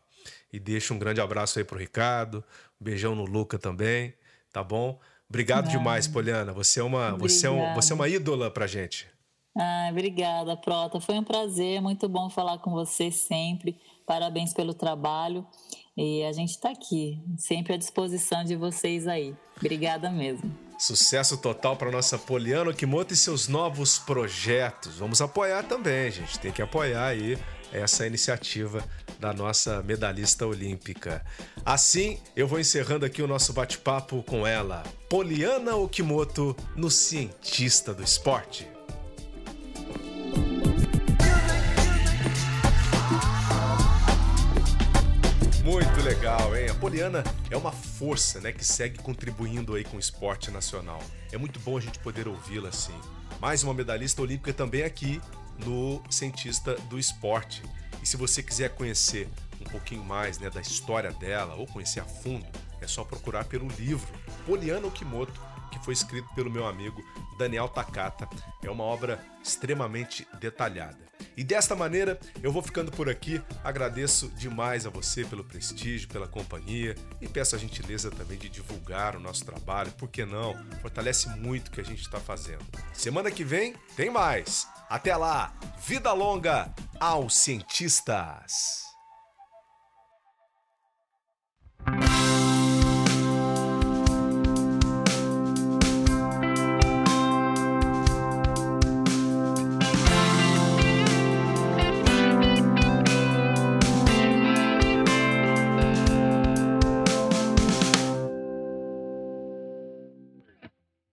e 0.53 0.59
deixo 0.59 0.93
um 0.93 0.99
grande 0.99 1.19
abraço 1.19 1.57
aí 1.57 1.65
pro 1.65 1.77
Ricardo, 1.77 2.43
um 2.79 2.83
beijão 2.83 3.15
no 3.15 3.25
Luca 3.25 3.57
também, 3.57 4.13
tá 4.53 4.63
bom? 4.63 4.99
Obrigado 5.27 5.65
ah, 5.65 5.71
demais, 5.71 6.07
Poliana. 6.07 6.53
Você 6.53 6.79
é 6.79 6.83
uma, 6.83 7.17
você 7.17 7.47
é, 7.47 7.49
um, 7.49 7.73
você 7.73 7.91
é 7.91 7.95
uma 7.95 8.07
ídola 8.07 8.51
pra 8.51 8.67
gente. 8.67 9.07
Ah, 9.57 9.87
obrigada, 9.91 10.55
Prota. 10.55 11.01
Foi 11.01 11.15
um 11.15 11.23
prazer, 11.23 11.81
muito 11.81 12.07
bom 12.07 12.29
falar 12.29 12.59
com 12.59 12.71
você 12.71 13.11
sempre. 13.11 13.75
Parabéns 14.05 14.53
pelo 14.53 14.73
trabalho. 14.73 15.45
E 15.97 16.23
a 16.23 16.31
gente 16.31 16.51
está 16.51 16.69
aqui, 16.69 17.19
sempre 17.37 17.73
à 17.73 17.77
disposição 17.77 18.43
de 18.43 18.55
vocês 18.55 19.07
aí. 19.07 19.35
Obrigada 19.57 20.09
mesmo. 20.11 20.68
Sucesso 20.79 21.35
total 21.35 21.75
para 21.75 21.91
nossa 21.91 22.17
Poliana 22.17 22.73
Kimoto 22.73 23.13
e 23.13 23.17
seus 23.17 23.49
novos 23.49 23.99
projetos. 23.99 24.97
Vamos 24.97 25.19
apoiar 25.19 25.63
também, 25.63 26.09
gente. 26.09 26.39
Tem 26.39 26.53
que 26.53 26.61
apoiar 26.61 27.05
aí 27.05 27.37
essa 27.73 28.07
iniciativa 28.07 28.81
da 29.19 29.33
nossa 29.33 29.83
medalhista 29.83 30.47
olímpica. 30.47 31.21
Assim, 31.65 32.17
eu 32.33 32.47
vou 32.47 32.61
encerrando 32.61 33.05
aqui 33.05 33.21
o 33.21 33.27
nosso 33.27 33.51
bate-papo 33.51 34.23
com 34.23 34.47
ela, 34.47 34.83
Poliana 35.09 35.75
Okimoto, 35.75 36.55
no 36.77 36.89
Cientista 36.89 37.93
do 37.93 38.01
Esporte. 38.01 38.78
Muito 45.69 46.01
legal, 46.01 46.57
hein? 46.57 46.67
A 46.67 46.73
Poliana 46.73 47.23
é 47.51 47.55
uma 47.55 47.71
força, 47.71 48.41
né, 48.41 48.51
que 48.51 48.65
segue 48.65 48.97
contribuindo 48.97 49.75
aí 49.75 49.83
com 49.83 49.97
o 49.97 49.99
esporte 49.99 50.49
nacional. 50.49 50.99
É 51.31 51.37
muito 51.37 51.59
bom 51.59 51.77
a 51.77 51.79
gente 51.79 51.99
poder 51.99 52.27
ouvi-la 52.27 52.69
assim. 52.69 52.99
Mais 53.39 53.61
uma 53.61 53.71
medalhista 53.71 54.19
olímpica 54.19 54.51
também 54.51 54.81
aqui 54.81 55.21
no 55.63 56.01
Cientista 56.09 56.73
do 56.89 56.97
Esporte. 56.97 57.61
E 58.01 58.07
se 58.07 58.17
você 58.17 58.41
quiser 58.41 58.69
conhecer 58.69 59.29
um 59.61 59.65
pouquinho 59.65 60.03
mais 60.03 60.39
né, 60.39 60.49
da 60.49 60.59
história 60.59 61.11
dela 61.11 61.53
ou 61.53 61.67
conhecer 61.67 61.99
a 61.99 62.05
fundo, 62.05 62.47
é 62.81 62.87
só 62.87 63.03
procurar 63.03 63.45
pelo 63.45 63.67
livro 63.77 64.11
Poliana 64.47 64.87
Okimoto, 64.87 65.39
que 65.69 65.79
foi 65.79 65.93
escrito 65.93 66.27
pelo 66.33 66.51
meu 66.51 66.67
amigo 66.67 67.03
Daniel 67.37 67.67
Takata. 67.69 68.27
É 68.63 68.69
uma 68.69 68.83
obra 68.83 69.23
extremamente 69.43 70.27
detalhada. 70.39 70.97
E 71.35 71.43
desta 71.43 71.75
maneira 71.75 72.19
eu 72.41 72.51
vou 72.51 72.61
ficando 72.61 72.91
por 72.91 73.09
aqui. 73.09 73.41
Agradeço 73.63 74.29
demais 74.29 74.85
a 74.85 74.89
você 74.89 75.23
pelo 75.23 75.43
prestígio, 75.43 76.07
pela 76.07 76.27
companhia 76.27 76.95
e 77.21 77.27
peço 77.27 77.55
a 77.55 77.59
gentileza 77.59 78.11
também 78.11 78.37
de 78.37 78.49
divulgar 78.49 79.15
o 79.15 79.19
nosso 79.19 79.45
trabalho, 79.45 79.91
por 79.93 80.09
que 80.09 80.25
não? 80.25 80.55
Fortalece 80.81 81.29
muito 81.29 81.67
o 81.67 81.71
que 81.71 81.81
a 81.81 81.85
gente 81.85 82.01
está 82.01 82.19
fazendo. 82.19 82.65
Semana 82.93 83.31
que 83.31 83.43
vem 83.43 83.73
tem 83.95 84.09
mais. 84.09 84.67
Até 84.89 85.15
lá, 85.15 85.53
vida 85.85 86.11
longa 86.13 86.73
aos 86.99 87.35
cientistas! 87.35 88.89